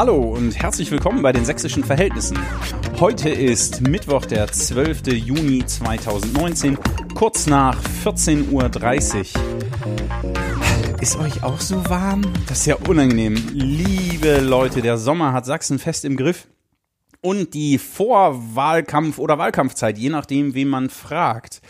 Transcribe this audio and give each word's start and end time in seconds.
Hallo 0.00 0.16
und 0.16 0.56
herzlich 0.58 0.90
willkommen 0.90 1.20
bei 1.20 1.30
den 1.30 1.44
sächsischen 1.44 1.84
Verhältnissen. 1.84 2.38
Heute 3.00 3.28
ist 3.28 3.82
Mittwoch, 3.82 4.24
der 4.24 4.50
12. 4.50 5.08
Juni 5.08 5.62
2019, 5.66 6.78
kurz 7.14 7.46
nach 7.46 7.78
14.30 8.02 8.50
Uhr. 8.50 8.70
Ist 11.02 11.18
euch 11.18 11.42
auch 11.42 11.60
so 11.60 11.86
warm? 11.90 12.22
Das 12.48 12.60
ist 12.60 12.66
ja 12.66 12.76
unangenehm. 12.88 13.34
Liebe 13.52 14.40
Leute, 14.40 14.80
der 14.80 14.96
Sommer 14.96 15.34
hat 15.34 15.44
Sachsen 15.44 15.78
fest 15.78 16.06
im 16.06 16.16
Griff. 16.16 16.46
Und 17.20 17.52
die 17.52 17.78
Vorwahlkampf- 17.78 19.18
oder 19.18 19.36
Wahlkampfzeit, 19.36 19.98
je 19.98 20.08
nachdem, 20.08 20.54
wen 20.54 20.68
man 20.68 20.88
fragt, 20.88 21.60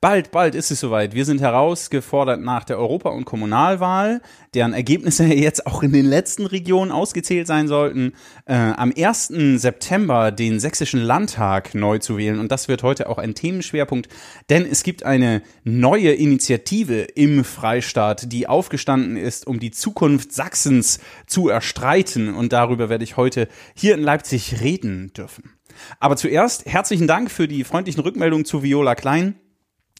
Bald, 0.00 0.30
bald 0.30 0.54
ist 0.54 0.70
es 0.70 0.78
soweit. 0.78 1.12
Wir 1.16 1.24
sind 1.24 1.40
herausgefordert 1.40 2.40
nach 2.40 2.62
der 2.62 2.78
Europa- 2.78 3.10
und 3.10 3.24
Kommunalwahl, 3.24 4.22
deren 4.54 4.72
Ergebnisse 4.72 5.24
jetzt 5.34 5.66
auch 5.66 5.82
in 5.82 5.92
den 5.92 6.06
letzten 6.06 6.46
Regionen 6.46 6.92
ausgezählt 6.92 7.48
sein 7.48 7.66
sollten, 7.66 8.12
äh, 8.46 8.54
am 8.54 8.92
1. 8.96 9.32
September 9.56 10.30
den 10.30 10.60
sächsischen 10.60 11.00
Landtag 11.00 11.74
neu 11.74 11.98
zu 11.98 12.16
wählen. 12.16 12.38
Und 12.38 12.52
das 12.52 12.68
wird 12.68 12.84
heute 12.84 13.08
auch 13.08 13.18
ein 13.18 13.34
Themenschwerpunkt, 13.34 14.08
denn 14.50 14.64
es 14.70 14.84
gibt 14.84 15.02
eine 15.02 15.42
neue 15.64 16.12
Initiative 16.12 17.02
im 17.02 17.42
Freistaat, 17.42 18.30
die 18.30 18.46
aufgestanden 18.46 19.16
ist, 19.16 19.48
um 19.48 19.58
die 19.58 19.72
Zukunft 19.72 20.32
Sachsens 20.32 21.00
zu 21.26 21.48
erstreiten. 21.48 22.36
Und 22.36 22.52
darüber 22.52 22.88
werde 22.88 23.02
ich 23.02 23.16
heute 23.16 23.48
hier 23.74 23.94
in 23.94 24.02
Leipzig 24.02 24.60
reden 24.60 25.12
dürfen. 25.12 25.54
Aber 25.98 26.16
zuerst 26.16 26.66
herzlichen 26.66 27.08
Dank 27.08 27.32
für 27.32 27.48
die 27.48 27.64
freundlichen 27.64 28.04
Rückmeldungen 28.04 28.44
zu 28.44 28.62
Viola 28.62 28.94
Klein. 28.94 29.34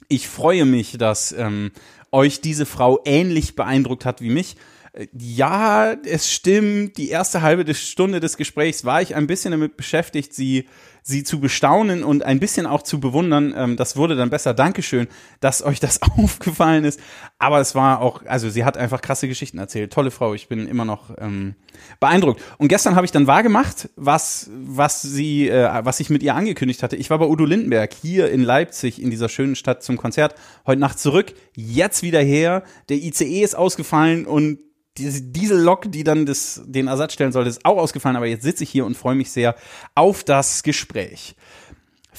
Ich 0.09 0.29
freue 0.29 0.65
mich, 0.65 0.97
dass 0.99 1.33
ähm, 1.33 1.71
euch 2.13 2.41
diese 2.41 2.65
Frau 2.67 3.01
ähnlich 3.05 3.55
beeindruckt 3.57 4.05
hat 4.05 4.21
wie 4.23 4.31
mich. 4.31 4.57
Äh, 4.95 5.07
Ja, 5.13 5.93
es 6.05 6.33
stimmt. 6.33 6.97
Die 6.97 7.11
erste 7.11 7.43
halbe 7.43 7.75
Stunde 7.75 8.21
des 8.21 8.37
Gesprächs 8.37 8.85
war 8.85 9.03
ich 9.03 9.15
ein 9.15 9.27
bisschen 9.27 9.51
damit 9.51 9.77
beschäftigt, 9.77 10.33
sie, 10.35 10.67
sie 11.09 11.25
zu 11.25 11.41
bestaunen 11.41 12.05
und 12.05 12.23
ein 12.23 12.39
bisschen 12.39 12.67
auch 12.67 12.83
zu 12.83 13.01
bewundern. 13.01 13.55
Ähm, 13.57 13.77
das 13.77 13.97
wurde 13.97 14.15
dann 14.15 14.29
besser. 14.29 14.53
Dankeschön, 14.53 15.09
dass 15.41 15.63
euch 15.63 15.81
das 15.81 16.01
aufgefallen 16.19 16.85
ist. 16.85 17.01
Aber 17.39 17.61
es 17.61 17.75
war 17.75 18.03
auch, 18.03 18.27
also 18.27 18.51
sie 18.51 18.65
hat 18.65 18.77
einfach 18.77 19.01
krasse 19.01 19.27
Geschichten 19.27 19.57
erzählt. 19.57 19.91
Tolle 19.91 20.11
Frau. 20.11 20.35
Ich 20.35 20.49
bin 20.49 20.69
immer 20.69 20.85
noch 20.85 21.11
ähm, 21.17 21.55
beeindruckt. 21.99 22.43
Und 22.59 22.69
gestern 22.69 22.95
habe 22.95 23.07
ich 23.07 23.11
dann 23.11 23.27
wahrgemacht, 23.27 23.89
was, 23.97 24.51
was 24.53 25.01
sie, 25.01 25.49
äh, 25.49 25.81
was 25.83 25.99
ich 25.99 26.11
mit 26.11 26.23
ihr 26.23 26.35
angekündigt 26.35 26.83
hatte. 26.83 26.97
Ich 26.97 27.09
war 27.09 27.19
bei 27.19 27.27
Udo 27.27 27.47
Lindenberg 27.47 27.95
hier 27.95 28.31
in 28.31 28.43
Leipzig 28.43 29.01
in 29.01 29.11
dieser 29.11 29.31
schönen 29.31 29.57
Stadt 29.57 29.83
zum 29.83 29.97
Konzert. 29.97 30.35
Heute 30.67 30.81
Nacht 30.81 30.99
zurück, 30.99 31.33
jetzt 31.57 32.03
wieder 32.03 32.21
her. 32.21 32.65
Der 32.91 32.99
ICE 32.99 33.43
ist 33.43 33.57
ausgefallen 33.57 34.27
und 34.27 34.59
diese 34.99 35.23
Diesellok, 35.23 35.91
die 35.91 36.05
dann 36.05 36.27
das, 36.27 36.63
den 36.67 36.89
Ersatz 36.89 37.15
stellen 37.15 37.33
sollte, 37.33 37.51
ist 37.51 37.65
auch 37.65 37.79
ausgefallen. 37.79 38.17
Aber 38.17 38.27
jetzt 38.27 38.43
sitze 38.43 38.65
ich 38.65 38.71
hier 38.71 38.85
und 38.85 38.97
freue 38.97 39.15
mich 39.15 39.31
sehr 39.31 39.55
auf 39.95 40.25
das 40.25 40.63
Gespräch. 40.63 41.35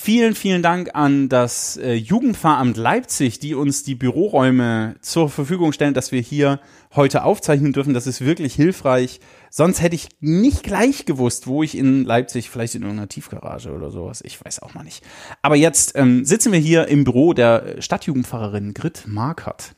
Vielen, 0.01 0.33
vielen 0.33 0.63
Dank 0.63 0.91
an 0.93 1.27
das 1.27 1.75
äh, 1.75 1.93
Jugendpfarramt 1.93 2.77
Leipzig, 2.77 3.39
die 3.39 3.53
uns 3.53 3.83
die 3.83 3.95
Büroräume 3.95 4.95
zur 5.01 5.29
Verfügung 5.29 5.73
stellen, 5.73 5.93
dass 5.93 6.13
wir 6.13 6.21
hier 6.21 6.61
heute 6.95 7.25
aufzeichnen 7.25 7.73
dürfen. 7.73 7.93
Das 7.93 8.07
ist 8.07 8.21
wirklich 8.21 8.53
hilfreich. 8.53 9.19
Sonst 9.49 9.81
hätte 9.81 9.95
ich 9.95 10.07
nicht 10.21 10.63
gleich 10.63 11.05
gewusst, 11.05 11.47
wo 11.47 11.63
ich 11.63 11.77
in 11.77 12.05
Leipzig, 12.05 12.49
vielleicht 12.49 12.75
in 12.75 12.83
irgendeiner 12.83 13.09
Tiefgarage 13.09 13.73
oder 13.73 13.91
sowas, 13.91 14.21
ich 14.25 14.43
weiß 14.43 14.61
auch 14.61 14.73
mal 14.73 14.83
nicht. 14.83 15.03
Aber 15.41 15.57
jetzt 15.57 15.97
ähm, 15.97 16.23
sitzen 16.23 16.53
wir 16.53 16.59
hier 16.59 16.87
im 16.87 17.03
Büro 17.03 17.33
der 17.33 17.81
Stadtjugendpfarrerin 17.81 18.73
Grit 18.73 19.03
Markert. 19.05 19.75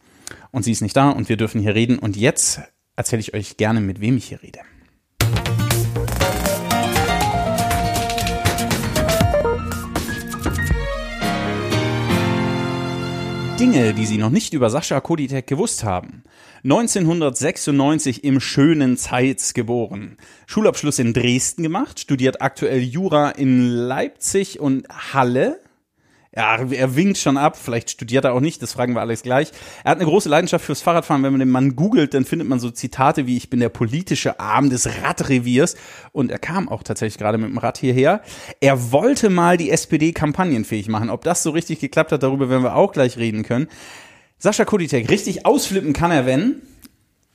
Und 0.51 0.63
sie 0.63 0.71
ist 0.71 0.81
nicht 0.81 0.95
da 0.95 1.09
und 1.09 1.29
wir 1.29 1.37
dürfen 1.37 1.61
hier 1.61 1.73
reden. 1.73 1.97
Und 1.97 2.15
jetzt 2.15 2.61
erzähle 2.95 3.21
ich 3.21 3.33
euch 3.33 3.57
gerne, 3.57 3.81
mit 3.81 4.01
wem 4.01 4.17
ich 4.17 4.25
hier 4.25 4.41
rede. 4.41 4.59
Dinge, 13.61 13.93
die 13.93 14.07
Sie 14.07 14.17
noch 14.17 14.31
nicht 14.31 14.55
über 14.55 14.71
Sascha 14.71 14.99
Koditek 15.01 15.45
gewusst 15.45 15.83
haben. 15.83 16.23
1996 16.63 18.23
im 18.23 18.39
schönen 18.39 18.97
Zeitz 18.97 19.53
geboren. 19.53 20.17
Schulabschluss 20.47 20.97
in 20.97 21.13
Dresden 21.13 21.61
gemacht, 21.61 21.99
studiert 21.99 22.41
aktuell 22.41 22.79
Jura 22.79 23.29
in 23.29 23.67
Leipzig 23.69 24.59
und 24.59 24.87
Halle. 24.89 25.59
Ja, 26.33 26.55
er 26.55 26.95
winkt 26.95 27.17
schon 27.17 27.35
ab, 27.35 27.57
vielleicht 27.57 27.89
studiert 27.89 28.23
er 28.23 28.33
auch 28.33 28.39
nicht, 28.39 28.61
das 28.61 28.71
fragen 28.71 28.93
wir 28.93 29.01
alles 29.01 29.21
gleich. 29.21 29.51
Er 29.83 29.91
hat 29.91 29.97
eine 29.97 30.05
große 30.05 30.29
Leidenschaft 30.29 30.63
fürs 30.63 30.81
Fahrradfahren. 30.81 31.23
Wenn 31.23 31.33
man 31.33 31.41
den 31.41 31.49
Mann 31.49 31.75
googelt, 31.75 32.13
dann 32.13 32.23
findet 32.23 32.47
man 32.47 32.57
so 32.57 32.71
Zitate 32.71 33.27
wie 33.27 33.35
ich 33.35 33.49
bin 33.49 33.59
der 33.59 33.67
politische 33.67 34.39
Arm 34.39 34.69
des 34.69 34.87
Radreviers 35.03 35.75
und 36.13 36.31
er 36.31 36.39
kam 36.39 36.69
auch 36.69 36.83
tatsächlich 36.83 37.17
gerade 37.17 37.37
mit 37.37 37.49
dem 37.49 37.57
Rad 37.57 37.77
hierher. 37.77 38.21
Er 38.61 38.93
wollte 38.93 39.29
mal 39.29 39.57
die 39.57 39.71
SPD 39.71 40.13
kampagnenfähig 40.13 40.87
machen. 40.87 41.09
Ob 41.09 41.25
das 41.25 41.43
so 41.43 41.49
richtig 41.49 41.81
geklappt 41.81 42.13
hat, 42.13 42.23
darüber 42.23 42.49
werden 42.49 42.63
wir 42.63 42.75
auch 42.77 42.93
gleich 42.93 43.17
reden 43.17 43.43
können. 43.43 43.67
Sascha 44.37 44.63
Koditek, 44.63 45.09
richtig 45.09 45.45
ausflippen 45.45 45.91
kann 45.91 46.11
er, 46.11 46.25
wenn 46.25 46.61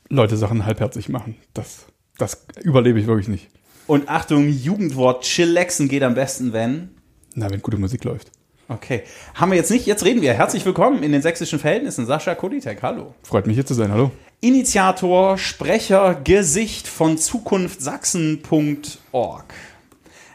Leute 0.08 0.38
Sachen 0.38 0.64
halbherzig 0.64 1.10
machen. 1.10 1.36
Das, 1.52 1.84
das 2.16 2.46
überlebe 2.62 2.98
ich 2.98 3.06
wirklich 3.06 3.28
nicht. 3.28 3.48
und 3.86 4.08
Achtung, 4.08 4.48
Jugendwort 4.48 5.24
chillaxen 5.24 5.88
geht 5.88 6.02
am 6.02 6.14
besten, 6.14 6.54
wenn 6.54 6.90
Na, 7.34 7.50
wenn 7.50 7.60
gute 7.60 7.76
Musik 7.76 8.02
läuft. 8.04 8.30
Okay, 8.68 9.04
haben 9.34 9.52
wir 9.52 9.56
jetzt 9.56 9.70
nicht, 9.70 9.86
jetzt 9.86 10.04
reden 10.04 10.22
wir. 10.22 10.34
Herzlich 10.34 10.66
willkommen 10.66 11.04
in 11.04 11.12
den 11.12 11.22
sächsischen 11.22 11.60
Verhältnissen. 11.60 12.04
Sascha 12.04 12.34
Koditek, 12.34 12.82
hallo. 12.82 13.14
Freut 13.22 13.46
mich 13.46 13.54
hier 13.54 13.64
zu 13.64 13.74
sein. 13.74 13.92
Hallo. 13.92 14.10
Initiator, 14.40 15.38
Sprecher, 15.38 16.20
Gesicht 16.24 16.88
von 16.88 17.16
zukunftsachsen.org. 17.16 19.54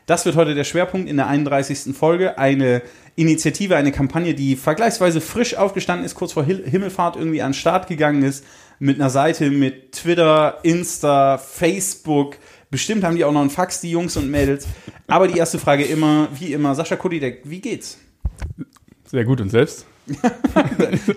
Das 0.06 0.26
wird 0.26 0.38
heute 0.38 0.56
der 0.56 0.64
Schwerpunkt 0.64 1.10
in 1.10 1.18
der 1.18 1.28
31. 1.28 1.94
Folge. 1.94 2.38
Eine 2.38 2.84
Initiative, 3.18 3.76
eine 3.76 3.92
Kampagne, 3.92 4.34
die 4.34 4.56
vergleichsweise 4.56 5.20
frisch 5.20 5.56
aufgestanden 5.56 6.06
ist, 6.06 6.16
kurz 6.16 6.32
vor 6.32 6.46
Himmelfahrt 6.46 7.18
irgendwie 7.18 7.42
an 7.42 7.50
den 7.50 7.56
Start 7.56 7.88
gegangen 7.88 8.24
ist, 8.24 8.46
mit 8.80 8.96
einer 8.96 9.10
Seite 9.10 9.52
mit 9.52 9.92
Twitter, 9.92 10.60
Insta, 10.64 11.38
Facebook. 11.38 12.38
Bestimmt 12.70 13.04
haben 13.04 13.18
die 13.18 13.26
auch 13.26 13.34
noch 13.34 13.42
einen 13.42 13.50
Fax, 13.50 13.82
die 13.82 13.92
Jungs 13.92 14.16
und 14.16 14.32
Mädels. 14.32 14.70
Aber 15.08 15.28
die 15.28 15.38
erste 15.38 15.60
Frage 15.60 15.84
immer, 15.84 16.30
wie 16.34 16.54
immer, 16.54 16.76
Sascha 16.76 16.96
Kodidek, 16.96 17.42
wie 17.44 17.60
geht's? 17.60 17.98
Sehr 19.12 19.26
gut. 19.26 19.42
Und 19.42 19.50
selbst? 19.50 19.86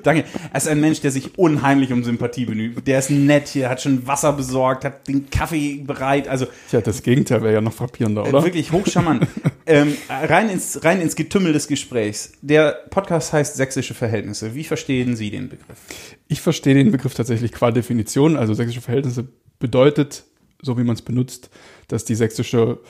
Danke. 0.03 0.25
Er 0.53 0.57
ist 0.57 0.67
ein 0.67 0.81
Mensch, 0.81 1.01
der 1.01 1.13
sich 1.13 1.39
unheimlich 1.39 1.93
um 1.93 2.03
Sympathie 2.03 2.45
bemüht. 2.45 2.85
Der 2.89 2.99
ist 2.99 3.09
nett 3.09 3.47
hier, 3.47 3.71
hat 3.71 3.81
schon 3.81 4.05
Wasser 4.09 4.33
besorgt, 4.33 4.85
hat 4.85 5.07
den 5.07 5.31
Kaffee 5.31 5.77
bereit. 5.77 6.27
Also 6.27 6.47
Tja, 6.69 6.81
das 6.81 7.05
Gegenteil 7.05 7.43
wäre 7.43 7.55
ja 7.55 7.61
noch 7.61 7.73
frappierender, 7.73 8.25
äh, 8.25 8.29
oder? 8.31 8.43
wirklich 8.43 8.73
hochcharmant. 8.73 9.29
ähm, 9.67 9.97
rein, 10.09 10.51
ins, 10.51 10.83
rein 10.83 11.01
ins 11.01 11.15
Getümmel 11.15 11.53
des 11.53 11.69
Gesprächs. 11.69 12.33
Der 12.43 12.73
Podcast 12.91 13.33
heißt 13.33 13.55
Sächsische 13.57 13.95
Verhältnisse. 13.95 14.57
Wie 14.57 14.65
verstehen 14.65 15.15
Sie 15.15 15.31
den 15.31 15.49
Begriff? 15.49 15.79
Ich 16.27 16.41
verstehe 16.41 16.75
den 16.75 16.91
Begriff 16.91 17.15
tatsächlich 17.15 17.53
qua 17.53 17.71
Definition. 17.71 18.37
Also 18.37 18.55
sächsische 18.55 18.81
Verhältnisse 18.81 19.29
bedeutet, 19.61 20.25
so 20.61 20.77
wie 20.79 20.85
man 20.85 20.97
es 20.97 21.03
benutzt, 21.03 21.49
dass 21.87 22.05
die 22.05 22.17
sächsische 22.17 22.81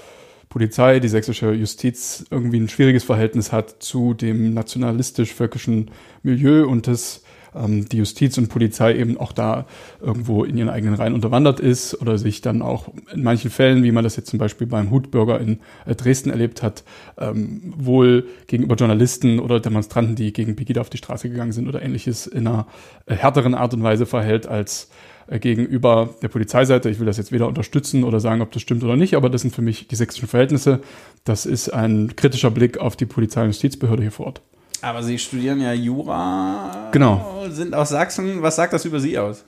Polizei, 0.54 1.00
die 1.00 1.08
sächsische 1.08 1.52
Justiz 1.52 2.26
irgendwie 2.30 2.60
ein 2.60 2.68
schwieriges 2.68 3.02
Verhältnis 3.02 3.50
hat 3.50 3.82
zu 3.82 4.14
dem 4.14 4.54
nationalistisch-völkischen 4.54 5.90
Milieu 6.22 6.68
und 6.68 6.86
dass 6.86 7.24
ähm, 7.56 7.88
die 7.88 7.96
Justiz 7.96 8.38
und 8.38 8.50
Polizei 8.50 8.94
eben 8.94 9.18
auch 9.18 9.32
da 9.32 9.66
irgendwo 10.00 10.44
in 10.44 10.56
ihren 10.56 10.68
eigenen 10.68 10.94
Reihen 10.94 11.12
unterwandert 11.12 11.58
ist 11.58 12.00
oder 12.00 12.18
sich 12.18 12.40
dann 12.40 12.62
auch 12.62 12.86
in 13.12 13.24
manchen 13.24 13.50
Fällen, 13.50 13.82
wie 13.82 13.90
man 13.90 14.04
das 14.04 14.14
jetzt 14.14 14.30
zum 14.30 14.38
Beispiel 14.38 14.68
beim 14.68 14.92
Hutbürger 14.92 15.40
in 15.40 15.58
äh, 15.86 15.96
Dresden 15.96 16.30
erlebt 16.30 16.62
hat, 16.62 16.84
ähm, 17.18 17.74
wohl 17.76 18.28
gegenüber 18.46 18.76
Journalisten 18.76 19.40
oder 19.40 19.58
Demonstranten, 19.58 20.14
die 20.14 20.32
gegen 20.32 20.54
Pegida 20.54 20.80
auf 20.80 20.88
die 20.88 20.98
Straße 20.98 21.28
gegangen 21.30 21.50
sind 21.50 21.66
oder 21.66 21.82
ähnliches, 21.82 22.28
in 22.28 22.46
einer 22.46 22.68
äh, 23.06 23.16
härteren 23.16 23.56
Art 23.56 23.74
und 23.74 23.82
Weise 23.82 24.06
verhält 24.06 24.46
als 24.46 24.88
gegenüber 25.30 26.10
der 26.22 26.28
Polizeiseite. 26.28 26.90
Ich 26.90 26.98
will 26.98 27.06
das 27.06 27.16
jetzt 27.16 27.32
weder 27.32 27.48
unterstützen 27.48 28.04
oder 28.04 28.20
sagen, 28.20 28.42
ob 28.42 28.52
das 28.52 28.62
stimmt 28.62 28.84
oder 28.84 28.96
nicht, 28.96 29.14
aber 29.14 29.30
das 29.30 29.42
sind 29.42 29.54
für 29.54 29.62
mich 29.62 29.88
die 29.88 29.96
sächsischen 29.96 30.28
Verhältnisse. 30.28 30.80
Das 31.24 31.46
ist 31.46 31.68
ein 31.70 32.14
kritischer 32.16 32.50
Blick 32.50 32.78
auf 32.78 32.96
die 32.96 33.06
Polizei- 33.06 33.42
und 33.42 33.48
Justizbehörde 33.48 34.02
hier 34.02 34.12
vor 34.12 34.26
Ort. 34.26 34.42
Aber 34.82 35.02
Sie 35.02 35.18
studieren 35.18 35.60
ja 35.60 35.72
Jura. 35.72 36.90
Genau. 36.92 37.44
Sind 37.48 37.74
aus 37.74 37.88
Sachsen. 37.88 38.42
Was 38.42 38.56
sagt 38.56 38.74
das 38.74 38.84
über 38.84 39.00
Sie 39.00 39.18
aus? 39.18 39.44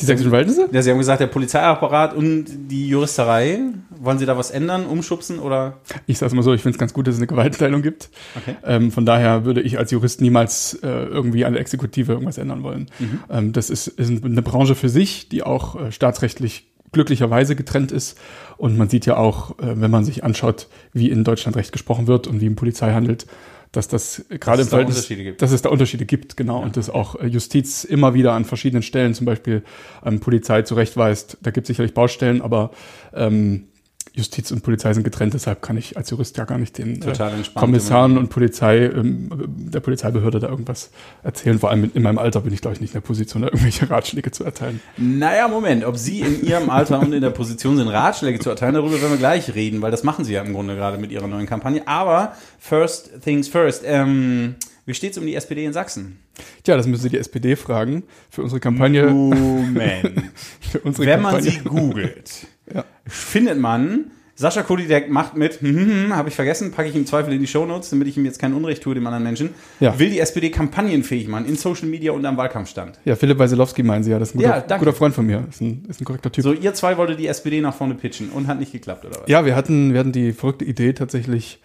Die 0.00 0.04
sächsischen 0.04 0.30
Verhältnisse? 0.30 0.68
Ja, 0.72 0.82
Sie 0.82 0.90
haben 0.90 0.98
gesagt, 0.98 1.20
der 1.20 1.26
Polizeiapparat 1.26 2.14
und 2.14 2.44
die 2.70 2.88
Juristerei. 2.88 3.60
Wollen 3.98 4.18
Sie 4.18 4.26
da 4.26 4.36
was 4.36 4.50
ändern, 4.50 4.84
umschubsen 4.84 5.38
oder? 5.38 5.78
Ich 6.06 6.18
sage 6.18 6.34
mal 6.34 6.42
so, 6.42 6.52
ich 6.52 6.60
finde 6.60 6.74
es 6.74 6.78
ganz 6.78 6.92
gut, 6.92 7.06
dass 7.06 7.14
es 7.14 7.20
eine 7.20 7.26
Gewaltenteilung 7.26 7.80
gibt. 7.80 8.10
Okay. 8.36 8.56
Ähm, 8.64 8.92
von 8.92 9.06
daher 9.06 9.44
würde 9.46 9.62
ich 9.62 9.78
als 9.78 9.90
Jurist 9.90 10.20
niemals 10.20 10.74
äh, 10.82 10.86
irgendwie 10.86 11.46
an 11.46 11.54
der 11.54 11.62
Exekutive 11.62 12.12
irgendwas 12.12 12.36
ändern 12.36 12.62
wollen. 12.62 12.88
Mhm. 12.98 13.20
Ähm, 13.30 13.52
das 13.52 13.70
ist, 13.70 13.86
ist 13.86 14.22
eine 14.22 14.42
Branche 14.42 14.74
für 14.74 14.90
sich, 14.90 15.30
die 15.30 15.42
auch 15.42 15.80
äh, 15.80 15.92
staatsrechtlich 15.92 16.66
glücklicherweise 16.92 17.56
getrennt 17.56 17.92
ist. 17.92 18.18
Und 18.58 18.76
man 18.76 18.88
sieht 18.88 19.06
ja 19.06 19.16
auch, 19.16 19.58
äh, 19.58 19.80
wenn 19.80 19.90
man 19.90 20.04
sich 20.04 20.24
anschaut, 20.24 20.68
wie 20.92 21.10
in 21.10 21.24
Deutschland 21.24 21.56
Recht 21.56 21.72
gesprochen 21.72 22.06
wird 22.06 22.26
und 22.26 22.40
wie 22.40 22.46
im 22.46 22.56
Polizei 22.56 22.92
handelt, 22.92 23.26
dass 23.72 23.88
das 23.88 24.24
gerade 24.28 24.62
im 24.62 24.64
es 24.64 24.70
da 24.70 24.76
Verhältnis, 24.76 24.96
Unterschiede 24.96 25.24
gibt. 25.24 25.42
dass 25.42 25.52
es 25.52 25.62
da 25.62 25.68
Unterschiede 25.68 26.06
gibt, 26.06 26.36
genau. 26.36 26.62
Und 26.62 26.76
dass 26.76 26.90
auch 26.90 27.16
äh, 27.16 27.26
Justiz 27.26 27.84
immer 27.84 28.14
wieder 28.14 28.32
an 28.32 28.44
verschiedenen 28.44 28.82
Stellen, 28.82 29.14
zum 29.14 29.26
Beispiel 29.26 29.62
ähm, 30.04 30.20
Polizei 30.20 30.62
zurechtweist. 30.62 31.38
Da 31.42 31.50
gibt 31.50 31.64
es 31.64 31.68
sicherlich 31.68 31.94
Baustellen, 31.94 32.42
aber 32.42 32.70
ähm, 33.14 33.68
Justiz 34.16 34.50
und 34.50 34.62
Polizei 34.62 34.94
sind 34.94 35.04
getrennt, 35.04 35.34
deshalb 35.34 35.60
kann 35.60 35.76
ich 35.76 35.98
als 35.98 36.08
Jurist 36.08 36.38
ja 36.38 36.44
gar 36.44 36.56
nicht 36.56 36.78
den 36.78 37.02
äh, 37.02 37.12
Kommissaren 37.54 38.16
und 38.16 38.30
Polizei, 38.30 38.86
ähm, 38.86 39.28
der 39.46 39.80
Polizeibehörde 39.80 40.40
da 40.40 40.48
irgendwas 40.48 40.90
erzählen. 41.22 41.58
Vor 41.58 41.70
allem 41.70 41.84
in, 41.84 41.92
in 41.92 42.02
meinem 42.02 42.16
Alter 42.16 42.40
bin 42.40 42.52
ich, 42.54 42.62
glaube 42.62 42.74
ich, 42.74 42.80
nicht 42.80 42.94
in 42.94 43.00
der 43.02 43.06
Position, 43.06 43.42
da 43.42 43.48
irgendwelche 43.48 43.90
Ratschläge 43.90 44.30
zu 44.30 44.42
erteilen. 44.42 44.80
Naja, 44.96 45.48
Moment, 45.48 45.84
ob 45.84 45.98
Sie 45.98 46.20
in 46.20 46.42
Ihrem 46.46 46.70
Alter 46.70 46.98
und 47.00 47.12
in 47.12 47.20
der 47.20 47.30
Position 47.30 47.76
sind, 47.76 47.88
Ratschläge 47.88 48.38
zu 48.38 48.48
erteilen, 48.48 48.74
darüber 48.74 49.00
werden 49.00 49.10
wir 49.12 49.18
gleich 49.18 49.54
reden, 49.54 49.82
weil 49.82 49.90
das 49.90 50.02
machen 50.02 50.24
Sie 50.24 50.32
ja 50.32 50.40
im 50.42 50.54
Grunde 50.54 50.74
gerade 50.76 50.96
mit 50.96 51.12
Ihrer 51.12 51.26
neuen 51.26 51.46
Kampagne. 51.46 51.86
Aber 51.86 52.34
first 52.58 53.22
things 53.22 53.48
first. 53.48 53.82
Ähm, 53.84 54.54
wie 54.86 54.94
steht's 54.94 55.18
um 55.18 55.26
die 55.26 55.34
SPD 55.34 55.64
in 55.64 55.72
Sachsen? 55.72 56.20
Tja, 56.62 56.76
das 56.76 56.86
müssen 56.86 57.02
Sie 57.02 57.08
die 57.08 57.18
SPD 57.18 57.56
fragen. 57.56 58.04
Für 58.30 58.42
unsere 58.42 58.60
Kampagne. 58.60 59.08
Moment. 59.08 60.22
Für 60.60 60.78
unsere 60.80 61.06
Wenn 61.06 61.22
man 61.22 61.34
Kampagne. 61.34 61.50
sie 61.50 61.58
googelt, 61.68 62.46
Ja. 62.74 62.84
findet 63.06 63.58
man, 63.58 64.10
Sascha 64.38 64.62
Kodidek 64.62 65.08
macht 65.08 65.34
mit, 65.34 65.62
hm, 65.62 65.68
hm, 65.76 66.04
hm, 66.08 66.16
habe 66.16 66.28
ich 66.28 66.34
vergessen, 66.34 66.70
packe 66.70 66.88
ich 66.90 66.94
im 66.94 67.06
Zweifel 67.06 67.32
in 67.32 67.40
die 67.40 67.46
Shownotes, 67.46 67.88
damit 67.88 68.06
ich 68.06 68.18
ihm 68.18 68.26
jetzt 68.26 68.38
kein 68.38 68.52
Unrecht 68.52 68.82
tue, 68.82 68.94
dem 68.94 69.06
anderen 69.06 69.22
Menschen, 69.24 69.50
Ja. 69.80 69.98
will 69.98 70.10
die 70.10 70.20
SPD 70.20 70.50
kampagnenfähig 70.50 71.26
machen, 71.26 71.46
in 71.46 71.56
Social 71.56 71.88
Media 71.88 72.12
und 72.12 72.26
am 72.26 72.36
Wahlkampfstand. 72.36 72.98
Ja, 73.06 73.16
Philipp 73.16 73.38
Weiselowski 73.38 73.82
meinen 73.82 74.04
Sie 74.04 74.10
ja, 74.10 74.18
das 74.18 74.28
ist 74.30 74.34
ein 74.34 74.38
guter, 74.42 74.64
Ja, 74.68 74.76
guter 74.76 74.92
Freund 74.92 75.14
von 75.14 75.24
mir. 75.24 75.46
Ist 75.48 75.62
ein, 75.62 75.84
ist 75.88 76.02
ein 76.02 76.04
korrekter 76.04 76.30
Typ. 76.30 76.44
So, 76.44 76.52
ihr 76.52 76.74
zwei 76.74 76.98
wolltet 76.98 77.18
die 77.18 77.28
SPD 77.28 77.62
nach 77.62 77.74
vorne 77.74 77.94
pitchen 77.94 78.28
und 78.28 78.46
hat 78.46 78.58
nicht 78.58 78.72
geklappt, 78.72 79.06
oder 79.06 79.20
was? 79.22 79.28
Ja, 79.30 79.46
wir 79.46 79.56
hatten, 79.56 79.94
wir 79.94 80.00
hatten 80.00 80.12
die 80.12 80.32
verrückte 80.34 80.66
Idee 80.66 80.92
tatsächlich, 80.92 81.62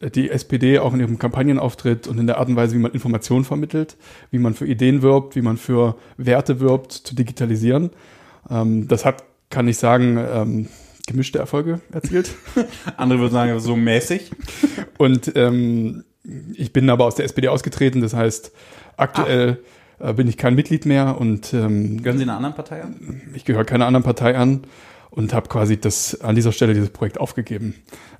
äh, 0.00 0.08
die 0.10 0.30
SPD 0.30 0.78
auch 0.78 0.94
in 0.94 1.00
ihrem 1.00 1.18
Kampagnenauftritt 1.18 2.06
und 2.08 2.18
in 2.18 2.26
der 2.26 2.38
Art 2.38 2.48
und 2.48 2.56
Weise, 2.56 2.74
wie 2.76 2.78
man 2.80 2.92
Informationen 2.92 3.44
vermittelt, 3.44 3.98
wie 4.30 4.38
man 4.38 4.54
für 4.54 4.66
Ideen 4.66 5.02
wirbt, 5.02 5.36
wie 5.36 5.42
man 5.42 5.58
für 5.58 5.96
Werte 6.16 6.60
wirbt, 6.60 6.92
zu 6.92 7.14
digitalisieren. 7.14 7.90
Ähm, 8.48 8.88
das 8.88 9.04
hat, 9.04 9.22
kann 9.50 9.68
ich 9.68 9.78
sagen, 9.78 10.18
ähm, 10.18 10.68
gemischte 11.06 11.38
Erfolge 11.38 11.80
erzielt. 11.92 12.34
Andere 12.96 13.20
würden 13.20 13.32
sagen, 13.32 13.60
so 13.60 13.76
mäßig. 13.76 14.30
Und 14.98 15.32
ähm, 15.36 16.04
ich 16.54 16.72
bin 16.72 16.90
aber 16.90 17.04
aus 17.04 17.14
der 17.14 17.24
SPD 17.24 17.48
ausgetreten, 17.48 18.00
das 18.00 18.14
heißt, 18.14 18.52
aktuell 18.96 19.62
äh, 19.98 20.12
bin 20.12 20.28
ich 20.28 20.36
kein 20.36 20.54
Mitglied 20.54 20.86
mehr 20.86 21.18
und 21.20 21.54
ähm, 21.54 22.02
Gehören 22.02 22.18
Sie 22.18 22.24
einer 22.24 22.36
anderen 22.36 22.54
Partei 22.54 22.82
an? 22.82 23.22
ich 23.34 23.44
gehöre 23.44 23.64
keiner 23.64 23.86
anderen 23.86 24.04
Partei 24.04 24.36
an 24.36 24.62
und 25.10 25.32
habe 25.32 25.48
quasi 25.48 25.78
das 25.80 26.20
an 26.20 26.34
dieser 26.34 26.52
Stelle 26.52 26.74
dieses 26.74 26.90
Projekt 26.90 27.18
aufgegeben. 27.18 27.74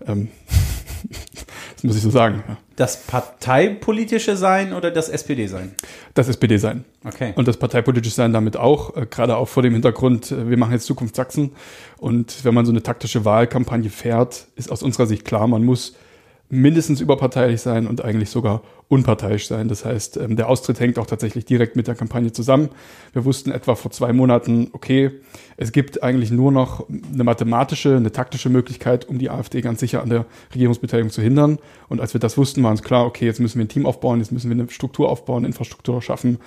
Ähm, 0.06 0.28
das 1.76 1.84
muss 1.84 1.96
ich 1.96 2.02
so 2.02 2.11
sagen. 2.11 2.43
Das 2.75 3.02
parteipolitische 3.02 4.37
Sein 4.37 4.73
oder 4.73 4.90
das 4.90 5.11
SPD 5.11 5.46
sein? 5.46 5.75
Das 6.14 6.26
SPD 6.26 6.56
sein. 6.56 6.84
Okay. 7.05 7.34
Und 7.37 7.46
das 7.46 7.58
parteipolitische 7.58 8.14
sein 8.14 8.32
damit 8.32 8.56
auch, 8.56 8.96
äh, 8.96 9.06
gerade 9.06 9.37
auch 9.37 9.49
vor 9.49 9.62
dem 9.62 9.75
Hintergrund, 9.75 10.32
äh, 10.32 10.49
wir 10.49 10.56
machen 10.56 10.73
jetzt 10.73 10.87
Zukunft 10.87 11.14
Sachsen. 11.14 11.52
Und 11.99 12.44
wenn 12.44 12.55
man 12.55 12.64
so 12.64 12.73
eine 12.73 12.82
taktische 12.82 13.26
Wahlkampagne 13.26 13.90
fährt, 13.90 14.46
ist 14.56 14.73
aus 14.73 14.82
unserer 14.82 15.06
Sicht 15.06 15.26
klar, 15.26 15.46
man 15.46 15.64
muss 15.64 15.94
mindestens 16.49 17.00
überparteilich 17.00 17.61
sein 17.61 17.87
und 17.87 18.02
eigentlich 18.02 18.31
sogar 18.31 18.62
unparteiisch 18.88 19.49
sein. 19.49 19.69
Das 19.69 19.85
heißt, 19.85 20.17
ähm, 20.17 20.37
der 20.37 20.49
Austritt 20.49 20.79
hängt 20.79 20.99
auch 20.99 21.06
tatsächlich 21.06 21.44
direkt 21.44 21.75
mit 21.75 21.88
der 21.88 21.94
Kampagne 21.94 22.33
zusammen. 22.33 22.69
Wir 23.12 23.25
wussten 23.25 23.50
etwa 23.50 23.75
vor 23.75 23.91
zwei 23.91 24.12
Monaten, 24.12 24.69
okay, 24.73 25.11
es 25.56 25.73
gibt 25.73 26.03
eigentlich 26.03 26.31
nur 26.31 26.53
noch 26.53 26.87
eine 26.88 27.25
mathematische, 27.25 27.97
eine 27.97 28.12
taktische 28.12 28.49
Möglichkeit, 28.49 29.09
um 29.09 29.19
die 29.19 29.31
AfD 29.31 29.61
ganz 29.61 29.81
sicher 29.81 30.03
an 30.03 30.11
der 30.11 30.27
Regierungsbeteiligung 30.55 31.11
zu 31.11 31.23
hindern. 31.23 31.59
Und 31.88 32.00
als 32.00 32.15
wir 32.15 32.21
das 32.21 32.37
wussten, 32.37 32.62
war 32.62 32.71
uns 32.71 32.83
klar, 32.83 33.06
okay, 33.06 33.25
jetzt 33.27 33.41
müssen 33.41 33.59
wir 33.59 33.65
ein 33.65 33.69
Team 33.69 33.87
aufbauen, 33.87 34.19
jetzt 34.21 34.33
müssen 34.33 34.50
wir 34.50 34.62
eine 34.62 34.71
Struktur 34.71 35.09
aufbauen, 35.09 35.44
Infrastruktur 35.44 36.03
schaffen, 36.03 36.38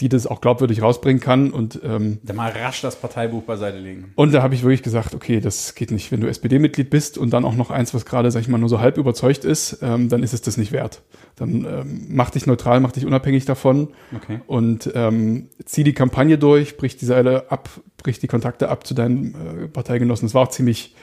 die 0.00 0.08
das 0.08 0.26
auch 0.26 0.40
glaubwürdig 0.40 0.82
rausbringen 0.82 1.20
kann. 1.20 1.50
Und 1.50 1.80
ähm, 1.82 2.18
Dann 2.22 2.36
mal 2.36 2.50
rasch 2.50 2.82
das 2.82 2.94
Parteibuch 2.96 3.42
beiseite 3.42 3.78
legen. 3.78 4.12
und 4.14 4.32
da 4.32 4.42
habe 4.42 4.54
ich 4.54 4.62
wirklich 4.62 4.82
gesagt, 4.82 5.14
okay, 5.14 5.40
das 5.40 5.74
geht 5.74 5.90
nicht. 5.90 6.12
Wenn 6.12 6.20
du 6.20 6.28
SPD-Mitglied 6.28 6.90
bist 6.90 7.18
und 7.18 7.30
dann 7.30 7.44
auch 7.44 7.56
noch 7.56 7.70
eins, 7.70 7.94
was 7.94 8.04
gerade, 8.04 8.30
sag 8.30 8.42
ich 8.42 8.48
mal, 8.48 8.58
nur 8.58 8.68
so 8.68 8.80
halb 8.80 8.98
überzeugt 8.98 9.44
ist, 9.44 9.78
ähm, 9.82 10.08
dann 10.10 10.22
ist 10.22 10.34
es 10.34 10.42
das 10.42 10.56
nicht 10.58 10.72
wert. 10.72 11.02
Dann 11.36 11.64
ähm, 11.64 11.87
mach 12.08 12.30
dich 12.30 12.46
neutral, 12.46 12.80
mach 12.80 12.92
dich 12.92 13.06
unabhängig 13.06 13.44
davon 13.44 13.88
Okay. 14.14 14.40
und 14.46 14.90
ähm, 14.94 15.48
zieh 15.64 15.84
die 15.84 15.94
Kampagne 15.94 16.38
durch, 16.38 16.76
brich 16.76 16.96
die 16.96 17.06
Seile 17.06 17.50
ab, 17.50 17.68
brich 17.96 18.18
die 18.18 18.26
Kontakte 18.26 18.68
ab 18.68 18.86
zu 18.86 18.94
deinen 18.94 19.34
äh, 19.34 19.68
Parteigenossen. 19.68 20.26
Das 20.26 20.34
war 20.34 20.42
auch 20.42 20.48
ziemlich, 20.50 20.94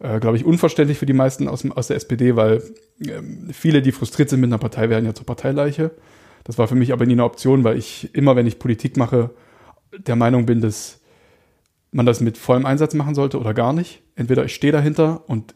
äh, 0.00 0.20
glaube 0.20 0.36
ich, 0.36 0.44
unverständlich 0.44 0.98
für 0.98 1.06
die 1.06 1.12
meisten 1.12 1.48
aus, 1.48 1.68
aus 1.70 1.88
der 1.88 1.96
SPD, 1.96 2.36
weil 2.36 2.62
ähm, 3.04 3.48
viele, 3.52 3.82
die 3.82 3.92
frustriert 3.92 4.30
sind 4.30 4.40
mit 4.40 4.48
einer 4.48 4.58
Partei, 4.58 4.88
werden 4.90 5.04
ja 5.06 5.14
zur 5.14 5.26
Parteileiche. 5.26 5.90
Das 6.44 6.56
war 6.58 6.68
für 6.68 6.74
mich 6.76 6.92
aber 6.92 7.04
nie 7.06 7.12
eine 7.12 7.24
Option, 7.24 7.64
weil 7.64 7.76
ich 7.76 8.14
immer, 8.14 8.36
wenn 8.36 8.46
ich 8.46 8.58
Politik 8.58 8.96
mache, 8.96 9.30
der 9.96 10.16
Meinung 10.16 10.46
bin, 10.46 10.60
dass 10.60 11.00
man 11.90 12.06
das 12.06 12.20
mit 12.20 12.36
vollem 12.38 12.66
Einsatz 12.66 12.94
machen 12.94 13.14
sollte 13.14 13.38
oder 13.38 13.54
gar 13.54 13.72
nicht. 13.72 14.02
Entweder 14.14 14.44
ich 14.44 14.54
stehe 14.54 14.72
dahinter 14.72 15.24
und 15.28 15.54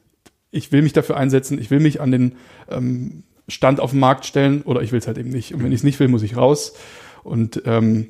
ich 0.50 0.72
will 0.72 0.82
mich 0.82 0.92
dafür 0.92 1.16
einsetzen, 1.16 1.58
ich 1.58 1.70
will 1.70 1.80
mich 1.80 2.00
an 2.00 2.10
den 2.10 2.34
ähm, 2.70 3.24
Stand 3.48 3.80
auf 3.80 3.90
den 3.90 4.00
Markt 4.00 4.24
stellen 4.24 4.62
oder 4.62 4.82
ich 4.82 4.92
will 4.92 4.98
es 4.98 5.06
halt 5.06 5.18
eben 5.18 5.30
nicht. 5.30 5.54
Und 5.54 5.62
wenn 5.62 5.72
ich 5.72 5.80
es 5.80 5.84
nicht 5.84 5.98
will, 6.00 6.08
muss 6.08 6.22
ich 6.22 6.36
raus. 6.36 6.74
Und 7.22 7.62
ähm, 7.66 8.08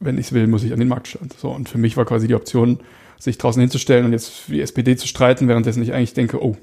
wenn 0.00 0.18
ich 0.18 0.26
es 0.26 0.32
will, 0.32 0.46
muss 0.46 0.64
ich 0.64 0.72
an 0.72 0.78
den 0.78 0.88
Marktstand. 0.88 1.34
So, 1.34 1.50
und 1.50 1.68
für 1.68 1.78
mich 1.78 1.96
war 1.96 2.04
quasi 2.04 2.26
die 2.28 2.34
Option, 2.34 2.80
sich 3.18 3.38
draußen 3.38 3.60
hinzustellen 3.60 4.04
und 4.04 4.12
jetzt 4.12 4.28
für 4.28 4.52
die 4.52 4.60
SPD 4.60 4.96
zu 4.96 5.08
streiten, 5.08 5.48
währenddessen 5.48 5.82
ich 5.82 5.92
eigentlich 5.92 6.14
denke, 6.14 6.42
oh, 6.44 6.56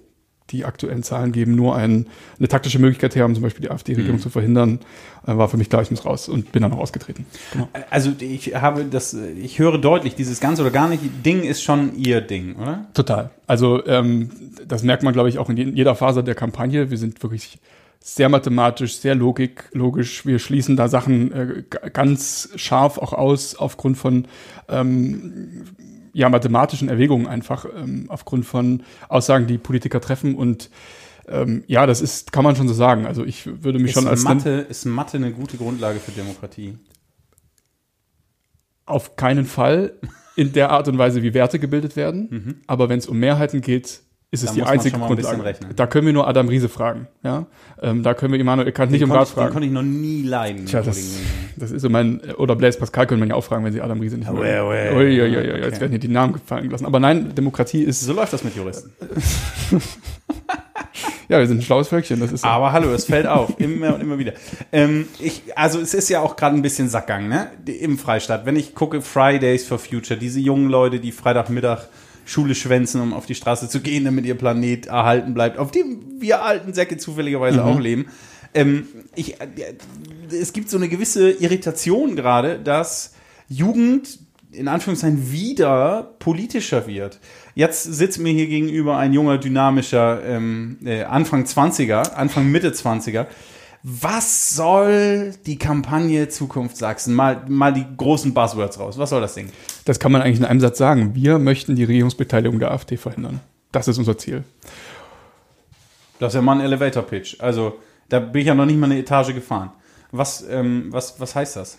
die 0.50 0.66
aktuellen 0.66 1.04
Zahlen 1.04 1.32
geben 1.32 1.56
nur 1.56 1.76
ein, 1.76 2.08
eine 2.38 2.48
taktische 2.48 2.78
Möglichkeit 2.78 3.16
her, 3.16 3.26
um 3.26 3.34
zum 3.34 3.44
Beispiel 3.44 3.62
die 3.62 3.72
AfD-Regierung 3.72 4.20
zu 4.20 4.30
verhindern, 4.30 4.80
äh, 5.26 5.36
war 5.38 5.48
für 5.48 5.58
mich 5.58 5.70
klar, 5.70 5.82
ich 5.82 5.90
muss 5.92 6.06
raus 6.06 6.28
und 6.30 6.52
bin 6.52 6.62
dann 6.62 6.74
auch 6.74 6.80
ausgetreten. 6.80 7.26
Genau. 7.54 7.70
Also 7.90 8.12
ich 8.20 8.54
habe 8.56 8.86
das, 8.86 9.14
ich 9.14 9.58
höre 9.60 9.78
deutlich, 9.78 10.16
dieses 10.16 10.40
ganz 10.40 10.60
oder 10.60 10.70
gar 10.72 10.90
nicht 10.90 11.02
Ding 11.26 11.44
ist 11.44 11.64
schon 11.64 11.96
Ihr 11.96 12.22
Ding, 12.22 12.56
oder? 12.56 12.86
Total. 12.94 13.30
Also 13.48 13.86
ähm, 13.88 14.30
das 14.68 14.84
merkt 14.84 15.04
man, 15.04 15.14
glaube 15.14 15.30
ich, 15.30 15.40
auch 15.40 15.50
in 15.50 15.58
je- 15.58 15.72
jeder 15.74 15.96
Phase 15.96 16.24
der 16.24 16.36
Kampagne. 16.36 16.92
Wir 16.92 16.98
sind 16.98 17.24
wirklich 17.24 17.60
sehr 18.06 18.28
mathematisch, 18.28 18.98
sehr 18.98 19.16
logik, 19.16 19.70
logisch. 19.72 20.26
Wir 20.26 20.38
schließen 20.38 20.76
da 20.76 20.90
Sachen 20.90 21.32
äh, 21.32 21.64
ganz 21.94 22.50
scharf 22.58 22.98
auch 22.98 23.14
aus 23.14 23.56
aufgrund 23.56 23.98
von 23.98 24.26
ähm, 24.68 25.64
ja, 26.14 26.30
mathematischen 26.30 26.90
Erwägungen 26.90 27.28
einfach, 27.28 27.66
ähm, 27.76 28.06
aufgrund 28.08 28.46
von 28.46 28.84
Aussagen, 29.10 29.48
die 29.48 29.58
Politiker 29.58 30.00
treffen. 30.00 30.36
Und 30.36 30.70
ähm, 31.28 31.64
ja, 31.68 31.86
das 31.86 32.02
ist, 32.02 32.32
kann 32.32 32.44
man 32.44 32.56
schon 32.56 32.68
so 32.68 32.74
sagen. 32.74 33.06
Also 33.06 33.26
ich 33.26 33.46
würde 33.64 33.80
mich 33.80 33.90
Ist 33.90 33.94
schon 33.96 34.08
als 34.08 34.24
Mathe, 34.24 34.66
ist 34.70 34.86
Mathe 34.86 35.18
eine 35.18 35.32
gute 35.32 35.58
Grundlage 35.58 36.00
für 36.00 36.12
Demokratie? 36.12 36.78
auf 38.86 39.16
keinen 39.16 39.46
Fall 39.46 39.94
in 40.36 40.54
der 40.54 40.72
Art 40.72 40.88
und 40.88 40.98
Weise, 40.98 41.24
wie 41.24 41.34
Werte 41.34 41.60
gebildet 41.60 41.96
werden. 41.96 42.62
Aber 42.68 42.90
wenn 42.90 43.00
es 43.00 43.08
um 43.08 43.20
Mehrheiten 43.20 43.62
geht, 43.62 44.02
ist 44.34 44.42
es 44.42 44.50
Da 44.50 44.56
die 44.56 44.64
einzige 44.64 44.96
ein 44.96 45.02
Grundlage. 45.02 45.56
Da 45.76 45.86
können 45.86 46.08
wir 46.08 46.14
nur 46.14 46.28
Adam 46.28 46.48
Riese 46.48 46.68
fragen. 46.68 47.08
Ja? 47.24 47.46
Ähm, 47.80 48.02
da 48.02 48.16
können 48.16 48.34
wir 48.34 48.40
Immanuel 48.40 48.72
Kant 48.72 48.92
nicht 48.92 49.04
um 49.04 49.12
Rat 49.12 49.28
ich, 49.28 49.30
den 49.30 49.36
fragen. 49.36 49.54
konnte 49.54 49.68
ich 49.68 49.72
noch 49.72 49.84
nie 49.84 50.24
leiden. 50.24 50.66
Tja, 50.66 50.82
den 50.82 50.88
das, 50.88 51.18
das 51.56 51.70
ist 51.70 51.84
so 51.84 51.90
mein, 51.90 52.20
oder 52.38 52.56
Blaise 52.56 52.80
Pascal 52.80 53.06
können 53.06 53.22
wir 53.22 53.28
ja 53.28 53.36
auch 53.36 53.44
fragen, 53.44 53.64
wenn 53.64 53.74
sie 53.74 53.82
Adam 53.82 54.00
Riese 54.00 54.18
nicht 54.18 54.28
Oh, 54.28 54.38
oh, 54.40 54.44
ja, 54.44 54.64
Ui, 54.66 55.22
ui, 55.22 55.38
ui. 55.38 55.62
Jetzt 55.62 55.80
werden 55.80 55.92
hier 55.92 56.00
die 56.00 56.08
Namen 56.08 56.34
gefallen 56.34 56.64
gelassen. 56.64 56.88
Aber 56.88 57.00
nein, 57.00 57.36
Demokratie 57.36 57.84
ist, 57.84 58.02
so 58.02 58.12
läuft 58.12 58.34
das 58.34 58.44
mit 58.44 58.56
Juristen. 58.56 58.92
ja, 61.30 61.38
wir 61.38 61.46
sind 61.46 61.60
ein 61.60 61.62
schlaues 61.62 61.88
Völkchen. 61.90 62.20
Das 62.20 62.32
ist 62.32 62.42
so. 62.42 62.48
Aber 62.48 62.72
hallo, 62.72 62.92
es 62.92 63.06
fällt 63.06 63.28
auf, 63.28 63.60
immer 63.60 63.94
und 63.94 64.02
immer 64.02 64.18
wieder. 64.18 64.34
Ähm, 64.72 65.06
ich, 65.20 65.44
also 65.56 65.80
es 65.80 65.94
ist 65.94 66.10
ja 66.10 66.22
auch 66.22 66.38
gerade 66.38 66.56
ein 66.56 66.64
bisschen 66.64 66.90
Sackgang, 66.90 67.28
ne? 67.28 67.52
Im 67.68 68.00
Freistaat. 68.00 68.48
Wenn 68.48 68.56
ich 68.56 68.74
gucke, 68.74 69.04
Fridays 69.04 69.68
for 69.68 69.78
Future, 69.78 70.20
diese 70.20 70.40
jungen 70.40 70.70
Leute, 70.70 71.00
die 71.00 71.12
Freitagmittag 71.12 71.88
Schule 72.26 72.56
schwänzen, 72.56 73.02
um 73.02 73.14
auf 73.14 73.26
die 73.26 73.36
Straße 73.36 73.70
zu 73.70 73.82
gehen, 73.82 74.06
damit 74.06 74.26
ihr 74.26 74.36
Planet 74.36 74.88
erhalten 74.88 75.34
bleibt, 75.34 75.58
auf 75.58 75.72
dem 75.72 76.20
wir 76.20 76.44
alten 76.44 76.74
Säcke 76.74 76.98
zufälligerweise 76.98 77.64
auch 77.64 77.80
leben. 77.80 78.08
Ähm, 78.54 78.88
ich, 79.16 79.42
äh, 79.42 79.48
es 80.32 80.54
gibt 80.54 80.70
so 80.70 80.78
eine 80.78 80.90
gewisse 80.90 81.32
Irritation 81.32 82.16
gerade, 82.16 82.60
dass 82.60 83.14
Jugend 83.50 84.20
in 84.52 84.68
Anführungszeichen 84.68 85.32
wieder 85.32 86.16
politischer 86.20 86.88
wird. 86.88 87.20
Jetzt 87.56 87.84
sitzt 87.84 88.20
mir 88.20 88.32
hier 88.32 88.48
gegenüber 88.48 88.98
ein 88.98 89.14
junger, 89.14 89.38
dynamischer 89.38 90.24
ähm, 90.24 90.78
äh, 90.86 91.04
Anfang 91.04 91.44
20er, 91.46 92.14
Anfang 92.14 92.52
Mitte 92.52 92.70
20er. 92.72 93.26
Was 93.86 94.56
soll 94.56 95.34
die 95.46 95.58
Kampagne 95.58 96.30
Zukunft 96.30 96.78
Sachsen? 96.78 97.14
Mal, 97.14 97.44
mal 97.50 97.74
die 97.74 97.86
großen 97.98 98.34
Buzzwords 98.34 98.80
raus. 98.80 98.98
Was 98.98 99.10
soll 99.10 99.20
das 99.20 99.36
Ding? 99.36 99.50
Das 99.84 100.00
kann 100.00 100.14
man 100.14 100.22
eigentlich 100.22 100.40
in 100.40 100.46
einem 100.46 100.62
Satz 100.62 100.78
sagen. 100.78 101.16
Wir 101.16 101.38
möchten 101.38 101.76
die 101.76 101.84
Regierungsbeteiligung 101.84 102.60
der 102.60 102.72
AfD 102.72 102.96
verhindern. 102.96 103.42
Das 103.74 103.90
ist 103.90 103.98
unser 103.98 104.18
Ziel. 104.18 104.46
Das 106.20 106.34
ist 106.34 106.36
ja 106.36 106.42
mal 106.42 106.54
ein 106.54 106.62
Elevator 106.62 107.04
Pitch. 107.04 107.36
Also, 107.42 107.78
da 108.08 108.22
bin 108.22 108.42
ich 108.42 108.48
ja 108.48 108.56
noch 108.56 108.66
nicht 108.66 108.78
mal 108.78 108.86
eine 108.86 109.00
Etage 109.00 109.34
gefahren. 109.34 109.72
Was, 110.12 110.46
ähm, 110.50 110.88
was, 110.92 111.20
was 111.20 111.36
heißt 111.36 111.58
das? 111.58 111.78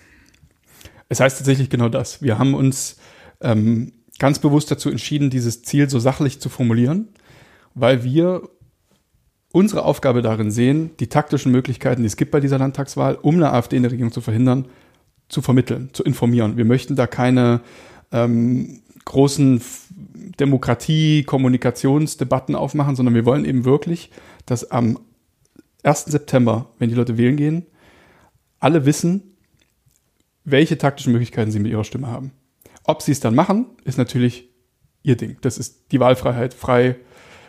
Es 1.09 1.21
heißt 1.21 1.39
tatsächlich 1.39 1.71
genau 1.71 1.89
das. 1.89 2.21
Wir 2.21 2.39
haben 2.39 2.53
uns 2.53 2.97
ähm, 3.41 3.93
ganz 4.19 4.41
bewusst 4.41 4.71
dazu 4.71 4.91
entschieden, 4.91 5.31
dieses 5.31 5.63
Ziel 5.63 5.89
so 5.89 5.99
sachlich 5.99 6.39
zu 6.39 6.51
formulieren, 6.51 7.09
weil 7.75 8.05
wir 8.05 8.43
unsere 9.55 9.85
Aufgabe 9.85 10.21
darin 10.21 10.51
sehen, 10.51 10.91
die 10.99 11.07
taktischen 11.07 11.53
Möglichkeiten, 11.53 12.03
die 12.03 12.09
es 12.09 12.17
gibt 12.17 12.33
bei 12.33 12.41
dieser 12.41 12.59
Landtagswahl, 12.59 13.15
um 13.15 13.37
eine 13.37 13.53
AfD 13.53 13.77
in 13.77 13.85
der 13.85 13.93
Regierung 13.93 14.13
zu 14.13 14.21
verhindern, 14.21 14.67
zu 15.29 15.43
vermitteln, 15.43 15.91
zu 15.93 16.03
informieren. 16.03 16.57
Wir 16.57 16.65
möchten 16.65 16.97
da 16.97 17.07
keine 17.07 17.61
ähm, 18.11 18.83
großen 19.05 19.63
Demokratie, 20.41 21.23
Kommunikationsdebatten 21.23 22.57
aufmachen, 22.57 22.97
sondern 22.97 23.15
wir 23.15 23.25
wollen 23.27 23.45
eben 23.45 23.65
wirklich, 23.65 24.11
dass 24.45 24.73
am 24.73 24.99
1. 25.85 26.07
September, 26.07 26.71
wenn 26.81 26.89
die 26.89 26.97
Leute 26.97 27.17
wählen 27.17 27.37
gehen, 27.37 27.65
alle 28.59 28.87
wissen, 28.87 29.37
welche 30.43 30.79
taktischen 30.79 31.13
Möglichkeiten 31.13 31.53
sie 31.53 31.61
mit 31.61 31.71
ihrer 31.71 31.85
Stimme 31.85 32.09
haben. 32.09 32.33
Ob 32.83 33.03
sie 33.03 33.13
es 33.13 33.21
dann 33.21 33.37
machen, 33.37 33.67
ist 33.85 33.99
natürlich 33.99 34.49
ihr 35.05 35.17
Ding. 35.17 35.37
Das 35.43 35.59
ist 35.59 35.93
die 35.93 36.01
Wahlfreiheit, 36.01 36.55
frei, 36.55 36.97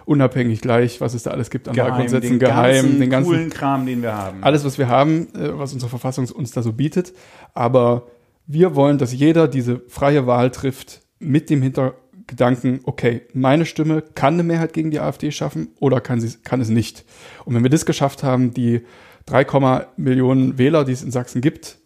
unabhängig 0.05 0.61
gleich, 0.61 1.01
was 1.01 1.13
es 1.13 1.23
da 1.23 1.31
alles 1.31 1.49
gibt 1.49 1.67
an 1.67 1.75
Geheim, 1.75 1.91
Wahlgrundsätzen, 1.91 2.31
den 2.31 2.39
geheim, 2.39 2.73
ganzen 2.73 2.99
den 2.99 3.09
ganzen 3.09 3.29
coolen 3.29 3.49
Kram, 3.49 3.85
den 3.85 4.01
wir 4.01 4.15
haben. 4.15 4.43
alles, 4.43 4.63
was 4.63 4.77
wir 4.77 4.87
haben, 4.87 5.27
äh, 5.35 5.57
was 5.57 5.73
unsere 5.73 5.89
Verfassung 5.89 6.27
uns 6.29 6.51
da 6.51 6.61
so 6.61 6.73
bietet. 6.73 7.13
Aber 7.53 8.07
wir 8.47 8.75
wollen, 8.75 8.97
dass 8.97 9.13
jeder 9.13 9.47
diese 9.47 9.81
freie 9.87 10.27
Wahl 10.27 10.51
trifft 10.51 11.01
mit 11.19 11.49
dem 11.49 11.61
Hintergedanken, 11.61 12.81
okay, 12.83 13.23
meine 13.33 13.65
Stimme 13.65 14.01
kann 14.01 14.35
eine 14.35 14.43
Mehrheit 14.43 14.73
gegen 14.73 14.91
die 14.91 14.99
AfD 14.99 15.31
schaffen 15.31 15.69
oder 15.79 16.01
kann, 16.01 16.21
sie, 16.21 16.37
kann 16.43 16.61
es 16.61 16.69
nicht. 16.69 17.05
Und 17.45 17.55
wenn 17.55 17.63
wir 17.63 17.69
das 17.71 17.85
geschafft 17.85 18.23
haben, 18.23 18.53
die 18.53 18.81
3, 19.25 19.87
Millionen 19.97 20.57
Wähler, 20.57 20.85
die 20.85 20.91
es 20.91 21.01
in 21.01 21.11
Sachsen 21.11 21.41
gibt, 21.41 21.79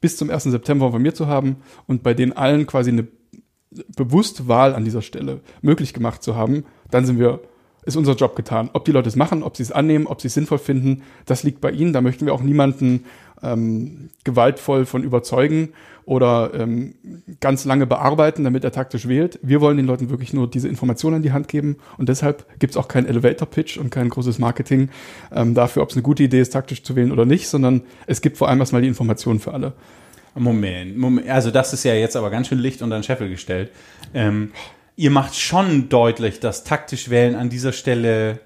bis 0.00 0.16
zum 0.16 0.30
1. 0.30 0.44
September 0.44 0.90
von 0.90 1.02
mir 1.02 1.14
zu 1.14 1.26
haben 1.26 1.56
und 1.86 2.02
bei 2.02 2.14
denen 2.14 2.32
allen 2.32 2.66
quasi 2.66 2.90
eine 2.90 3.06
bewusste 3.96 4.48
Wahl 4.48 4.74
an 4.74 4.84
dieser 4.84 5.02
Stelle 5.02 5.40
möglich 5.60 5.92
gemacht 5.92 6.22
zu 6.22 6.36
haben, 6.36 6.64
dann 6.90 7.04
sind 7.04 7.18
wir 7.18 7.40
ist 7.88 7.96
unser 7.96 8.14
Job 8.14 8.36
getan. 8.36 8.70
Ob 8.72 8.84
die 8.84 8.92
Leute 8.92 9.08
es 9.08 9.16
machen, 9.16 9.42
ob 9.42 9.56
sie 9.56 9.64
es 9.64 9.72
annehmen, 9.72 10.06
ob 10.06 10.20
sie 10.20 10.28
es 10.28 10.34
sinnvoll 10.34 10.58
finden, 10.58 11.02
das 11.26 11.42
liegt 11.42 11.60
bei 11.60 11.70
ihnen. 11.70 11.92
Da 11.92 12.00
möchten 12.00 12.26
wir 12.26 12.34
auch 12.34 12.42
niemanden 12.42 13.04
ähm, 13.42 14.10
gewaltvoll 14.24 14.86
von 14.86 15.02
überzeugen 15.02 15.70
oder 16.04 16.52
ähm, 16.54 16.94
ganz 17.40 17.64
lange 17.64 17.86
bearbeiten, 17.86 18.44
damit 18.44 18.64
er 18.64 18.72
taktisch 18.72 19.08
wählt. 19.08 19.38
Wir 19.42 19.60
wollen 19.60 19.76
den 19.76 19.86
Leuten 19.86 20.08
wirklich 20.08 20.32
nur 20.32 20.48
diese 20.48 20.68
Informationen 20.68 21.16
in 21.16 21.22
die 21.22 21.32
Hand 21.32 21.48
geben 21.48 21.76
und 21.98 22.08
deshalb 22.08 22.46
gibt 22.58 22.72
es 22.72 22.76
auch 22.76 22.88
keinen 22.88 23.06
Elevator-Pitch 23.06 23.76
und 23.76 23.90
kein 23.90 24.08
großes 24.08 24.38
Marketing 24.38 24.88
ähm, 25.32 25.54
dafür, 25.54 25.82
ob 25.82 25.90
es 25.90 25.96
eine 25.96 26.02
gute 26.02 26.22
Idee 26.22 26.40
ist, 26.40 26.52
taktisch 26.52 26.82
zu 26.82 26.96
wählen 26.96 27.12
oder 27.12 27.26
nicht, 27.26 27.48
sondern 27.48 27.82
es 28.06 28.22
gibt 28.22 28.38
vor 28.38 28.48
allem 28.48 28.60
erstmal 28.60 28.82
die 28.82 28.88
Informationen 28.88 29.38
für 29.38 29.52
alle. 29.52 29.74
Moment, 30.34 30.96
Moment, 30.96 31.28
also 31.28 31.50
das 31.50 31.72
ist 31.72 31.84
ja 31.84 31.94
jetzt 31.94 32.16
aber 32.16 32.30
ganz 32.30 32.48
schön 32.48 32.58
Licht 32.58 32.80
unter 32.80 32.96
den 32.98 33.02
Scheffel 33.02 33.28
gestellt. 33.28 33.70
Ähm, 34.14 34.52
ihr 34.98 35.10
macht 35.12 35.36
schon 35.36 35.88
deutlich, 35.88 36.40
dass 36.40 36.64
taktisch 36.64 37.08
wählen 37.08 37.36
an 37.36 37.48
dieser 37.48 37.72
Stelle 37.72 38.40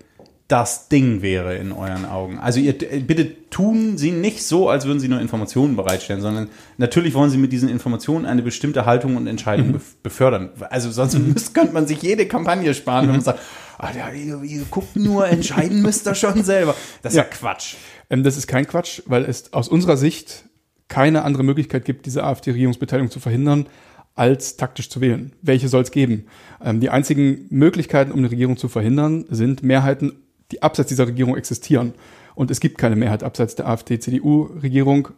das 0.49 0.89
Ding 0.89 1.23
wäre 1.23 1.57
in 1.57 1.73
euren 1.73 2.05
Augen. 2.05 2.39
Also 2.39 2.61
ihr 2.61 2.75
bitte 2.75 3.49
tun 3.49 3.97
Sie 3.97 4.11
nicht 4.11 4.45
so, 4.45 4.69
als 4.69 4.85
würden 4.85 5.01
Sie 5.01 5.09
nur 5.09 5.19
Informationen 5.19 5.77
bereitstellen, 5.77 6.21
sondern 6.21 6.51
natürlich 6.77 7.15
wollen 7.15 7.31
Sie 7.31 7.39
mit 7.39 7.53
diesen 7.53 7.71
Informationen 7.71 8.27
eine 8.27 8.43
bestimmte 8.43 8.85
Haltung 8.85 9.17
und 9.17 9.27
Entscheidung 9.29 9.69
mhm. 9.69 9.81
befördern. 10.03 10.51
Also 10.69 10.91
sonst 10.91 11.19
mhm. 11.19 11.33
müsst, 11.33 11.55
könnte 11.55 11.73
man 11.73 11.87
sich 11.87 12.03
jede 12.03 12.27
Kampagne 12.27 12.75
sparen, 12.75 13.07
wenn 13.07 13.13
man 13.13 13.23
sagt, 13.23 13.39
ah, 13.79 13.89
ja, 13.97 14.11
ihr, 14.11 14.43
ihr, 14.43 14.65
guckt 14.71 14.95
nur, 14.95 15.27
entscheiden 15.27 15.81
müsst 15.81 16.07
ihr 16.07 16.15
schon 16.15 16.45
selber. 16.45 16.75
Das 17.01 17.15
ist 17.15 17.17
ja, 17.17 17.23
ja 17.23 17.31
Quatsch. 17.31 17.77
Ähm, 18.11 18.25
das 18.25 18.37
ist 18.37 18.47
kein 18.47 18.67
Quatsch, 18.67 19.01
weil 19.07 19.25
es 19.25 19.55
aus 19.55 19.69
unserer 19.69 19.97
Sicht 19.97 20.45
keine 20.89 21.23
andere 21.23 21.45
Möglichkeit 21.45 21.87
gibt, 21.87 22.05
diese 22.05 22.25
AfD-Regierungsbeteiligung 22.25 23.11
zu 23.11 23.21
verhindern, 23.21 23.69
als 24.15 24.57
taktisch 24.57 24.91
zu 24.91 25.01
wählen. 25.01 25.33
Welche 25.43 25.69
soll 25.69 25.83
es 25.83 25.91
geben? 25.91 26.27
Ähm, 26.63 26.81
die 26.81 26.91
einzigen 26.91 27.47
Möglichkeiten, 27.51 28.13
um 28.13 28.19
eine 28.19 28.31
Regierung 28.31 28.57
zu 28.57 28.69
verhindern, 28.69 29.25
sind 29.31 29.63
Mehrheiten, 29.63 30.13
die 30.51 30.63
abseits 30.63 30.89
dieser 30.89 31.07
Regierung 31.07 31.37
existieren. 31.37 31.95
Und 32.35 32.51
es 32.51 32.61
gibt 32.61 32.79
keine 32.79 32.97
Mehrheit 32.97 33.23
abseits 33.23 33.55
der 33.57 33.69
AfD-CDU-Regierung, 33.69 35.09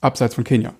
abseits 0.00 0.34
von 0.34 0.44
Kenia. 0.44 0.74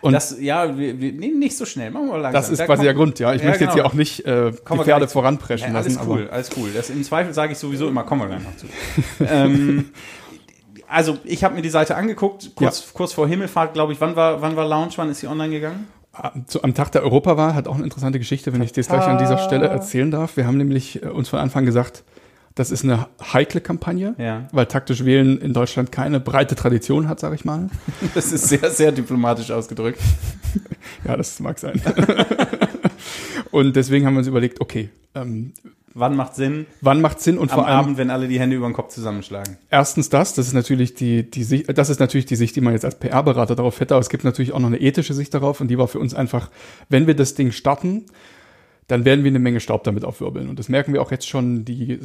Und 0.00 0.12
das, 0.12 0.38
ja, 0.38 0.76
wir, 0.76 1.00
wir, 1.00 1.12
nee, 1.12 1.28
nicht 1.28 1.56
so 1.56 1.64
schnell, 1.64 1.90
machen 1.90 2.08
wir 2.08 2.18
langsam. 2.18 2.32
Das 2.32 2.50
ist 2.50 2.58
da 2.58 2.66
quasi 2.66 2.80
kommt, 2.80 2.86
der 2.86 2.94
Grund, 2.94 3.18
ja. 3.20 3.34
Ich 3.34 3.40
ja, 3.40 3.48
möchte 3.48 3.60
genau. 3.60 3.70
jetzt 3.70 3.74
hier 3.74 3.86
auch 3.86 3.94
nicht 3.94 4.26
äh, 4.26 4.50
die 4.50 4.78
Pferde 4.78 5.08
voranpreschen 5.08 5.72
ja, 5.72 5.78
alles 5.78 5.94
lassen. 5.94 6.10
Alles 6.10 6.20
cool, 6.20 6.28
alles 6.30 6.50
cool. 6.58 6.70
Das, 6.74 6.90
Im 6.90 7.02
Zweifel 7.04 7.32
sage 7.32 7.52
ich 7.52 7.58
sowieso 7.58 7.88
immer, 7.88 8.04
kommen 8.04 8.20
wir 8.20 8.28
gleich 8.28 8.42
noch 8.42 8.56
zu. 8.56 8.66
ähm, 9.26 9.86
also, 10.88 11.16
ich 11.24 11.42
habe 11.42 11.54
mir 11.54 11.62
die 11.62 11.70
Seite 11.70 11.96
angeguckt, 11.96 12.50
kurz, 12.54 12.80
ja. 12.80 12.86
kurz 12.92 13.14
vor 13.14 13.26
Himmelfahrt, 13.26 13.72
glaube 13.72 13.94
ich. 13.94 14.00
Wann 14.02 14.14
war, 14.14 14.42
wann 14.42 14.56
war 14.56 14.68
Launch? 14.68 14.98
Wann 14.98 15.08
ist 15.08 15.20
sie 15.20 15.26
online 15.26 15.54
gegangen? 15.54 15.88
Am 16.14 16.74
Tag 16.74 16.92
der 16.92 17.02
Europawahl 17.02 17.54
hat 17.54 17.68
auch 17.68 17.74
eine 17.74 17.84
interessante 17.84 18.18
Geschichte, 18.18 18.52
wenn 18.52 18.62
ich 18.62 18.72
das 18.72 18.88
gleich 18.88 19.04
an 19.04 19.18
dieser 19.18 19.38
Stelle 19.38 19.66
erzählen 19.66 20.10
darf. 20.10 20.36
Wir 20.36 20.46
haben 20.46 20.56
nämlich 20.56 21.02
äh, 21.02 21.08
uns 21.08 21.28
von 21.28 21.40
Anfang 21.40 21.64
gesagt, 21.64 22.04
das 22.54 22.70
ist 22.70 22.84
eine 22.84 23.08
heikle 23.32 23.60
Kampagne, 23.60 24.14
ja. 24.16 24.46
weil 24.52 24.66
taktisch 24.66 25.04
wählen 25.04 25.38
in 25.38 25.52
Deutschland 25.52 25.90
keine 25.90 26.20
breite 26.20 26.54
Tradition 26.54 27.08
hat, 27.08 27.18
sage 27.18 27.34
ich 27.34 27.44
mal. 27.44 27.68
Das 28.14 28.32
ist 28.32 28.48
sehr, 28.48 28.70
sehr 28.70 28.92
diplomatisch 28.92 29.50
ausgedrückt. 29.50 30.00
ja, 31.04 31.16
das 31.16 31.40
mag 31.40 31.58
sein. 31.58 31.82
Und 33.50 33.74
deswegen 33.74 34.06
haben 34.06 34.14
wir 34.14 34.18
uns 34.18 34.28
überlegt, 34.28 34.60
okay, 34.60 34.90
ähm, 35.14 35.52
Wann 35.96 36.16
macht 36.16 36.34
Sinn? 36.34 36.66
Wann 36.80 37.00
macht 37.00 37.20
Sinn 37.20 37.38
und 37.38 37.52
Am 37.52 37.58
vor 37.58 37.66
allem 37.68 37.78
Abend, 37.78 37.98
wenn 37.98 38.10
alle 38.10 38.26
die 38.26 38.40
Hände 38.40 38.56
über 38.56 38.66
den 38.66 38.72
Kopf 38.72 38.92
zusammenschlagen. 38.92 39.58
Erstens 39.70 40.08
das, 40.08 40.34
das 40.34 40.48
ist 40.48 40.52
natürlich 40.52 40.94
die 40.94 41.30
die 41.30 41.44
Sicht, 41.44 41.78
das 41.78 41.88
ist 41.88 42.00
natürlich 42.00 42.26
die 42.26 42.34
Sicht, 42.34 42.56
die 42.56 42.60
man 42.60 42.72
jetzt 42.72 42.84
als 42.84 42.98
PR-Berater 42.98 43.54
darauf 43.54 43.78
hätte, 43.78 43.94
aber 43.94 44.00
es 44.00 44.08
gibt 44.08 44.24
natürlich 44.24 44.52
auch 44.52 44.58
noch 44.58 44.66
eine 44.66 44.80
ethische 44.80 45.14
Sicht 45.14 45.32
darauf 45.32 45.60
und 45.60 45.68
die 45.68 45.78
war 45.78 45.86
für 45.86 46.00
uns 46.00 46.12
einfach, 46.12 46.50
wenn 46.88 47.06
wir 47.06 47.14
das 47.14 47.34
Ding 47.36 47.52
starten, 47.52 48.06
dann 48.88 49.04
werden 49.04 49.22
wir 49.22 49.30
eine 49.30 49.38
Menge 49.38 49.60
Staub 49.60 49.84
damit 49.84 50.04
aufwirbeln 50.04 50.48
und 50.48 50.58
das 50.58 50.68
merken 50.68 50.92
wir 50.92 51.00
auch 51.00 51.12
jetzt 51.12 51.28
schon 51.28 51.64
die 51.64 52.00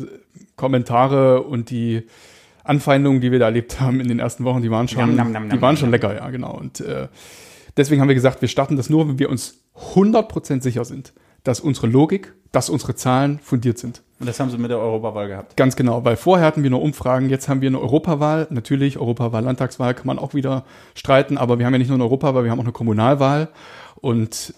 Kommentare 0.55 1.41
und 1.41 1.72
die 1.72 2.03
Anfeindungen, 2.63 3.22
die 3.22 3.31
wir 3.31 3.39
da 3.39 3.46
erlebt 3.46 3.79
haben 3.79 4.00
in 4.00 4.08
den 4.08 4.19
ersten 4.19 4.43
Wochen, 4.43 4.62
die 4.62 4.69
waren 4.69 4.88
schon, 4.88 5.15
nam, 5.15 5.31
nam, 5.31 5.48
nam, 5.48 5.50
die 5.50 5.62
waren 5.63 5.77
schon 5.77 5.89
lecker, 5.89 6.15
ja 6.15 6.29
genau 6.29 6.55
und 6.55 6.79
äh, 6.79 7.08
deswegen 7.75 8.01
haben 8.01 8.08
wir 8.08 8.15
gesagt, 8.15 8.41
wir 8.41 8.50
starten 8.50 8.77
das 8.77 8.88
nur, 8.91 9.08
wenn 9.08 9.17
wir 9.17 9.31
uns 9.31 9.63
100% 9.96 10.62
sicher 10.62 10.86
sind, 10.86 11.12
dass 11.43 11.60
unsere 11.60 11.88
Logik, 11.88 12.34
dass 12.51 12.69
unsere 12.69 12.96
Zahlen 12.96 13.39
fundiert 13.39 13.77
sind. 13.77 14.01
Und 14.19 14.27
das 14.27 14.39
haben 14.39 14.50
sie 14.50 14.58
mit 14.58 14.69
der 14.69 14.79
Europawahl 14.79 15.27
gehabt. 15.27 15.55
Ganz 15.55 15.75
genau, 15.75 16.03
weil 16.03 16.17
vorher 16.17 16.46
hatten 16.46 16.63
wir 16.63 16.69
nur 16.69 16.81
Umfragen, 16.81 17.29
jetzt 17.29 17.48
haben 17.48 17.62
wir 17.62 17.69
eine 17.69 17.79
Europawahl. 17.79 18.48
Natürlich, 18.50 18.98
Europawahl, 18.98 19.43
Landtagswahl 19.43 19.93
kann 19.93 20.08
man 20.08 20.19
auch 20.19 20.34
wieder 20.34 20.65
streiten, 20.93 21.38
aber 21.38 21.58
wir 21.58 21.65
haben 21.65 21.74
ja 21.74 21.79
nicht 21.79 21.88
nur 21.88 21.96
eine 21.96 22.03
Europawahl, 22.03 22.43
wir 22.43 22.51
haben 22.51 22.60
auch 22.60 22.65
eine 22.65 22.74
Kommunalwahl. 22.74 23.50
Und 23.96 24.53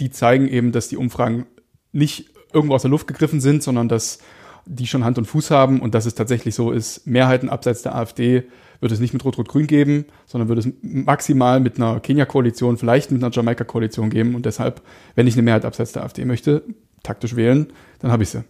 die 0.00 0.10
zeigen 0.10 0.48
eben, 0.48 0.72
dass 0.72 0.88
die 0.88 0.96
Umfragen 0.96 1.46
nicht 1.92 2.30
irgendwo 2.52 2.74
aus 2.74 2.82
der 2.82 2.90
Luft 2.90 3.06
gegriffen 3.06 3.40
sind, 3.40 3.62
sondern 3.62 3.88
dass 3.88 4.18
die 4.64 4.86
schon 4.86 5.04
Hand 5.04 5.18
und 5.18 5.26
Fuß 5.26 5.52
haben 5.52 5.80
und 5.80 5.94
dass 5.94 6.06
es 6.06 6.16
tatsächlich 6.16 6.54
so 6.54 6.72
ist, 6.72 7.06
Mehrheiten 7.06 7.48
abseits 7.48 7.82
der 7.82 7.94
AfD 7.94 8.44
wird 8.80 8.92
es 8.92 9.00
nicht 9.00 9.12
mit 9.12 9.24
Rot-Rot-Grün 9.24 9.66
geben, 9.66 10.06
sondern 10.26 10.48
wird 10.48 10.58
es 10.58 10.68
maximal 10.82 11.60
mit 11.60 11.76
einer 11.76 12.00
Kenia-Koalition, 12.00 12.76
vielleicht 12.76 13.10
mit 13.10 13.22
einer 13.22 13.32
Jamaika-Koalition 13.32 14.10
geben. 14.10 14.34
Und 14.34 14.46
deshalb, 14.46 14.82
wenn 15.14 15.26
ich 15.26 15.34
eine 15.34 15.42
Mehrheit 15.42 15.64
abseits 15.64 15.92
der 15.92 16.04
AfD 16.04 16.24
möchte, 16.24 16.62
taktisch 17.02 17.36
wählen, 17.36 17.68
dann 18.00 18.10
habe 18.10 18.22
ich 18.22 18.30
sie. 18.30 18.44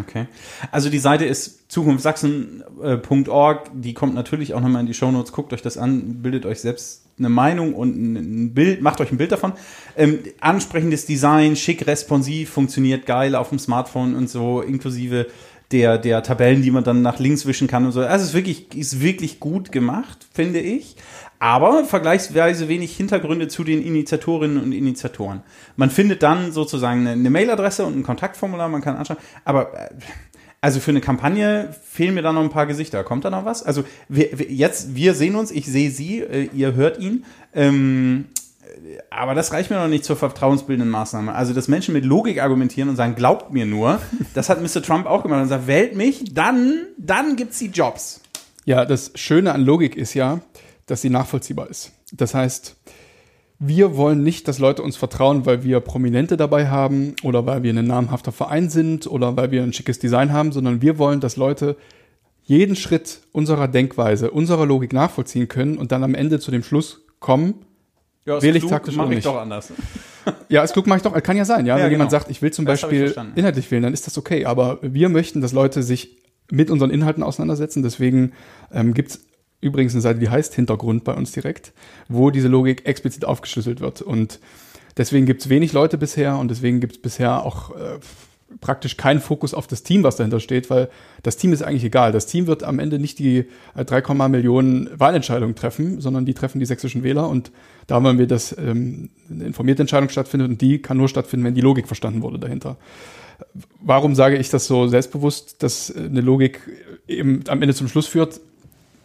Okay. 0.00 0.26
Also 0.70 0.90
die 0.90 0.98
Seite 0.98 1.24
ist 1.24 1.70
zukunftsachsen.org. 1.70 3.70
Die 3.74 3.94
kommt 3.94 4.14
natürlich 4.14 4.54
auch 4.54 4.60
nochmal 4.60 4.80
in 4.80 4.86
die 4.86 4.94
Shownotes. 4.94 5.32
Guckt 5.32 5.52
euch 5.52 5.62
das 5.62 5.76
an, 5.76 6.22
bildet 6.22 6.46
euch 6.46 6.60
selbst 6.60 7.06
eine 7.18 7.28
Meinung 7.28 7.74
und 7.74 7.94
ein 7.94 8.54
Bild, 8.54 8.80
macht 8.80 9.00
euch 9.00 9.12
ein 9.12 9.18
Bild 9.18 9.32
davon. 9.32 9.52
Ähm, 9.96 10.20
ansprechendes 10.40 11.06
Design, 11.06 11.56
schick, 11.56 11.86
responsiv, 11.86 12.50
funktioniert 12.50 13.06
geil 13.06 13.34
auf 13.34 13.50
dem 13.50 13.58
Smartphone 13.58 14.14
und 14.14 14.30
so, 14.30 14.62
inklusive 14.62 15.26
der, 15.72 15.98
der 15.98 16.22
Tabellen, 16.22 16.62
die 16.62 16.70
man 16.70 16.84
dann 16.84 17.02
nach 17.02 17.18
links 17.18 17.46
wischen 17.46 17.66
kann 17.66 17.84
und 17.84 17.92
so. 17.92 18.00
Also 18.00 18.22
es 18.22 18.30
ist 18.30 18.34
wirklich, 18.34 18.74
ist 18.76 19.00
wirklich 19.00 19.40
gut 19.40 19.72
gemacht, 19.72 20.26
finde 20.32 20.60
ich. 20.60 20.96
Aber 21.38 21.84
vergleichsweise 21.84 22.68
wenig 22.68 22.96
Hintergründe 22.96 23.48
zu 23.48 23.64
den 23.64 23.82
Initiatorinnen 23.82 24.62
und 24.62 24.70
Initiatoren. 24.70 25.42
Man 25.74 25.90
findet 25.90 26.22
dann 26.22 26.52
sozusagen 26.52 27.04
eine, 27.06 27.30
Mailadresse 27.30 27.84
und 27.84 27.98
ein 27.98 28.02
Kontaktformular, 28.04 28.68
man 28.68 28.80
kann 28.80 28.96
anschauen. 28.96 29.16
Aber 29.44 29.74
äh, 29.74 29.88
also 30.60 30.78
für 30.78 30.92
eine 30.92 31.00
Kampagne 31.00 31.74
fehlen 31.84 32.14
mir 32.14 32.22
da 32.22 32.32
noch 32.32 32.42
ein 32.42 32.50
paar 32.50 32.66
Gesichter. 32.66 33.02
Kommt 33.02 33.24
da 33.24 33.30
noch 33.30 33.44
was? 33.44 33.64
Also 33.64 33.82
wir, 34.08 34.38
wir, 34.38 34.52
jetzt, 34.52 34.94
wir 34.94 35.14
sehen 35.14 35.34
uns, 35.34 35.50
ich 35.50 35.66
sehe 35.66 35.90
Sie, 35.90 36.20
äh, 36.20 36.48
ihr 36.54 36.74
hört 36.74 37.00
ihn. 37.00 37.24
Ähm, 37.52 38.26
aber 39.10 39.34
das 39.34 39.52
reicht 39.52 39.70
mir 39.70 39.76
noch 39.76 39.88
nicht 39.88 40.04
zur 40.04 40.16
vertrauensbildenden 40.16 40.90
Maßnahme. 40.90 41.34
Also, 41.34 41.52
dass 41.52 41.68
Menschen 41.68 41.94
mit 41.94 42.04
Logik 42.04 42.40
argumentieren 42.40 42.88
und 42.88 42.96
sagen, 42.96 43.14
glaubt 43.14 43.52
mir 43.52 43.66
nur, 43.66 44.00
das 44.34 44.48
hat 44.48 44.60
Mr. 44.62 44.82
Trump 44.82 45.06
auch 45.06 45.22
gemacht 45.22 45.42
und 45.42 45.48
sagt, 45.48 45.66
wählt 45.66 45.96
mich, 45.96 46.32
dann, 46.32 46.86
dann 46.98 47.36
gibt's 47.36 47.58
die 47.58 47.68
Jobs. 47.68 48.20
Ja, 48.64 48.84
das 48.84 49.12
Schöne 49.14 49.52
an 49.52 49.62
Logik 49.62 49.96
ist 49.96 50.14
ja, 50.14 50.40
dass 50.86 51.02
sie 51.02 51.10
nachvollziehbar 51.10 51.68
ist. 51.68 51.92
Das 52.12 52.34
heißt, 52.34 52.76
wir 53.58 53.96
wollen 53.96 54.22
nicht, 54.22 54.48
dass 54.48 54.58
Leute 54.58 54.82
uns 54.82 54.96
vertrauen, 54.96 55.46
weil 55.46 55.62
wir 55.62 55.80
Prominente 55.80 56.36
dabei 56.36 56.68
haben 56.68 57.14
oder 57.22 57.46
weil 57.46 57.62
wir 57.62 57.72
ein 57.72 57.86
namhafter 57.86 58.32
Verein 58.32 58.70
sind 58.70 59.06
oder 59.06 59.36
weil 59.36 59.50
wir 59.50 59.62
ein 59.62 59.72
schickes 59.72 59.98
Design 59.98 60.32
haben, 60.32 60.52
sondern 60.52 60.82
wir 60.82 60.98
wollen, 60.98 61.20
dass 61.20 61.36
Leute 61.36 61.76
jeden 62.42 62.74
Schritt 62.74 63.20
unserer 63.30 63.68
Denkweise, 63.68 64.30
unserer 64.32 64.66
Logik 64.66 64.92
nachvollziehen 64.92 65.46
können 65.48 65.78
und 65.78 65.92
dann 65.92 66.02
am 66.02 66.14
Ende 66.14 66.40
zu 66.40 66.50
dem 66.50 66.64
Schluss 66.64 67.02
kommen, 67.20 67.54
ja, 68.24 68.40
wähle 68.42 68.58
ich 68.58 68.66
taktisch 68.66 68.96
mach 68.96 69.10
ich 69.10 69.24
doch 69.24 69.40
anders. 69.40 69.72
Ja, 70.48 70.60
als 70.60 70.72
klug 70.72 70.86
mache 70.86 70.98
ich 70.98 71.02
doch, 71.02 71.20
kann 71.20 71.36
ja 71.36 71.44
sein, 71.44 71.66
ja. 71.66 71.76
Ja, 71.76 71.84
Wenn 71.84 71.90
jemand 71.90 72.10
genau. 72.10 72.20
sagt, 72.20 72.30
ich 72.30 72.42
will 72.42 72.52
zum 72.52 72.64
Das 72.64 72.82
Beispiel 72.82 73.12
inhaltlich 73.34 73.68
wählen, 73.72 73.82
dann 73.82 73.92
ist 73.92 74.06
das 74.06 74.16
okay. 74.16 74.44
Aber 74.44 74.78
wir 74.80 75.08
möchten, 75.08 75.40
dass 75.40 75.52
Leute 75.52 75.82
sich 75.82 76.16
mit 76.48 76.70
unseren 76.70 76.90
Inhalten 76.90 77.24
auseinandersetzen. 77.24 77.82
Deswegen 77.82 78.32
ähm, 78.70 78.94
gibt 78.94 79.10
es 79.10 79.24
übrigens 79.60 79.94
eine 79.94 80.02
Seite, 80.02 80.20
die 80.20 80.28
heißt 80.28 80.54
Hintergrund 80.54 81.02
bei 81.02 81.14
uns 81.14 81.32
direkt, 81.32 81.72
wo 82.08 82.30
diese 82.30 82.46
Logik 82.46 82.86
explizit 82.86 83.24
aufgeschlüsselt 83.24 83.80
wird. 83.80 84.02
Und 84.02 84.38
deswegen 84.96 85.26
gibt 85.26 85.40
es 85.40 85.48
wenig 85.48 85.72
Leute 85.72 85.98
bisher 85.98 86.36
und 86.36 86.50
deswegen 86.50 86.78
gibt 86.78 86.96
es 86.96 87.02
bisher 87.02 87.44
auch 87.44 87.74
äh, 87.74 87.98
praktisch 88.62 88.96
keinen 88.96 89.20
Fokus 89.20 89.52
auf 89.52 89.66
das 89.66 89.82
Team, 89.82 90.02
was 90.04 90.16
dahinter 90.16 90.40
steht, 90.40 90.70
weil 90.70 90.88
das 91.22 91.36
Team 91.36 91.52
ist 91.52 91.62
eigentlich 91.62 91.84
egal. 91.84 92.12
Das 92.12 92.26
Team 92.26 92.46
wird 92.46 92.62
am 92.62 92.78
Ende 92.78 92.98
nicht 92.98 93.18
die 93.18 93.44
äh, 93.74 93.84
3, 93.84 94.28
Millionen 94.28 94.88
Wahlentscheidungen 94.98 95.54
treffen, 95.54 96.00
sondern 96.00 96.24
die 96.24 96.32
treffen 96.32 96.60
die 96.60 96.64
sächsischen 96.64 97.02
Wähler 97.02 97.28
und 97.28 97.50
da 97.86 98.02
wollen 98.02 98.18
wir, 98.18 98.26
dass 98.26 98.56
ähm, 98.56 99.10
eine 99.30 99.44
informierte 99.44 99.82
Entscheidung 99.82 100.08
stattfindet 100.08 100.48
und 100.48 100.60
die 100.62 100.80
kann 100.80 100.96
nur 100.96 101.08
stattfinden, 101.08 101.44
wenn 101.44 101.54
die 101.54 101.60
Logik 101.60 101.86
verstanden 101.86 102.22
wurde 102.22 102.38
dahinter. 102.38 102.78
Warum 103.80 104.14
sage 104.14 104.36
ich 104.36 104.48
das 104.48 104.66
so 104.66 104.86
selbstbewusst, 104.86 105.62
dass 105.62 105.90
äh, 105.90 106.04
eine 106.04 106.22
Logik 106.22 106.60
eben 107.06 107.44
am 107.48 107.60
Ende 107.60 107.74
zum 107.74 107.88
Schluss 107.88 108.06
führt? 108.06 108.40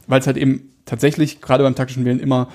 Weil 0.05 0.21
es 0.21 0.27
halt 0.27 0.37
eben 0.37 0.71
tatsächlich 0.85 1.41
gerade 1.41 1.63
beim 1.63 1.75
taktischen 1.75 2.05
Wählen 2.05 2.19
immer 2.19 2.47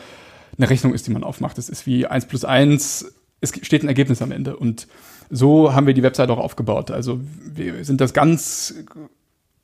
eine 0.57 0.71
Rechnung 0.71 0.95
ist, 0.95 1.07
die 1.07 1.11
man 1.11 1.25
aufmacht. 1.25 1.59
Es 1.59 1.69
ist 1.69 1.87
wie 1.87 2.07
eins 2.07 2.27
plus 2.27 2.45
eins. 2.45 3.13
Es 3.43 3.53
steht 3.63 3.83
ein 3.83 3.89
Ergebnis 3.89 4.23
am 4.23 4.33
Ende 4.33 4.57
und 4.57 4.87
so 5.29 5.75
haben 5.75 5.87
wir 5.87 5.95
die 5.95 6.03
Website 6.03 6.31
auch 6.31 6.39
aufgebaut. 6.39 6.91
Also 6.91 7.21
wir 7.45 7.85
sind 7.85 8.01
das 8.01 8.15
ganz 8.15 8.75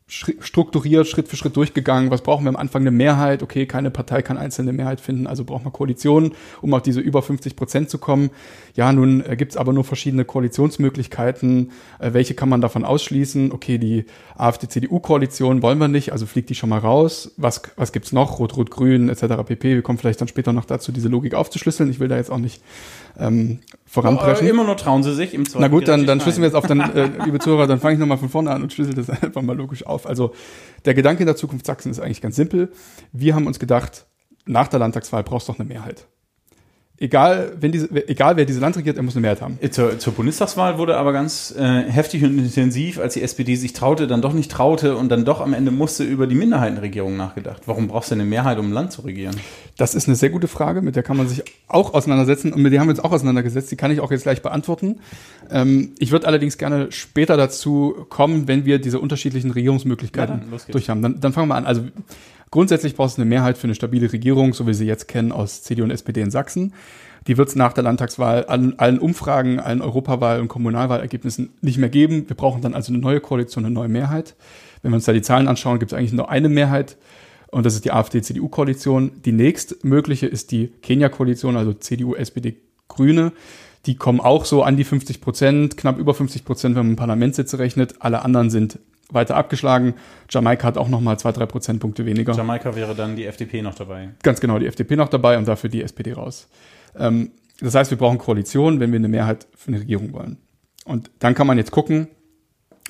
strukturiert, 0.08 1.06
Schritt 1.06 1.28
für 1.28 1.36
Schritt 1.36 1.54
durchgegangen. 1.54 2.10
Was 2.10 2.22
brauchen 2.22 2.44
wir 2.44 2.48
am 2.48 2.56
Anfang? 2.56 2.82
Eine 2.82 2.90
Mehrheit. 2.90 3.42
Okay, 3.42 3.66
keine 3.66 3.90
Partei 3.90 4.22
kann 4.22 4.38
einzelne 4.38 4.72
Mehrheit 4.72 5.02
finden, 5.02 5.26
also 5.26 5.44
braucht 5.44 5.64
man 5.64 5.72
Koalitionen, 5.72 6.32
um 6.62 6.72
auf 6.72 6.82
diese 6.82 7.00
über 7.00 7.20
50 7.20 7.56
Prozent 7.56 7.90
zu 7.90 7.98
kommen. 7.98 8.30
Ja, 8.74 8.90
nun 8.92 9.22
äh, 9.24 9.36
gibt's 9.36 9.56
aber 9.56 9.72
nur 9.72 9.84
verschiedene 9.84 10.24
Koalitionsmöglichkeiten. 10.24 11.72
Äh, 11.98 12.14
welche 12.14 12.34
kann 12.34 12.48
man 12.48 12.62
davon 12.62 12.84
ausschließen? 12.84 13.52
Okay, 13.52 13.76
die 13.76 14.06
AfD-CDU-Koalition 14.36 15.62
wollen 15.62 15.78
wir 15.78 15.88
nicht, 15.88 16.12
also 16.12 16.24
fliegt 16.24 16.48
die 16.48 16.54
schon 16.54 16.70
mal 16.70 16.78
raus. 16.78 17.32
Was, 17.36 17.60
was 17.76 17.92
gibt's 17.92 18.12
noch? 18.12 18.38
Rot, 18.38 18.56
Rot, 18.56 18.70
Grün 18.70 19.10
etc. 19.10 19.42
pp. 19.44 19.74
Wir 19.74 19.82
kommen 19.82 19.98
vielleicht 19.98 20.20
dann 20.20 20.28
später 20.28 20.54
noch 20.54 20.64
dazu, 20.64 20.90
diese 20.90 21.08
Logik 21.08 21.34
aufzuschlüsseln. 21.34 21.90
Ich 21.90 22.00
will 22.00 22.08
da 22.08 22.16
jetzt 22.16 22.30
auch 22.30 22.38
nicht 22.38 22.62
ähm, 23.18 23.58
voranpreschen. 23.86 24.46
Äh, 24.46 24.50
immer 24.50 24.64
nur 24.64 24.76
trauen 24.76 25.02
sie 25.02 25.14
sich 25.14 25.34
im 25.34 25.44
Zweifel. 25.44 25.60
Na 25.60 25.68
gut, 25.68 25.88
dann, 25.88 26.06
dann 26.06 26.20
schlüsseln 26.20 26.42
wir 26.42 26.48
jetzt 26.48 26.54
auf 26.54 26.66
dann, 26.66 26.80
äh, 26.80 27.10
liebe 27.24 27.38
Zuhörer, 27.38 27.66
dann 27.66 27.80
fange 27.80 27.94
ich 27.94 28.00
nochmal 28.00 28.18
von 28.18 28.28
vorne 28.28 28.50
an 28.50 28.62
und 28.62 28.72
schlüssel 28.72 28.94
das 28.94 29.10
einfach 29.22 29.42
mal 29.42 29.56
logisch 29.56 29.84
auf. 29.86 29.97
Also 30.06 30.34
der 30.84 30.94
Gedanke 30.94 31.22
in 31.22 31.26
der 31.26 31.36
Zukunft 31.36 31.66
Sachsen 31.66 31.90
ist 31.90 32.00
eigentlich 32.00 32.20
ganz 32.20 32.36
simpel. 32.36 32.72
Wir 33.12 33.34
haben 33.34 33.46
uns 33.46 33.58
gedacht, 33.58 34.06
nach 34.46 34.68
der 34.68 34.78
Landtagswahl 34.78 35.22
brauchst 35.22 35.48
du 35.48 35.52
doch 35.52 35.60
eine 35.60 35.68
Mehrheit. 35.68 36.06
Egal, 37.00 37.52
wenn 37.60 37.70
diese, 37.70 37.88
egal 38.08 38.36
wer 38.36 38.44
diese 38.44 38.58
Land 38.58 38.76
regiert, 38.76 38.96
er 38.96 39.04
muss 39.04 39.14
eine 39.14 39.20
Mehrheit 39.20 39.40
haben. 39.40 39.56
Zur, 39.70 40.00
zur 40.00 40.14
Bundestagswahl 40.14 40.78
wurde 40.78 40.96
aber 40.96 41.12
ganz 41.12 41.54
äh, 41.56 41.84
heftig 41.84 42.24
und 42.24 42.36
intensiv, 42.36 42.98
als 42.98 43.14
die 43.14 43.22
SPD 43.22 43.54
sich 43.54 43.72
traute, 43.72 44.08
dann 44.08 44.20
doch 44.20 44.32
nicht 44.32 44.50
traute 44.50 44.96
und 44.96 45.08
dann 45.08 45.24
doch 45.24 45.40
am 45.40 45.54
Ende 45.54 45.70
musste 45.70 46.02
über 46.02 46.26
die 46.26 46.34
Minderheitenregierung 46.34 47.16
nachgedacht. 47.16 47.62
Warum 47.66 47.86
brauchst 47.86 48.10
du 48.10 48.16
eine 48.16 48.24
Mehrheit, 48.24 48.58
um 48.58 48.70
ein 48.70 48.72
Land 48.72 48.90
zu 48.90 49.02
regieren? 49.02 49.36
Das 49.76 49.94
ist 49.94 50.08
eine 50.08 50.16
sehr 50.16 50.30
gute 50.30 50.48
Frage, 50.48 50.82
mit 50.82 50.96
der 50.96 51.04
kann 51.04 51.16
man 51.16 51.28
sich 51.28 51.44
auch 51.68 51.94
auseinandersetzen 51.94 52.52
und 52.52 52.62
mit 52.62 52.72
der 52.72 52.80
haben 52.80 52.88
wir 52.88 52.94
uns 52.94 53.00
auch 53.00 53.12
auseinandergesetzt. 53.12 53.70
Die 53.70 53.76
kann 53.76 53.92
ich 53.92 54.00
auch 54.00 54.10
jetzt 54.10 54.24
gleich 54.24 54.42
beantworten. 54.42 54.98
Ähm, 55.52 55.92
ich 56.00 56.10
würde 56.10 56.26
allerdings 56.26 56.58
gerne 56.58 56.90
später 56.90 57.36
dazu 57.36 58.06
kommen, 58.08 58.48
wenn 58.48 58.64
wir 58.64 58.80
diese 58.80 58.98
unterschiedlichen 58.98 59.52
Regierungsmöglichkeiten 59.52 60.34
Ja, 60.34 60.44
dann, 60.50 60.72
durch 60.72 60.90
haben. 60.90 61.02
Dann, 61.02 61.20
dann 61.20 61.32
fangen 61.32 61.46
wir 61.46 61.54
an. 61.54 61.64
Also 61.64 61.82
grundsätzlich 62.50 62.96
brauchst 62.96 63.18
du 63.18 63.22
eine 63.22 63.28
Mehrheit 63.28 63.58
für 63.58 63.64
eine 63.64 63.74
stabile 63.74 64.12
Regierung, 64.12 64.54
so 64.54 64.66
wie 64.66 64.74
sie 64.74 64.86
jetzt 64.86 65.08
kennen 65.08 65.32
aus 65.32 65.62
CDU 65.62 65.84
und 65.84 65.90
SPD 65.90 66.20
in 66.20 66.30
Sachsen. 66.30 66.72
Die 67.26 67.36
wird 67.36 67.48
es 67.48 67.56
nach 67.56 67.72
der 67.72 67.84
Landtagswahl 67.84 68.46
an 68.48 68.74
allen 68.78 68.98
Umfragen, 68.98 69.60
allen 69.60 69.82
Europawahl- 69.82 70.40
und 70.40 70.48
Kommunalwahlergebnissen 70.48 71.50
nicht 71.60 71.78
mehr 71.78 71.90
geben. 71.90 72.28
Wir 72.28 72.36
brauchen 72.36 72.62
dann 72.62 72.74
also 72.74 72.92
eine 72.92 73.02
neue 73.02 73.20
Koalition, 73.20 73.64
eine 73.64 73.74
neue 73.74 73.88
Mehrheit. 73.88 74.34
Wenn 74.82 74.92
wir 74.92 74.96
uns 74.96 75.04
da 75.04 75.12
die 75.12 75.22
Zahlen 75.22 75.48
anschauen, 75.48 75.78
gibt 75.78 75.92
es 75.92 75.98
eigentlich 75.98 76.12
nur 76.12 76.30
eine 76.30 76.48
Mehrheit 76.48 76.96
und 77.50 77.64
das 77.64 77.74
ist 77.74 77.84
die 77.84 77.92
AfD-CDU-Koalition. 77.92 79.22
Die 79.24 79.32
nächstmögliche 79.32 80.26
ist 80.26 80.52
die 80.52 80.68
Kenia-Koalition, 80.82 81.56
also 81.56 81.72
CDU, 81.72 82.14
SPD, 82.14 82.56
Grüne. 82.88 83.32
Die 83.86 83.96
kommen 83.96 84.20
auch 84.20 84.44
so 84.44 84.62
an 84.62 84.76
die 84.76 84.84
50 84.84 85.20
Prozent, 85.20 85.76
knapp 85.76 85.98
über 85.98 86.12
50 86.12 86.44
Prozent, 86.44 86.76
wenn 86.76 86.86
man 86.88 86.96
Parlamentssitze 86.96 87.58
rechnet. 87.58 87.96
Alle 88.00 88.22
anderen 88.22 88.50
sind 88.50 88.78
weiter 89.10 89.36
abgeschlagen. 89.36 89.94
Jamaika 90.30 90.66
hat 90.66 90.78
auch 90.78 90.88
noch 90.88 91.00
mal 91.00 91.18
zwei, 91.18 91.32
drei 91.32 91.46
Prozentpunkte 91.46 92.04
weniger. 92.06 92.34
Jamaika 92.34 92.74
wäre 92.74 92.94
dann 92.94 93.16
die 93.16 93.24
FDP 93.24 93.62
noch 93.62 93.74
dabei. 93.74 94.10
Ganz 94.22 94.40
genau, 94.40 94.58
die 94.58 94.66
FDP 94.66 94.96
noch 94.96 95.08
dabei 95.08 95.38
und 95.38 95.48
dafür 95.48 95.70
die 95.70 95.82
SPD 95.82 96.12
raus. 96.12 96.48
Ähm, 96.96 97.30
das 97.60 97.74
heißt, 97.74 97.90
wir 97.90 97.98
brauchen 97.98 98.18
Koalition, 98.18 98.80
wenn 98.80 98.92
wir 98.92 98.98
eine 98.98 99.08
Mehrheit 99.08 99.46
für 99.56 99.68
eine 99.68 99.80
Regierung 99.80 100.12
wollen. 100.12 100.36
Und 100.84 101.10
dann 101.18 101.34
kann 101.34 101.46
man 101.46 101.58
jetzt 101.58 101.70
gucken, 101.70 102.08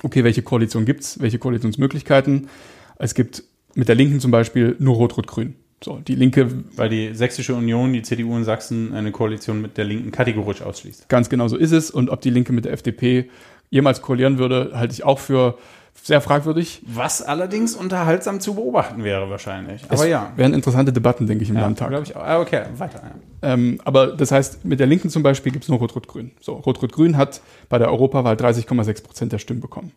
okay, 0.03 0.23
welche 0.23 0.41
Koalition 0.41 0.85
gibt's, 0.85 1.19
welche 1.19 1.39
Koalitionsmöglichkeiten. 1.39 2.49
Es 2.97 3.13
gibt 3.13 3.43
mit 3.75 3.87
der 3.87 3.95
Linken 3.95 4.19
zum 4.19 4.31
Beispiel 4.31 4.75
nur 4.79 4.95
Rot-Rot-Grün. 4.95 5.55
So, 5.83 5.99
die 5.99 6.15
Linke, 6.15 6.49
Weil 6.75 6.89
die 6.89 7.13
Sächsische 7.13 7.55
Union, 7.55 7.93
die 7.93 8.01
CDU 8.01 8.35
in 8.35 8.43
Sachsen, 8.43 8.93
eine 8.93 9.11
Koalition 9.11 9.61
mit 9.61 9.77
der 9.77 9.85
Linken 9.85 10.11
kategorisch 10.11 10.61
ausschließt. 10.61 11.07
ganz 11.07 11.29
genau 11.29 11.47
so 11.47 11.55
ist 11.55 11.71
es. 11.71 11.89
Und 11.89 12.09
ob 12.09 12.19
die 12.19 12.29
Linke 12.29 12.51
mit 12.51 12.65
der 12.65 12.73
FDP 12.73 13.29
jemals 13.69 14.01
koalieren 14.01 14.37
würde, 14.37 14.71
halte 14.73 14.93
ich 14.93 15.03
auch 15.05 15.19
für 15.19 15.57
sehr 16.03 16.21
fragwürdig. 16.21 16.81
Was 16.85 17.21
allerdings 17.21 17.75
unterhaltsam 17.75 18.39
zu 18.39 18.55
beobachten 18.55 19.03
wäre 19.03 19.29
wahrscheinlich. 19.29 19.83
Aber 19.85 19.95
es 19.95 20.07
ja. 20.07 20.33
wären 20.35 20.53
interessante 20.53 20.91
Debatten, 20.93 21.27
denke 21.27 21.43
ich, 21.43 21.49
im 21.49 21.55
ja 21.55 21.61
Landtag. 21.61 21.89
glaube 21.89 22.03
ich 22.05 22.15
auch. 22.15 22.23
Ah, 22.23 22.39
Okay, 22.39 22.63
weiter. 22.77 23.01
Ja. 23.03 23.53
Ähm, 23.53 23.79
aber 23.83 24.07
das 24.07 24.31
heißt, 24.31 24.65
mit 24.65 24.79
der 24.79 24.87
Linken 24.87 25.09
zum 25.09 25.23
Beispiel 25.23 25.51
gibt 25.51 25.65
es 25.65 25.69
nur 25.69 25.79
Rot-Rot-Grün. 25.79 26.31
So, 26.39 26.53
Rot-Rot-Grün 26.53 27.17
hat 27.17 27.41
bei 27.69 27.77
der 27.77 27.89
Europawahl 27.89 28.35
30,6 28.35 29.03
Prozent 29.03 29.31
der 29.31 29.39
Stimmen 29.39 29.61
bekommen. 29.61 29.91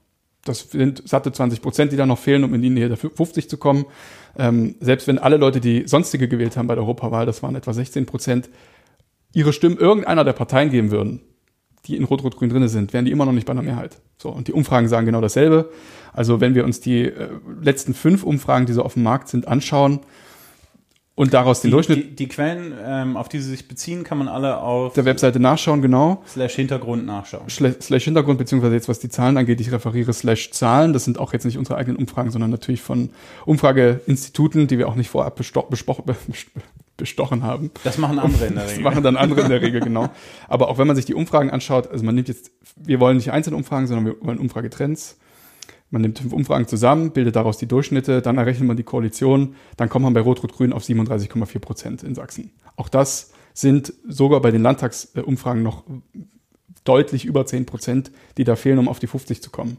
Das 0.45 0.71
sind 0.71 1.09
satte 1.09 1.31
20 1.31 1.62
Prozent, 1.62 1.93
die 1.93 1.97
da 1.97 2.05
noch 2.05 2.19
fehlen, 2.19 2.43
um 2.43 2.53
in 2.55 2.62
die 2.62 2.71
Nähe 2.71 2.88
der 2.88 2.97
50 2.97 3.49
zu 3.49 3.59
kommen. 3.59 3.87
Ähm, 4.37 4.75
selbst 4.81 5.07
wenn 5.07 5.19
alle 5.19 5.37
Leute, 5.37 5.61
die 5.61 5.87
sonstige 5.87 6.27
gewählt 6.27 6.57
haben 6.57 6.67
bei 6.67 6.75
der 6.75 6.83
Europawahl, 6.83 7.27
das 7.27 7.43
waren 7.43 7.55
etwa 7.55 7.73
16 7.73 8.07
Prozent, 8.07 8.51
ihre 9.33 9.53
Stimmen 9.53 9.79
irgendeiner 9.79 10.25
der 10.25 10.33
Parteien 10.33 10.71
geben 10.71 10.91
würden, 10.91 11.21
die 11.87 11.97
in 11.97 12.05
Rot-Rot-Grün 12.05 12.51
drin 12.51 12.68
sind, 12.68 12.92
wären 12.92 13.05
die 13.05 13.11
immer 13.11 13.25
noch 13.25 13.33
nicht 13.33 13.47
bei 13.47 13.53
einer 13.53 13.62
Mehrheit. 13.62 13.99
So, 14.18 14.29
und 14.29 14.49
die 14.49 14.53
Umfragen 14.53 14.88
sagen 14.88 15.07
genau 15.07 15.21
dasselbe. 15.21 15.71
Also 16.12 16.40
wenn 16.40 16.55
wir 16.55 16.64
uns 16.64 16.81
die 16.81 17.07
äh, 17.07 17.29
letzten 17.61 17.95
fünf 17.95 18.23
Umfragen, 18.23 18.66
die 18.66 18.73
so 18.73 18.83
auf 18.83 18.95
dem 18.95 19.03
Markt 19.03 19.29
sind, 19.29 19.49
anschauen 19.49 20.01
und 21.14 21.35
daraus 21.35 21.61
den 21.61 21.68
Die, 21.68 21.73
Durchschnitt 21.73 21.99
die, 21.99 22.16
die 22.16 22.29
Quellen, 22.29 22.73
ähm, 22.83 23.16
auf 23.16 23.29
die 23.29 23.38
sie 23.38 23.51
sich 23.51 23.68
beziehen, 23.68 24.05
kann 24.05 24.16
man 24.16 24.29
alle 24.29 24.59
auf 24.59 24.95
der 24.95 25.05
Webseite 25.05 25.40
nachschauen, 25.40 25.83
genau. 25.83 26.23
slash 26.27 26.55
Hintergrund 26.55 27.05
nachschauen. 27.05 27.49
Slash 27.49 28.05
Hintergrund, 28.05 28.38
beziehungsweise 28.38 28.75
jetzt 28.75 28.88
was 28.88 29.01
die 29.01 29.09
Zahlen 29.09 29.37
angeht, 29.37 29.61
ich 29.61 29.73
referiere 29.73 30.12
slash 30.12 30.53
Zahlen. 30.53 30.92
Das 30.92 31.05
sind 31.05 31.18
auch 31.18 31.33
jetzt 31.33 31.45
nicht 31.45 31.59
unsere 31.59 31.77
eigenen 31.77 31.99
Umfragen, 31.99 32.31
sondern 32.31 32.51
natürlich 32.51 32.81
von 32.81 33.11
Umfrageinstituten, 33.45 34.68
die 34.68 34.79
wir 34.79 34.88
auch 34.88 34.95
nicht 34.95 35.11
vorab 35.11 35.37
besprochen, 35.37 36.05
bestochen 36.96 37.42
haben. 37.42 37.70
Das 37.85 37.98
machen 37.98 38.18
andere 38.18 38.46
in 38.46 38.55
der 38.55 38.64
Das 38.64 38.72
Regel. 38.72 38.85
machen 38.85 39.02
dann 39.02 39.16
andere 39.16 39.40
in 39.42 39.48
der 39.48 39.62
Regel, 39.62 39.81
genau. 39.85 40.11
Aber 40.48 40.68
auch 40.68 40.78
wenn 40.78 40.87
man 40.87 40.96
sich 40.96 41.05
die 41.05 41.14
Umfragen 41.14 41.50
anschaut, 41.50 41.90
also 41.90 42.05
man 42.05 42.14
nimmt 42.14 42.28
jetzt, 42.28 42.50
wir 42.76 43.00
wollen 43.00 43.16
nicht 43.16 43.33
einzelne 43.33 43.57
Umfragen, 43.57 43.87
sondern 43.87 44.07
wir 44.07 44.16
wollen 44.20 44.38
Umfragetrends. 44.38 45.18
Man 45.90 46.00
nimmt 46.02 46.18
fünf 46.20 46.33
Umfragen 46.33 46.66
zusammen, 46.66 47.11
bildet 47.11 47.37
daraus 47.37 47.59
die 47.59 47.66
Durchschnitte, 47.66 48.22
dann 48.22 48.38
errechnet 48.38 48.66
man 48.66 48.78
die 48.78 48.83
Koalition, 48.83 49.57
dann 49.76 49.90
kommt 49.90 50.05
man 50.05 50.14
bei 50.14 50.20
Rot-Rot-Grün 50.20 50.72
auf 50.72 50.85
37,4 50.85 51.59
Prozent 51.59 52.02
in 52.02 52.14
Sachsen. 52.14 52.50
Auch 52.76 52.88
das 52.88 53.33
sind 53.52 53.92
sogar 54.09 54.40
bei 54.40 54.50
den 54.50 54.62
Landtagsumfragen 54.62 55.62
noch 55.62 55.85
deutlich 56.85 57.25
über 57.25 57.47
10 57.47 57.66
Prozent, 57.66 58.11
die 58.37 58.45
da 58.45 58.57
fehlen, 58.57 58.79
um 58.79 58.88
auf 58.88 58.99
die 58.99 59.07
50 59.07 59.42
zu 59.42 59.51
kommen. 59.51 59.77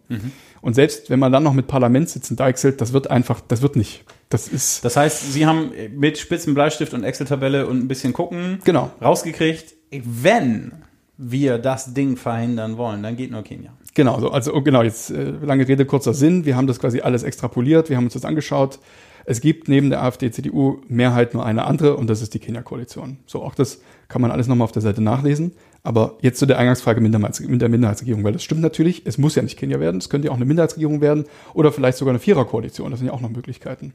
Und 0.62 0.74
selbst 0.74 1.10
wenn 1.10 1.20
man 1.20 1.32
dann 1.32 1.44
noch 1.44 1.54
mit 1.54 1.68
Parlamentssitzen 1.68 2.38
deichselt, 2.38 2.80
das 2.80 2.94
wird 2.94 3.12
einfach, 3.12 3.42
das 3.42 3.62
wird 3.62 3.76
nicht. 3.76 4.06
Das 4.30 4.48
ist, 4.48 4.84
Das 4.86 4.96
heißt, 4.96 5.34
Sie 5.34 5.46
haben 5.46 5.72
mit 5.96 6.18
Spitzen, 6.18 6.54
Bleistift 6.54 6.94
und 6.94 7.04
Excel-Tabelle 7.04 7.68
und 7.68 7.80
ein 7.80 7.88
bisschen 7.88 8.14
gucken 8.14 8.60
genau. 8.64 8.92
rausgekriegt, 9.02 9.76
wenn 9.92 10.72
wir 11.18 11.60
das 11.60 11.94
Ding 11.94 12.18
verhindern 12.18 12.78
wollen, 12.78 13.04
dann 13.04 13.16
geht 13.16 13.32
nur 13.32 13.44
Kenia. 13.44 13.74
Genau, 13.94 14.20
so, 14.20 14.32
also 14.32 14.54
oh, 14.54 14.62
genau, 14.62 14.82
jetzt 14.82 15.12
äh, 15.12 15.32
lange 15.42 15.68
Rede, 15.68 15.86
kurzer 15.86 16.14
Sinn. 16.14 16.46
Wir 16.46 16.56
haben 16.56 16.66
das 16.66 16.80
quasi 16.80 17.02
alles 17.02 17.22
extrapoliert, 17.24 17.90
wir 17.90 17.98
haben 17.98 18.06
uns 18.06 18.14
das 18.14 18.26
angeschaut. 18.26 18.80
Es 19.26 19.40
gibt 19.40 19.70
neben 19.70 19.90
der 19.90 20.04
AfD, 20.04 20.32
CDU 20.32 20.82
Mehrheit 20.88 21.34
nur 21.34 21.46
eine 21.46 21.66
andere 21.66 21.96
und 21.96 22.10
das 22.10 22.22
ist 22.22 22.34
die 22.34 22.40
Kenia-Koalition. 22.40 23.20
So, 23.26 23.44
auch 23.44 23.56
das 23.56 23.82
kann 24.10 24.22
man 24.22 24.32
alles 24.32 24.48
nochmal 24.48 24.66
auf 24.66 24.72
der 24.72 24.82
Seite 24.82 25.02
nachlesen. 25.02 25.54
Aber 25.84 26.18
jetzt 26.22 26.40
zu 26.40 26.46
der 26.46 26.58
Eingangsfrage 26.58 27.02
mit 27.02 27.14
der 27.14 27.70
Minderheitsregierung, 27.70 28.24
weil 28.24 28.32
das 28.32 28.44
stimmt 28.44 28.62
natürlich, 28.62 29.02
es 29.06 29.18
muss 29.18 29.36
ja 29.36 29.44
nicht 29.44 29.58
Kenia 29.58 29.82
werden, 29.82 29.98
es 29.98 30.10
könnte 30.10 30.28
ja 30.28 30.32
auch 30.32 30.38
eine 30.38 30.46
Minderheitsregierung 30.46 31.02
werden 31.02 31.26
oder 31.54 31.74
vielleicht 31.74 31.98
sogar 31.98 32.14
eine 32.14 32.20
Viererkoalition, 32.20 32.90
das 32.90 33.00
sind 33.00 33.08
ja 33.08 33.14
auch 33.14 33.22
noch 33.22 33.30
Möglichkeiten. 33.30 33.94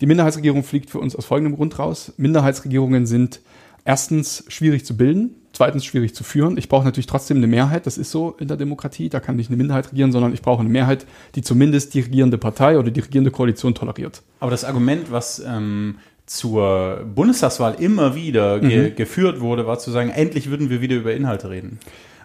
Die 0.00 0.06
Minderheitsregierung 0.06 0.62
fliegt 0.62 0.90
für 0.90 1.00
uns 1.00 1.16
aus 1.16 1.24
folgendem 1.24 1.56
Grund 1.56 1.78
raus. 1.78 2.12
Minderheitsregierungen 2.16 3.06
sind 3.06 3.40
erstens 3.84 4.44
schwierig 4.48 4.84
zu 4.84 4.96
bilden, 4.96 5.34
zweitens 5.52 5.84
schwierig 5.84 6.14
zu 6.14 6.24
führen. 6.24 6.56
Ich 6.56 6.68
brauche 6.68 6.84
natürlich 6.84 7.06
trotzdem 7.06 7.38
eine 7.38 7.46
Mehrheit, 7.46 7.86
das 7.86 7.98
ist 7.98 8.10
so 8.10 8.36
in 8.38 8.48
der 8.48 8.56
Demokratie, 8.56 9.08
da 9.08 9.20
kann 9.20 9.36
nicht 9.36 9.48
eine 9.48 9.56
Minderheit 9.56 9.90
regieren, 9.90 10.12
sondern 10.12 10.32
ich 10.32 10.42
brauche 10.42 10.60
eine 10.60 10.68
Mehrheit, 10.68 11.06
die 11.34 11.42
zumindest 11.42 11.94
die 11.94 12.00
regierende 12.00 12.38
Partei 12.38 12.78
oder 12.78 12.90
die 12.90 13.00
regierende 13.00 13.30
Koalition 13.30 13.74
toleriert. 13.74 14.22
Aber 14.40 14.50
das 14.50 14.64
Argument, 14.64 15.10
was 15.10 15.42
ähm, 15.44 15.96
zur 16.32 17.04
Bundestagswahl 17.14 17.76
immer 17.78 18.14
wieder 18.14 18.58
ge 18.58 18.90
Mhm. 18.90 18.96
geführt 18.96 19.40
wurde, 19.40 19.66
war 19.66 19.78
zu 19.78 19.90
sagen, 19.90 20.08
endlich 20.08 20.48
würden 20.48 20.70
wir 20.70 20.80
wieder 20.80 20.96
über 20.96 21.12
Inhalte 21.12 21.50
reden. 21.50 21.78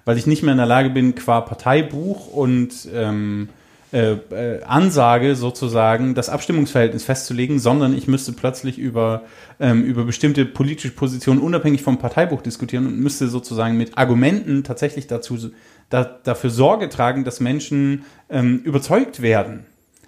Weil 0.05 0.17
ich 0.17 0.25
nicht 0.25 0.43
mehr 0.43 0.53
in 0.53 0.57
der 0.57 0.65
Lage 0.65 0.89
bin, 0.89 1.15
qua 1.15 1.41
Parteibuch 1.41 2.27
und 2.27 2.87
ähm, 2.93 3.49
äh, 3.91 4.13
äh, 4.13 4.63
Ansage 4.63 5.35
sozusagen 5.35 6.13
das 6.13 6.29
Abstimmungsverhältnis 6.29 7.03
festzulegen, 7.03 7.59
sondern 7.59 7.97
ich 7.97 8.07
müsste 8.07 8.31
plötzlich 8.31 8.77
über, 8.77 9.23
ähm, 9.59 9.83
über 9.83 10.05
bestimmte 10.05 10.45
politische 10.45 10.91
Positionen 10.93 11.41
unabhängig 11.41 11.81
vom 11.81 11.97
Parteibuch 11.97 12.41
diskutieren 12.41 12.85
und 12.87 12.99
müsste 12.99 13.27
sozusagen 13.27 13.77
mit 13.77 13.97
Argumenten 13.97 14.63
tatsächlich 14.63 15.07
dazu, 15.07 15.51
da, 15.89 16.03
dafür 16.23 16.49
Sorge 16.49 16.87
tragen, 16.87 17.25
dass 17.25 17.41
Menschen 17.41 18.03
ähm, 18.29 18.61
überzeugt 18.63 19.21
werden. 19.21 19.65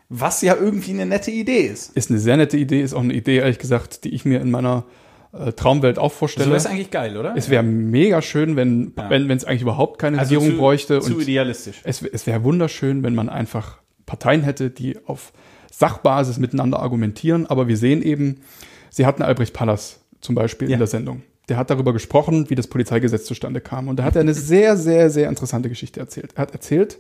Was 0.10 0.41
ja 0.41 0.56
irgendwie 0.56 0.91
eine 0.91 1.06
nette 1.06 1.30
Idee 1.32 1.62
ist. 1.67 1.95
Ist 1.95 2.10
eine 2.10 2.19
sehr 2.19 2.36
nette 2.38 2.58
Idee, 2.58 2.82
ist 2.82 2.93
auch 2.93 3.02
eine 3.02 3.13
Idee, 3.13 3.38
ehrlich 3.38 3.60
gesagt, 3.60 4.04
die 4.04 4.10
ich 4.10 4.26
mir 4.26 4.41
in 4.41 4.50
meiner 4.50 4.86
äh, 5.34 5.52
Traumwelt 5.54 6.00
auch 6.00 6.10
Das 6.10 6.17
vorstelle. 6.17 6.52
wäre 6.52 6.67
eigentlich 6.69 6.89
geil, 6.89 7.15
oder? 7.15 7.34
es 7.38 7.50
wäre 7.52 7.62
mega 7.62 8.19
schön, 8.24 8.56
wenn 8.56 8.93
Ja. 8.98 9.10
wenn 9.12 9.30
wenn 9.30 9.38
es 9.38 9.45
eigentlich 9.45 9.62
überhaupt 9.62 10.00
keine 10.00 10.17
Also 10.17 10.34
Regierung 10.36 10.56
zu, 10.56 10.58
bräuchte. 10.60 11.00
Zu 11.02 11.13
und 11.15 11.22
idealistisch. 11.22 11.82
es, 11.84 12.02
es 12.02 12.26
wäre 12.26 12.43
wunderschön, 12.43 13.04
wenn 13.04 13.13
man 13.13 13.30
einfach 13.30 13.78
Parteien 14.08 14.41
hätte, 14.41 14.72
die 14.72 14.98
auf 15.06 15.32
Sachbasis 15.72 16.39
miteinander 16.39 16.80
argumentieren. 16.80 17.45
Aber 17.45 17.67
wir 17.67 17.78
sehen 17.78 18.02
eben, 18.02 18.41
sie 18.89 19.06
hatten 19.06 19.22
Albrecht 19.22 19.54
Pallas 19.54 20.00
zum 20.22 20.34
Beispiel 20.34 20.67
Ja. 20.69 20.74
in 20.74 20.80
der 20.80 20.88
Sendung. 20.88 21.22
Der 21.48 21.58
hat 21.58 21.69
darüber 21.69 21.93
gesprochen, 21.93 22.50
wie 22.50 22.56
das 22.56 22.65
Polizeigesetz 22.65 23.26
zustande 23.26 23.62
kam. 23.62 23.88
Und 23.88 23.98
da 24.00 24.04
hat 24.04 24.15
er 24.15 24.22
eine 24.22 24.34
sehr, 24.34 24.76
sehr, 24.78 25.12
sehr 25.12 25.30
interessante 25.30 25.69
Geschichte 25.69 26.00
erzählt. 26.00 26.32
Er 26.36 26.41
hat 26.41 26.52
erzählt, 26.54 26.98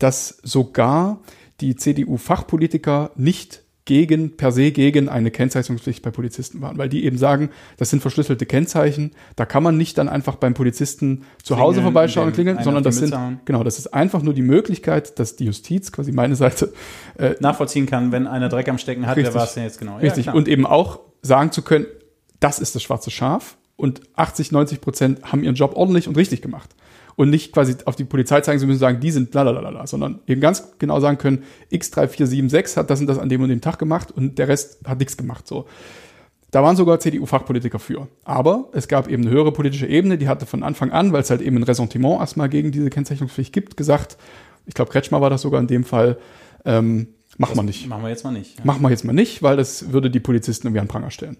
dass 0.00 0.38
sogar 0.42 1.20
die 1.60 1.76
CDU-Fachpolitiker 1.76 3.10
nicht 3.16 3.64
gegen, 3.84 4.36
per 4.36 4.50
se 4.50 4.70
gegen 4.70 5.08
eine 5.08 5.30
Kennzeichnungspflicht 5.30 6.02
bei 6.02 6.10
Polizisten 6.10 6.62
waren, 6.62 6.78
weil 6.78 6.88
die 6.88 7.04
eben 7.04 7.18
sagen, 7.18 7.50
das 7.76 7.90
sind 7.90 8.00
verschlüsselte 8.00 8.46
Kennzeichen, 8.46 9.12
da 9.36 9.44
kann 9.44 9.62
man 9.62 9.76
nicht 9.76 9.98
dann 9.98 10.08
einfach 10.08 10.36
beim 10.36 10.54
Polizisten 10.54 11.24
zu 11.42 11.58
Hause 11.58 11.76
Klingeln, 11.76 11.92
vorbeischauen 11.92 12.26
und 12.28 12.32
klingeln, 12.32 12.62
sondern 12.62 12.82
das 12.82 12.96
sind, 12.96 13.14
hauen. 13.14 13.40
genau, 13.44 13.62
das 13.62 13.78
ist 13.78 13.88
einfach 13.92 14.22
nur 14.22 14.32
die 14.32 14.42
Möglichkeit, 14.42 15.18
dass 15.18 15.36
die 15.36 15.44
Justiz, 15.44 15.92
quasi 15.92 16.12
meine 16.12 16.34
Seite, 16.34 16.72
äh, 17.18 17.34
Nachvollziehen 17.40 17.84
kann, 17.84 18.10
wenn 18.10 18.26
einer 18.26 18.48
Dreck 18.48 18.68
am 18.68 18.78
Stecken 18.78 19.06
hat, 19.06 19.16
Richtig. 19.16 19.34
wer 19.34 19.40
war 19.40 19.46
es 19.46 19.54
denn 19.54 19.64
jetzt 19.64 19.78
genau? 19.78 19.98
richtig, 19.98 20.24
klar. 20.24 20.34
und 20.34 20.48
eben 20.48 20.64
auch 20.64 21.00
sagen 21.20 21.52
zu 21.52 21.60
können, 21.60 21.86
das 22.40 22.58
ist 22.58 22.74
das 22.74 22.82
schwarze 22.82 23.10
Schaf 23.10 23.58
und 23.76 24.00
80, 24.14 24.50
90 24.50 24.80
Prozent 24.80 25.32
haben 25.32 25.42
ihren 25.42 25.56
Job 25.56 25.76
ordentlich 25.76 26.08
und 26.08 26.16
richtig 26.16 26.40
gemacht. 26.40 26.70
Und 27.16 27.30
nicht 27.30 27.52
quasi 27.52 27.76
auf 27.84 27.96
die 27.96 28.04
Polizei 28.04 28.40
zeigen 28.40 28.58
zu 28.58 28.66
müssen, 28.66 28.80
sagen, 28.80 29.00
die 29.00 29.10
sind 29.10 29.32
lalalala, 29.34 29.86
sondern 29.86 30.20
eben 30.26 30.40
ganz 30.40 30.72
genau 30.78 30.98
sagen 31.00 31.18
können, 31.18 31.44
X3476 31.70 32.76
hat 32.76 32.90
das 32.90 33.00
und 33.00 33.06
das 33.06 33.18
an 33.18 33.28
dem 33.28 33.40
und 33.42 33.48
dem 33.48 33.60
Tag 33.60 33.78
gemacht 33.78 34.10
und 34.10 34.38
der 34.38 34.48
Rest 34.48 34.80
hat 34.84 34.98
nichts 34.98 35.16
gemacht, 35.16 35.46
so. 35.46 35.66
Da 36.50 36.62
waren 36.62 36.76
sogar 36.76 37.00
CDU-Fachpolitiker 37.00 37.80
für. 37.80 38.06
Aber 38.22 38.68
es 38.72 38.86
gab 38.86 39.08
eben 39.08 39.24
eine 39.24 39.32
höhere 39.32 39.50
politische 39.50 39.88
Ebene, 39.88 40.18
die 40.18 40.28
hatte 40.28 40.46
von 40.46 40.62
Anfang 40.62 40.92
an, 40.92 41.12
weil 41.12 41.20
es 41.20 41.30
halt 41.30 41.40
eben 41.40 41.56
ein 41.56 41.64
Ressentiment 41.64 42.20
erstmal 42.20 42.48
gegen 42.48 42.70
diese 42.70 42.90
Kennzeichnungspflicht 42.90 43.52
gibt, 43.52 43.76
gesagt, 43.76 44.16
ich 44.64 44.74
glaube, 44.74 44.92
Kretschmer 44.92 45.20
war 45.20 45.30
das 45.30 45.42
sogar 45.42 45.60
in 45.60 45.66
dem 45.66 45.82
Fall, 45.82 46.16
ähm, 46.64 47.08
macht 47.38 47.56
man 47.56 47.66
nicht. 47.66 47.88
Machen 47.88 48.04
wir 48.04 48.10
jetzt 48.10 48.22
mal 48.22 48.30
nicht. 48.30 48.58
Ja. 48.58 48.64
Machen 48.64 48.82
wir 48.82 48.90
jetzt 48.90 49.04
mal 49.04 49.12
nicht, 49.12 49.42
weil 49.42 49.56
das 49.56 49.90
würde 49.92 50.10
die 50.10 50.20
Polizisten 50.20 50.68
irgendwie 50.68 50.80
an 50.80 50.86
Pranger 50.86 51.10
stellen. 51.10 51.36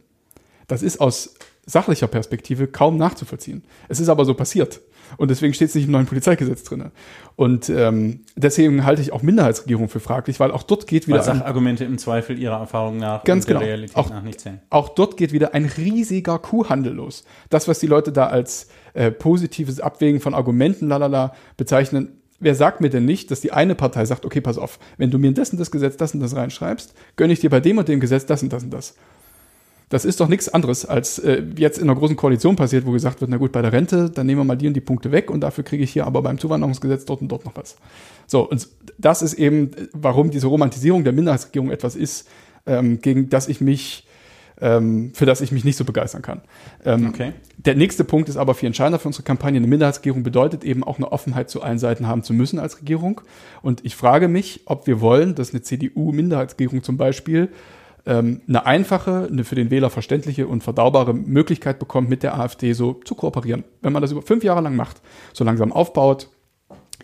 Das 0.67 0.83
ist 0.83 1.01
aus 1.01 1.37
sachlicher 1.67 2.09
Perspektive 2.09 2.67
kaum 2.67 2.97
nachzuvollziehen. 2.97 3.63
Es 3.89 4.01
ist 4.01 4.09
aber 4.09 4.25
so 4.25 4.35
passiert. 4.35 4.81
Und 5.17 5.31
deswegen 5.31 5.55
steht 5.55 5.69
es 5.69 5.75
nicht 5.75 5.87
im 5.87 5.93
neuen 5.93 6.07
Polizeigesetz 6.07 6.63
drin. 6.65 6.91
Und 7.37 7.69
ähm, 7.69 8.21
deswegen 8.37 8.85
halte 8.85 9.03
ich 9.03 9.13
auch 9.13 9.23
Minderheitsregierung 9.23 9.89
für 9.89 10.01
fraglich, 10.01 10.41
weil 10.41 10.51
auch 10.51 10.63
dort 10.63 10.87
geht 10.87 11.07
wieder 11.09 11.19
Weil 11.19 11.25
Sachargumente 11.25 11.85
im 11.85 11.99
Zweifel 11.99 12.39
ihrer 12.39 12.59
Erfahrung 12.59 12.99
nach 12.99 13.25
Ganz 13.25 13.47
genau. 13.47 13.61
Realität 13.61 13.97
Auch- 13.97 14.11
nach 14.11 14.23
nicht 14.23 14.41
zählen. 14.41 14.61
auch 14.71 14.91
dort 14.91 15.17
geht 15.17 15.33
wieder 15.33 15.55
ein 15.55 15.65
riesiger 15.65 16.39
Kuhhandel 16.39 16.95
los. 16.95 17.25
Das, 17.51 17.67
was 17.69 17.79
die 17.79 17.87
Leute 17.87 18.13
da 18.13 18.27
als 18.27 18.69
äh, 18.95 19.11
positives 19.11 19.81
Abwägen 19.81 20.21
von 20.21 20.35
Argumenten 20.35 20.89
lalala 20.89 21.35
bezeichnen, 21.57 22.21
wer 22.41 22.55
sagt 22.55 22.81
mir 22.81 22.91
denn 22.91 23.05
nicht, 23.05 23.31
dass 23.31 23.41
die 23.41 23.53
eine 23.53 23.75
Partei 23.75 24.05
sagt, 24.05 24.25
okay, 24.25 24.41
pass 24.41 24.59
auf, 24.59 24.79
wenn 24.99 25.11
du 25.11 25.19
mir 25.19 25.29
in 25.29 25.35
das 25.35 25.51
und 25.51 25.59
das 25.59 25.71
Gesetz 25.71 25.97
das 25.97 26.15
und 26.15 26.21
das 26.21 26.37
reinschreibst, 26.37 26.95
gönne 27.17 27.33
ich 27.33 27.41
dir 27.41 27.51
bei 27.51 27.61
dem 27.61 27.79
und 27.79 27.89
dem 27.89 28.01
Gesetz 28.01 28.27
das 28.27 28.43
und 28.43 28.53
das 28.53 28.63
und 28.63 28.71
das. 28.71 28.95
Das 29.89 30.05
ist 30.05 30.21
doch 30.21 30.29
nichts 30.29 30.49
anderes, 30.49 30.87
als 30.87 31.19
äh, 31.19 31.43
jetzt 31.57 31.79
in 31.79 31.85
einer 31.85 31.99
großen 31.99 32.17
Koalition 32.17 32.57
passiert, 32.57 32.87
wo 32.87 32.93
gesagt 32.93 33.21
wird, 33.21 33.31
na 33.31 33.37
gut, 33.37 33.53
bei 33.53 33.63
der 33.63 33.73
Rente, 33.73 34.11
dann 34.11 34.27
nehmen 34.27 34.41
wir 34.41 34.45
mal 34.45 34.57
die 34.57 34.67
und 34.67 34.75
die 34.75 34.81
Punkte 34.81 35.13
weg 35.13 35.31
und 35.31 35.41
dafür 35.41 35.63
kriege 35.63 35.85
ich 35.85 35.93
hier 35.93 36.07
aber 36.07 36.23
beim 36.23 36.39
Zuwanderungsgesetz 36.39 37.05
dort 37.05 37.21
und 37.21 37.29
dort 37.29 37.45
noch 37.45 37.57
was. 37.57 37.77
So, 38.27 38.49
und 38.49 38.67
das 38.99 39.23
ist 39.23 39.35
eben, 39.35 39.71
warum 39.93 40.31
diese 40.31 40.47
Romantisierung 40.47 41.05
der 41.05 41.13
Minderheitsregierung 41.13 41.71
etwas 41.71 41.97
ist, 41.97 42.29
ähm, 42.67 43.01
gegen 43.01 43.29
das 43.29 43.49
ich 43.49 43.61
mich, 43.61 44.07
ähm, 44.61 45.13
für 45.15 45.27
das 45.27 45.41
ich 45.41 45.53
mich 45.53 45.65
nicht 45.65 45.77
so 45.77 45.85
begeistern 45.85 46.23
kann. 46.23 46.41
Ähm, 46.85 47.09
Okay. 47.09 47.33
Der 47.57 47.75
nächste 47.75 48.05
Punkt 48.05 48.29
ist 48.29 48.37
aber 48.37 48.55
viel 48.55 48.67
entscheidender 48.67 48.99
für 48.99 49.09
unsere 49.09 49.23
Kampagne. 49.23 49.59
Eine 49.59 49.67
Minderheitsregierung 49.67 50.23
bedeutet 50.23 50.65
eben 50.65 50.83
auch 50.85 50.99
eine 50.99 51.13
Offenheit 51.13 51.51
zu 51.51 51.63
allen 51.63 51.79
Seiten 51.79 52.07
haben 52.07 52.23
zu 52.23 52.33
müssen 52.33 52.59
als 52.59 52.79
Regierung. 52.79 53.21
Und 53.63 53.85
ich 53.85 53.97
frage 53.97 54.29
mich, 54.29 54.63
ob 54.67 54.87
wir 54.87 55.01
wollen, 55.01 55.35
dass 55.35 55.51
eine 55.51 55.63
CDU-Minderheitsregierung 55.63 56.83
zum 56.83 56.97
Beispiel 56.97 57.49
ähm, 58.07 58.43
eine 58.49 58.67
einfache, 58.67 59.29
eine 59.31 59.45
für 59.45 59.55
den 59.55 59.71
Wähler 59.71 59.91
verständliche 59.91 60.47
und 60.47 60.63
verdaubare 60.63 61.15
Möglichkeit 61.15 61.79
bekommt, 61.79 62.09
mit 62.09 62.23
der 62.23 62.39
AfD 62.39 62.73
so 62.73 62.95
zu 63.05 63.15
kooperieren. 63.15 63.65
Wenn 63.81 63.93
man 63.93 64.03
das 64.03 64.13
über 64.13 64.23
fünf 64.23 64.45
Jahre 64.45 64.61
lang 64.61 64.77
macht, 64.77 65.01
so 65.33 65.45
langsam 65.45 65.73
aufbaut, 65.73 66.29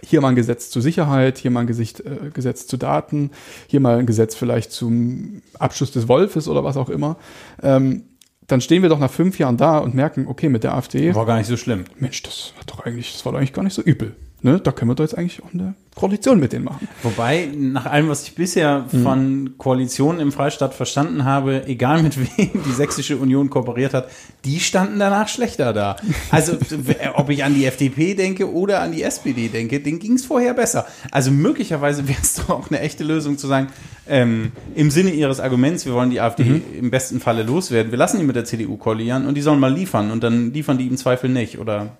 hier 0.02 0.20
mal 0.20 0.28
ein 0.28 0.36
Gesetz 0.36 0.70
zur 0.70 0.82
Sicherheit, 0.82 1.38
hier 1.38 1.50
mal 1.50 1.60
ein 1.60 1.66
Gesicht, 1.66 2.00
äh, 2.00 2.30
Gesetz 2.32 2.66
zu 2.66 2.76
Daten, 2.76 3.30
hier 3.66 3.80
mal 3.80 3.98
ein 3.98 4.06
Gesetz 4.06 4.34
vielleicht 4.34 4.72
zum 4.72 5.42
Abschuss 5.58 5.90
des 5.90 6.08
Wolfes 6.08 6.48
oder 6.48 6.64
was 6.64 6.76
auch 6.76 6.88
immer, 6.88 7.16
ähm, 7.62 8.04
dann 8.46 8.60
stehen 8.60 8.82
wir 8.82 8.88
doch 8.88 8.98
nach 8.98 9.10
fünf 9.10 9.38
Jahren 9.38 9.56
da 9.56 9.78
und 9.78 9.94
merken, 9.94 10.26
okay, 10.26 10.48
mit 10.48 10.64
der 10.64 10.74
AfD, 10.74 11.14
War 11.14 11.26
gar 11.26 11.38
nicht 11.38 11.46
so 11.46 11.56
schlimm. 11.56 11.84
Mensch, 11.98 12.22
das 12.22 12.52
hat 12.58 12.70
doch 12.70 12.80
eigentlich, 12.80 13.12
das 13.12 13.24
war 13.24 13.32
doch 13.32 13.38
eigentlich 13.38 13.52
gar 13.52 13.62
nicht 13.62 13.74
so 13.74 13.82
übel. 13.82 14.16
Ne? 14.42 14.58
Da 14.58 14.72
können 14.72 14.90
wir 14.90 14.94
doch 14.94 15.04
jetzt 15.04 15.16
eigentlich 15.18 15.42
auch 15.42 15.52
eine 15.52 15.74
Koalition 15.94 16.40
mit 16.40 16.52
denen 16.54 16.64
machen. 16.64 16.88
Wobei, 17.02 17.48
nach 17.54 17.84
allem, 17.86 18.08
was 18.08 18.22
ich 18.22 18.34
bisher 18.34 18.86
Mhm. 18.90 19.02
von 19.02 19.54
Koalitionen 19.58 20.20
im 20.20 20.32
Freistaat 20.32 20.72
verstanden 20.72 21.24
habe, 21.24 21.66
egal 21.66 22.02
mit 22.02 22.16
wem 22.38 22.50
die 22.64 22.72
Sächsische 22.72 23.18
Union 23.18 23.50
kooperiert 23.50 23.92
hat, 23.92 24.08
die 24.46 24.60
standen 24.60 24.98
danach 24.98 25.28
schlechter 25.28 25.72
da. 25.74 25.96
Also, 26.30 26.56
ob 27.14 27.28
ich 27.28 27.44
an 27.44 27.54
die 27.54 27.66
FDP 27.66 28.14
denke 28.14 28.50
oder 28.50 28.80
an 28.80 28.92
die 28.92 29.02
SPD 29.02 29.48
denke, 29.48 29.80
denen 29.80 29.98
ging 29.98 30.14
es 30.14 30.24
vorher 30.24 30.54
besser. 30.54 30.86
Also, 31.10 31.30
möglicherweise 31.30 32.08
wäre 32.08 32.20
es 32.22 32.34
doch 32.36 32.48
auch 32.50 32.70
eine 32.70 32.80
echte 32.80 33.04
Lösung 33.04 33.36
zu 33.36 33.46
sagen, 33.46 33.66
ähm, 34.08 34.52
im 34.74 34.90
Sinne 34.90 35.10
ihres 35.10 35.38
Arguments, 35.40 35.84
wir 35.86 35.92
wollen 35.92 36.10
die 36.10 36.20
AfD 36.20 36.44
Mhm. 36.44 36.62
im 36.78 36.90
besten 36.90 37.20
Falle 37.20 37.42
loswerden, 37.42 37.92
wir 37.92 37.98
lassen 37.98 38.18
die 38.18 38.24
mit 38.24 38.36
der 38.36 38.44
CDU 38.46 38.76
koalieren 38.78 39.26
und 39.26 39.34
die 39.34 39.42
sollen 39.42 39.60
mal 39.60 39.72
liefern 39.72 40.10
und 40.10 40.22
dann 40.24 40.52
liefern 40.54 40.78
die 40.78 40.86
im 40.86 40.96
Zweifel 40.96 41.28
nicht. 41.28 41.58
Oder 41.58 41.96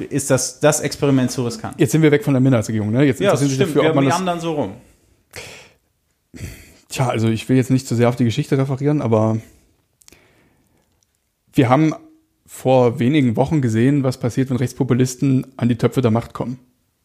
ist 0.00 0.30
das, 0.30 0.60
das 0.60 0.80
Experiment 0.80 1.30
zu 1.30 1.44
riskant? 1.44 1.78
Jetzt 1.78 1.92
sind 1.92 2.02
wir 2.02 2.10
weg 2.10 2.24
von 2.24 2.34
der 2.34 2.40
Minderheitsregierung. 2.40 2.90
Ne? 2.90 3.04
Jetzt 3.04 3.20
Ja, 3.20 3.30
das 3.32 3.40
stimmt. 3.44 3.60
dafür, 3.60 3.82
Wir 3.82 3.90
ob 3.90 3.96
man 3.96 4.04
haben 4.04 4.04
die 4.04 4.10
das, 4.10 4.18
anderen 4.18 4.40
so 4.40 4.52
rum. 4.52 4.72
Tja, 6.88 7.08
also 7.08 7.28
ich 7.28 7.48
will 7.48 7.56
jetzt 7.56 7.70
nicht 7.70 7.86
zu 7.86 7.94
sehr 7.94 8.08
auf 8.08 8.16
die 8.16 8.24
Geschichte 8.24 8.56
referieren, 8.56 9.02
aber 9.02 9.38
wir 11.52 11.68
haben 11.68 11.94
vor 12.46 12.98
wenigen 12.98 13.36
Wochen 13.36 13.60
gesehen, 13.60 14.02
was 14.02 14.18
passiert, 14.18 14.50
wenn 14.50 14.56
Rechtspopulisten 14.56 15.46
an 15.56 15.68
die 15.68 15.76
Töpfe 15.76 16.00
der 16.00 16.10
Macht 16.10 16.32
kommen. 16.32 16.58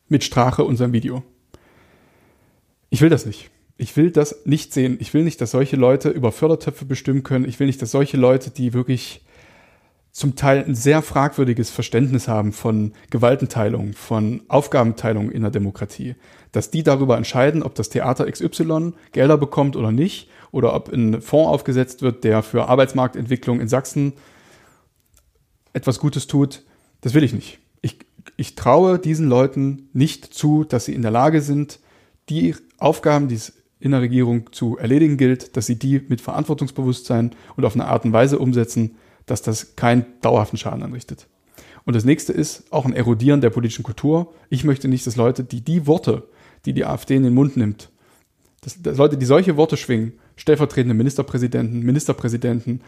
Mit 0.07 0.23
Strache 0.23 0.63
unserem 0.63 0.93
Video. 0.93 1.23
Ich 2.89 3.01
will 3.01 3.09
das 3.09 3.25
nicht. 3.25 3.49
Ich 3.77 3.97
will 3.97 4.11
das 4.11 4.45
nicht 4.45 4.73
sehen. 4.73 4.97
Ich 4.99 5.13
will 5.13 5.23
nicht, 5.23 5.41
dass 5.41 5.51
solche 5.51 5.77
Leute 5.77 6.09
über 6.09 6.31
Fördertöpfe 6.31 6.85
bestimmen 6.85 7.23
können. 7.23 7.45
Ich 7.45 7.59
will 7.59 7.67
nicht, 7.67 7.81
dass 7.81 7.91
solche 7.91 8.17
Leute, 8.17 8.51
die 8.51 8.73
wirklich 8.73 9.21
zum 10.11 10.35
Teil 10.35 10.65
ein 10.65 10.75
sehr 10.75 11.01
fragwürdiges 11.01 11.69
Verständnis 11.69 12.27
haben 12.27 12.51
von 12.51 12.93
Gewaltenteilung, 13.09 13.93
von 13.93 14.41
Aufgabenteilung 14.49 15.31
in 15.31 15.41
der 15.41 15.51
Demokratie, 15.51 16.15
dass 16.51 16.69
die 16.69 16.83
darüber 16.83 17.15
entscheiden, 17.15 17.63
ob 17.63 17.75
das 17.75 17.89
Theater 17.89 18.29
XY 18.29 18.93
Gelder 19.13 19.37
bekommt 19.37 19.75
oder 19.75 19.91
nicht, 19.91 20.29
oder 20.51 20.73
ob 20.73 20.91
ein 20.91 21.21
Fonds 21.21 21.49
aufgesetzt 21.49 22.01
wird, 22.01 22.23
der 22.23 22.43
für 22.43 22.67
Arbeitsmarktentwicklung 22.67 23.61
in 23.61 23.67
Sachsen 23.67 24.13
etwas 25.73 25.99
Gutes 25.99 26.27
tut, 26.27 26.63
das 26.99 27.13
will 27.13 27.23
ich 27.23 27.33
nicht. 27.33 27.59
Ich, 27.81 27.99
ich 28.35 28.55
traue 28.55 28.99
diesen 28.99 29.29
Leuten 29.29 29.89
nicht 29.93 30.33
zu, 30.33 30.65
dass 30.65 30.85
sie 30.85 30.93
in 30.93 31.01
der 31.01 31.11
Lage 31.11 31.41
sind, 31.41 31.79
die 32.29 32.55
Aufgaben, 32.77 33.29
die 33.29 33.35
es 33.35 33.53
in 33.79 33.91
der 33.91 34.01
Regierung 34.01 34.51
zu 34.51 34.77
erledigen 34.77 35.17
gilt, 35.17 35.55
dass 35.57 35.65
sie 35.65 35.79
die 35.79 36.01
mit 36.07 36.21
Verantwortungsbewusstsein 36.21 37.31
und 37.55 37.65
auf 37.65 37.73
eine 37.73 37.87
Art 37.87 38.05
und 38.05 38.13
Weise 38.13 38.37
umsetzen, 38.37 38.97
dass 39.25 39.41
das 39.41 39.75
keinen 39.75 40.05
dauerhaften 40.21 40.57
Schaden 40.57 40.83
anrichtet. 40.83 41.27
Und 41.83 41.95
das 41.95 42.05
nächste 42.05 42.33
ist 42.33 42.71
auch 42.71 42.85
ein 42.85 42.93
Erodieren 42.93 43.41
der 43.41 43.49
politischen 43.49 43.83
Kultur. 43.83 44.33
Ich 44.49 44.63
möchte 44.63 44.87
nicht, 44.87 45.05
dass 45.07 45.15
Leute, 45.15 45.43
die 45.43 45.61
die 45.61 45.87
Worte, 45.87 46.23
die 46.65 46.73
die 46.73 46.85
AfD 46.85 47.15
in 47.15 47.23
den 47.23 47.33
Mund 47.33 47.57
nimmt, 47.57 47.89
dass, 48.61 48.81
dass 48.81 48.97
Leute, 48.97 49.17
die 49.17 49.25
solche 49.25 49.57
Worte 49.57 49.77
schwingen, 49.77 50.13
stellvertretende 50.35 50.93
Ministerpräsidenten, 50.93 51.79
Ministerpräsidenten, 51.79 52.81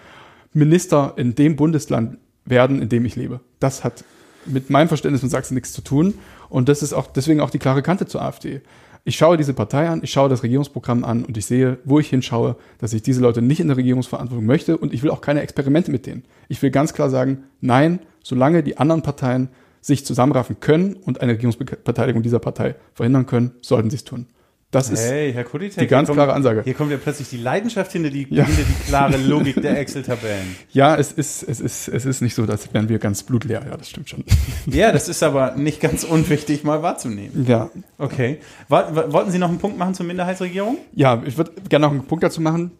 Minister 0.53 1.13
in 1.17 1.33
dem 1.33 1.55
Bundesland 1.55 2.17
werden, 2.45 2.81
in 2.81 2.89
dem 2.89 3.05
ich 3.05 3.15
lebe. 3.15 3.39
Das 3.59 3.83
hat 3.83 4.03
mit 4.45 4.69
meinem 4.69 4.87
Verständnis 4.87 5.21
von 5.21 5.29
Sachsen 5.29 5.55
nichts 5.55 5.73
zu 5.73 5.81
tun. 5.81 6.15
Und 6.49 6.69
das 6.69 6.83
ist 6.83 6.93
auch 6.93 7.07
deswegen 7.07 7.39
auch 7.39 7.49
die 7.49 7.59
klare 7.59 7.81
Kante 7.81 8.05
zur 8.05 8.21
AfD. 8.21 8.61
Ich 9.05 9.17
schaue 9.17 9.35
diese 9.35 9.53
Partei 9.53 9.89
an, 9.89 9.99
ich 10.01 10.11
schaue 10.11 10.29
das 10.29 10.43
Regierungsprogramm 10.43 11.03
an 11.03 11.25
und 11.25 11.37
ich 11.37 11.45
sehe, 11.45 11.77
wo 11.83 11.99
ich 11.99 12.09
hinschaue, 12.09 12.55
dass 12.77 12.93
ich 12.93 13.01
diese 13.01 13.19
Leute 13.19 13.41
nicht 13.41 13.59
in 13.59 13.67
der 13.67 13.75
Regierungsverantwortung 13.75 14.45
möchte 14.45 14.77
und 14.77 14.93
ich 14.93 15.03
will 15.03 15.11
auch 15.11 15.19
keine 15.19 15.41
Experimente 15.41 15.91
mit 15.91 16.05
denen. 16.05 16.23
Ich 16.47 16.61
will 16.61 16.71
ganz 16.71 16.93
klar 16.93 17.09
sagen, 17.09 17.43
nein, 17.59 17.99
solange 18.23 18.63
die 18.63 18.77
anderen 18.77 19.01
Parteien 19.01 19.49
sich 19.81 20.05
zusammenraffen 20.05 20.61
können 20.61 20.95
und 20.95 21.19
eine 21.19 21.33
Regierungsbeteiligung 21.33 22.23
dieser 22.23 22.39
Partei 22.39 22.75
verhindern 22.93 23.25
können, 23.25 23.51
sollten 23.61 23.89
sie 23.89 23.97
es 23.97 24.05
tun. 24.05 24.25
Das 24.73 24.89
ist 24.89 25.09
Hey, 25.09 25.31
Herr 25.31 25.43
Kuditek, 25.45 25.77
die 25.79 25.87
ganz 25.87 26.09
hier 26.09 26.15
klare 26.15 26.27
kommt, 26.29 26.37
Ansage. 26.37 26.61
Hier 26.65 26.73
kommt 26.73 26.91
ja 26.91 26.97
plötzlich 26.97 27.29
die 27.29 27.37
Leidenschaft 27.37 27.91
hinter 27.93 28.09
die, 28.09 28.27
Ja. 28.29 28.43
hinter 28.45 28.63
die 28.63 28.83
klare 28.89 29.17
Logik 29.25 29.61
der 29.61 29.79
Excel-Tabellen. 29.79 30.55
Ja, 30.71 30.95
es 30.97 31.11
ist, 31.11 31.43
es 31.43 31.61
ist, 31.61 31.87
es 31.87 32.05
ist 32.05 32.21
nicht 32.21 32.35
so, 32.35 32.45
dass 32.45 32.73
wären 32.73 32.89
wir 32.89 32.99
ganz 32.99 33.23
blutleer. 33.23 33.63
Ja, 33.69 33.77
das 33.77 33.89
stimmt 33.89 34.09
schon. 34.09 34.23
Ja, 34.65 34.91
das 34.91 35.07
ist 35.07 35.23
aber 35.23 35.55
nicht 35.55 35.79
ganz 35.79 36.03
unwichtig, 36.03 36.63
mal 36.63 36.81
wahrzunehmen. 36.83 37.45
Ja, 37.47 37.69
Okay. 37.97 38.39
Woll- 38.67 38.85
wo- 38.91 39.13
Wollten 39.13 39.31
Sie 39.31 39.37
noch 39.39 39.49
einen 39.49 39.59
Punkt 39.59 39.77
machen 39.77 39.93
zur 39.93 40.05
Minderheitsregierung? 40.05 40.77
ja, 40.93 41.21
ich 41.25 41.37
würde 41.37 41.51
gerne 41.69 41.85
noch 41.85 41.91
einen 41.93 42.03
Punkt 42.05 42.23
dazu 42.23 42.41
machen. 42.41 42.71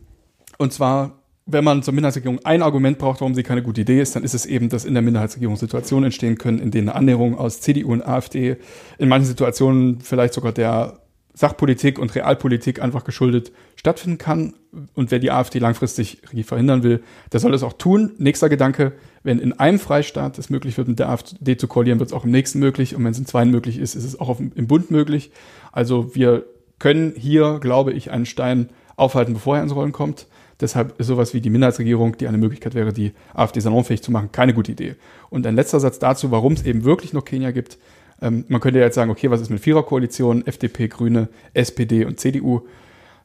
Und 0.58 0.74
zwar, 0.74 1.20
wenn 1.46 1.64
man 1.64 1.84
zur 1.84 1.94
Minderheitsregierung 1.94 2.40
ein 2.44 2.62
Argument 2.64 2.98
braucht, 2.98 3.22
warum 3.22 3.36
sie 3.36 3.44
keine 3.44 3.62
gute 3.62 3.82
Idee 3.82 4.02
ist, 4.02 4.16
dann 4.16 4.24
ist 4.24 4.34
es 4.34 4.46
eben, 4.46 4.70
dass 4.70 4.86
in 4.86 4.94
der 4.94 5.04
Minderheitsregierung 5.04 5.58
Situationen 5.58 6.06
entstehen 6.06 6.38
können, 6.38 6.60
in 6.60 6.72
denen 6.72 6.90
eine 6.90 6.98
Annäherung 6.98 7.38
aus 7.38 7.62
CDU 7.62 7.92
und 7.92 8.02
AfD 8.02 8.58
in 8.98 9.10
manchen 9.10 9.28
Situationen 9.28 10.00
vielleicht 10.02 10.34
sogar 10.34 10.52
der 10.54 11.00
Sachpolitik 11.34 11.98
und 11.98 12.14
Realpolitik 12.14 12.82
einfach 12.82 13.04
geschuldet 13.04 13.52
stattfinden 13.76 14.18
kann. 14.18 14.54
Und 14.94 15.12
wer 15.12 15.20
die 15.20 15.32
AfD 15.32 15.60
langfristig 15.60 16.22
verhindern 16.46 16.84
will, 16.84 17.04
der 17.32 17.40
soll 17.40 17.54
es 17.54 17.64
auch 17.64 17.74
tun. 17.74 18.12
Nächster 18.18 18.50
Gedanke, 18.50 18.94
wenn 19.24 19.40
in 19.40 19.54
einem 19.54 19.80
Freistaat 19.80 20.38
es 20.38 20.50
möglich 20.50 20.78
wird, 20.78 20.88
mit 20.88 21.00
der 21.00 21.10
AfD 21.10 21.58
zu 21.58 21.68
koalieren, 21.68 22.00
wird 22.00 22.10
es 22.10 22.14
auch 22.14 22.26
im 22.26 22.32
nächsten 22.32 22.60
möglich. 22.60 22.96
Und 22.96 23.04
wenn 23.04 23.12
es 23.12 23.20
in 23.20 23.26
zweien 23.26 23.50
möglich 23.50 23.80
ist, 23.80 23.96
ist 23.96 24.04
es 24.04 24.20
auch 24.20 24.30
auf, 24.30 24.40
im 24.40 24.68
Bund 24.68 24.92
möglich. 24.92 25.32
Also 25.72 26.16
wir 26.16 26.46
können 26.80 27.14
hier, 27.16 27.60
glaube 27.60 27.94
ich, 27.94 28.12
einen 28.12 28.26
Stein 28.26 28.70
aufhalten, 28.96 29.34
bevor 29.34 29.58
er 29.58 29.64
ins 29.64 29.76
Rollen 29.76 29.92
kommt. 29.92 30.28
Deshalb 30.62 31.00
ist 31.00 31.08
sowas 31.08 31.34
wie 31.34 31.42
die 31.42 31.50
Minderheitsregierung, 31.50 32.18
die 32.18 32.28
eine 32.28 32.38
Möglichkeit 32.38 32.76
wäre, 32.76 32.94
die 32.94 33.12
AfD 33.34 33.60
salonfähig 33.60 34.02
zu 34.02 34.12
machen, 34.12 34.32
keine 34.32 34.54
gute 34.54 34.72
Idee. 34.72 34.96
Und 35.30 35.48
ein 35.48 35.56
letzter 35.56 35.80
Satz 35.80 36.00
dazu, 36.00 36.32
warum 36.32 36.54
es 36.54 36.64
eben 36.64 36.84
wirklich 36.84 37.12
noch 37.12 37.26
Kenia 37.26 37.52
gibt. 37.52 37.78
Ähm, 38.24 38.46
man 38.48 38.62
könnte 38.62 38.80
ja 38.80 38.86
jetzt 38.86 38.96
sagen, 38.96 39.12
okay, 39.12 39.30
was 39.30 39.42
ist 39.42 39.50
mit 39.50 39.60
Viererkoalition, 39.60 40.48
FDP, 40.48 40.88
Grüne, 40.88 41.28
SPD 41.54 42.06
und 42.06 42.20
CDU? 42.20 42.62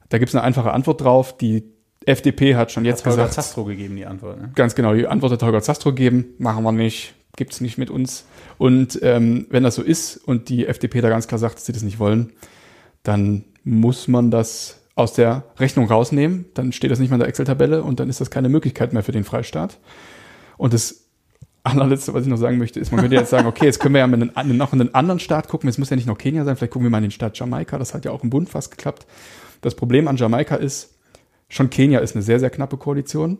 Da 0.08 0.18
gibt 0.18 0.28
es 0.30 0.34
eine 0.34 0.42
einfache 0.42 0.72
Antwort 0.72 1.00
drauf. 1.00 1.36
Die 1.38 1.64
FDP 2.04 2.56
hat 2.56 2.72
schon 2.72 2.84
jetzt 2.84 3.00
Hat 3.00 3.12
Holger 3.12 3.28
gesagt, 3.28 3.34
Zastro 3.34 3.64
gegeben, 3.64 3.96
die 3.96 4.06
Antwort. 4.06 4.40
Ne? 4.40 4.50
ganz 4.54 4.74
genau, 4.74 4.94
die 4.94 5.06
Antwort 5.06 5.32
hat 5.32 5.42
Holger 5.42 5.62
Zastro 5.62 5.90
gegeben, 5.90 6.34
machen 6.38 6.64
wir 6.64 6.72
nicht, 6.72 7.14
gibt's 7.36 7.60
nicht 7.60 7.78
mit 7.78 7.90
uns. 7.90 8.24
Und 8.56 8.98
ähm, 9.02 9.46
wenn 9.50 9.62
das 9.62 9.76
so 9.76 9.82
ist 9.82 10.16
und 10.16 10.48
die 10.48 10.66
FDP 10.66 11.00
da 11.00 11.10
ganz 11.10 11.28
klar 11.28 11.38
sagt, 11.38 11.56
dass 11.56 11.66
sie 11.66 11.72
das 11.72 11.82
nicht 11.82 11.98
wollen, 11.98 12.32
dann 13.02 13.44
muss 13.62 14.08
man 14.08 14.30
das 14.30 14.80
aus 14.94 15.12
der 15.12 15.44
Rechnung 15.58 15.86
rausnehmen, 15.86 16.46
dann 16.54 16.72
steht 16.72 16.90
das 16.90 16.98
nicht 16.98 17.10
mehr 17.10 17.16
in 17.16 17.20
der 17.20 17.28
Excel-Tabelle 17.28 17.84
und 17.84 18.00
dann 18.00 18.08
ist 18.08 18.20
das 18.20 18.30
keine 18.30 18.48
Möglichkeit 18.48 18.92
mehr 18.92 19.04
für 19.04 19.12
den 19.12 19.22
Freistaat. 19.22 19.78
Und 20.56 20.72
das 20.72 21.07
allerletzte, 21.68 22.14
was 22.14 22.22
ich 22.22 22.28
noch 22.28 22.36
sagen 22.36 22.58
möchte, 22.58 22.80
ist, 22.80 22.90
man 22.90 23.00
könnte 23.00 23.16
jetzt 23.16 23.30
sagen, 23.30 23.46
okay, 23.46 23.64
jetzt 23.64 23.80
können 23.80 23.94
wir 23.94 24.00
ja 24.00 24.06
mit 24.06 24.36
einem, 24.36 24.56
noch 24.56 24.72
in 24.72 24.80
einen 24.80 24.94
anderen 24.94 25.20
Staat 25.20 25.48
gucken, 25.48 25.68
es 25.68 25.78
muss 25.78 25.90
ja 25.90 25.96
nicht 25.96 26.06
nur 26.06 26.18
Kenia 26.18 26.44
sein, 26.44 26.56
vielleicht 26.56 26.72
gucken 26.72 26.86
wir 26.86 26.90
mal 26.90 26.98
in 26.98 27.04
den 27.04 27.10
Staat 27.10 27.38
Jamaika, 27.38 27.78
das 27.78 27.94
hat 27.94 28.04
ja 28.04 28.10
auch 28.10 28.22
im 28.22 28.30
Bund 28.30 28.48
fast 28.48 28.70
geklappt. 28.70 29.06
Das 29.60 29.74
Problem 29.74 30.08
an 30.08 30.16
Jamaika 30.16 30.56
ist, 30.56 30.94
schon 31.48 31.70
Kenia 31.70 32.00
ist 32.00 32.14
eine 32.14 32.22
sehr, 32.22 32.40
sehr 32.40 32.50
knappe 32.50 32.76
Koalition. 32.76 33.38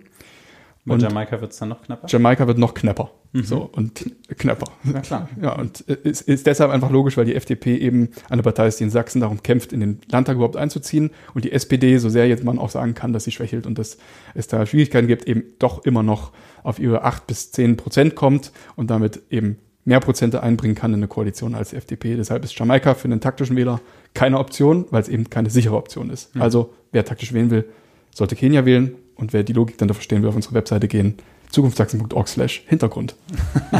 Mit 0.88 0.94
Und- 0.94 1.03
Jamaika 1.03 1.40
wird 1.40 1.53
es 1.53 1.59
dann 1.59 1.68
noch 1.68 1.83
knapper? 1.83 2.07
Jamaika 2.09 2.46
wird 2.46 2.59
noch 2.59 2.74
knapper. 2.74 3.11
So, 3.35 3.68
und 3.72 4.11
knapper. 4.38 4.72
Na 4.85 5.01
klar. 5.01 5.29
Ja, 5.42 5.53
und 5.59 5.85
es 5.87 6.22
ist 6.22 6.46
deshalb 6.46 6.70
einfach 6.70 6.90
logisch, 6.90 7.16
weil 7.18 7.27
die 7.27 7.35
FDP 7.35 7.77
eben 7.77 8.09
eine 8.31 8.42
Partei 8.42 8.66
ist, 8.68 8.81
die 8.81 8.85
in 8.85 8.90
Sachsen 8.90 9.20
darum 9.20 9.42
kämpft, 9.42 9.72
in 9.72 9.81
den 9.81 10.01
Landtag 10.11 10.37
überhaupt 10.37 10.57
einzuziehen. 10.57 11.11
Und 11.35 11.44
die 11.44 11.53
SPD, 11.53 11.98
so 11.98 12.09
sehr 12.09 12.27
jetzt 12.27 12.42
man 12.42 12.59
auch 12.59 12.70
sagen 12.70 12.94
kann, 12.94 13.12
dass 13.12 13.24
sie 13.24 13.31
schwächelt 13.31 13.66
und 13.66 13.79
dass 13.79 13.98
es 14.35 14.46
da 14.48 14.64
Schwierigkeiten 14.64 15.07
gibt, 15.09 15.29
eben 15.29 15.44
doch 15.59 15.85
immer 15.85 16.03
noch 16.03 16.33
auf 16.62 16.79
ihre 16.79 17.05
acht 17.05 17.27
bis 17.27 17.53
zehn 17.53 17.77
Prozent 17.77 18.14
kommt 18.14 18.51
und 18.77 18.90
damit 18.90 19.20
eben 19.31 19.59
mehr 19.85 20.01
Prozente 20.01 20.42
einbringen 20.42 20.74
kann 20.74 20.92
in 20.92 21.01
eine 21.01 21.09
Koalition 21.09 21.55
als 21.55 21.70
die 21.70 21.77
FDP. 21.77 22.16
Deshalb 22.16 22.44
ist 22.44 22.59
Jamaika 22.59 22.94
für 22.94 23.05
einen 23.09 23.20
taktischen 23.20 23.57
Wähler 23.57 23.81
keine 24.14 24.38
Option, 24.38 24.87
weil 24.90 25.03
es 25.03 25.09
eben 25.09 25.29
keine 25.31 25.51
sichere 25.51 25.77
Option 25.77 26.11
ist. 26.11 26.31
Also, 26.38 26.72
wer 26.92 27.05
taktisch 27.05 27.33
wählen 27.33 27.51
will, 27.51 27.66
sollte 28.14 28.37
Kenia 28.37 28.64
wählen. 28.64 28.92
Und 29.18 29.33
wer 29.33 29.42
die 29.42 29.52
Logik 29.52 29.76
dann 29.78 29.88
da 29.88 29.94
verstehen 29.94 30.22
will, 30.22 30.28
auf 30.31 30.37
unsere 30.37 30.54
Webseite 30.54 30.88
gehen, 30.88 31.18
zukunftssachsen.org 31.50 32.28
slash 32.28 32.62
Hintergrund. 32.66 33.16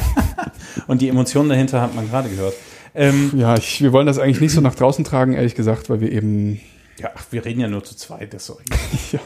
Und 0.87 1.01
die 1.01 1.09
Emotionen 1.09 1.49
dahinter 1.49 1.81
hat 1.81 1.95
man 1.95 2.09
gerade 2.09 2.29
gehört. 2.29 2.55
Ähm, 2.95 3.33
Ja, 3.37 3.57
ich, 3.57 3.81
wir 3.81 3.93
wollen 3.93 4.07
das 4.07 4.19
eigentlich 4.19 4.41
nicht 4.41 4.53
so 4.53 4.61
nach 4.61 4.75
draußen 4.75 5.05
tragen, 5.05 5.35
ehrlich 5.35 5.55
gesagt, 5.55 5.89
weil 5.89 6.01
wir 6.01 6.11
eben, 6.11 6.61
ja, 6.99 7.11
ach, 7.15 7.27
wir 7.31 7.45
reden 7.45 7.61
ja 7.61 7.69
nur 7.69 7.85
zu 7.85 7.97
zweit, 7.97 8.35
das 8.35 8.43
ist 8.43 8.51
doch 8.51 8.61
ja, 9.13 9.21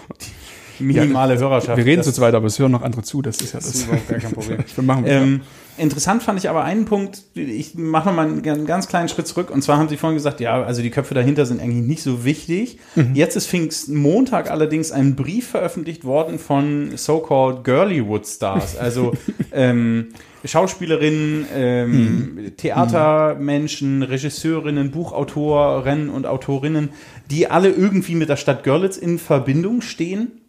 minimale 0.78 1.38
Hörerschaft. 1.38 1.76
wir 1.76 1.85
reden 1.85 2.02
zu 2.02 2.12
zweit, 2.12 2.35
aber 2.35 2.46
es 2.46 2.58
hören 2.58 2.72
noch 2.72 2.82
andere 2.82 3.02
zu, 3.02 3.22
das 3.22 3.38
ist 3.38 3.52
ja 3.52 3.61
Das 3.61 3.68
das. 3.68 3.80
ist 3.80 3.87
überhaupt 3.87 4.08
gar 4.08 4.18
kein 4.18 4.32
Problem. 4.32 4.58
wir 5.04 5.11
Ähm, 5.11 5.40
interessant 5.78 6.22
fand 6.22 6.38
ich 6.38 6.48
aber 6.48 6.64
einen 6.64 6.85
Punkt, 6.85 7.22
ich 7.35 7.74
mache 7.74 8.08
noch 8.08 8.16
mal 8.16 8.26
einen, 8.26 8.66
ganz 8.66 8.88
kleinen 8.88 9.08
Schritt 9.08 9.26
zurück. 9.26 9.50
Und 9.50 9.62
zwar 9.62 9.78
haben 9.78 9.88
Sie 9.88 9.96
vorhin 9.96 10.16
gesagt, 10.16 10.40
ja, 10.40 10.62
also 10.62 10.82
die 10.82 10.90
Köpfe 10.90 11.14
dahinter 11.14 11.46
sind 11.46 11.61
eigentlich 11.61 11.87
nicht 11.87 12.02
so 12.02 12.24
wichtig. 12.24 12.78
Jetzt 13.14 13.37
ist 13.37 13.48
Pfingstmontag 13.48 14.50
allerdings 14.50 14.92
ein 14.92 15.16
Brief 15.16 15.48
veröffentlicht 15.48 16.04
worden 16.04 16.38
von 16.38 16.92
so-called 16.96 17.64
Girlywood 17.64 18.26
Stars, 18.26 18.76
also 18.76 19.12
ähm, 19.52 20.08
Schauspielerinnen, 20.44 21.46
ähm, 21.54 22.52
Theatermenschen, 22.56 24.02
Regisseurinnen, 24.02 24.90
Buchautorinnen 24.90 26.11
und 26.11 26.26
Autorinnen, 26.26 26.90
die 27.30 27.48
alle 27.48 27.70
irgendwie 27.70 28.16
mit 28.16 28.28
der 28.28 28.37
Stadt 28.37 28.64
Görlitz 28.64 28.96
in 28.96 29.18
Verbindung 29.18 29.82
stehen 29.82 30.41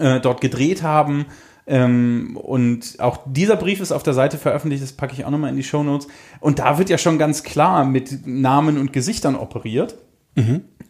äh, 0.00 0.20
dort 0.20 0.40
gedreht 0.40 0.82
haben. 0.82 1.26
Ähm, 1.66 2.36
und 2.40 2.96
auch 2.98 3.20
dieser 3.26 3.56
Brief 3.56 3.80
ist 3.80 3.92
auf 3.92 4.02
der 4.02 4.14
Seite 4.14 4.36
veröffentlicht, 4.36 4.82
das 4.82 4.92
packe 4.92 5.14
ich 5.14 5.24
auch 5.24 5.30
nochmal 5.30 5.50
in 5.50 5.56
die 5.56 5.62
Show 5.62 5.82
Notes. 5.82 6.08
Und 6.40 6.58
da 6.58 6.78
wird 6.78 6.90
ja 6.90 6.98
schon 6.98 7.18
ganz 7.18 7.42
klar 7.42 7.84
mit 7.84 8.26
Namen 8.26 8.78
und 8.78 8.92
Gesichtern 8.92 9.36
operiert, 9.36 9.96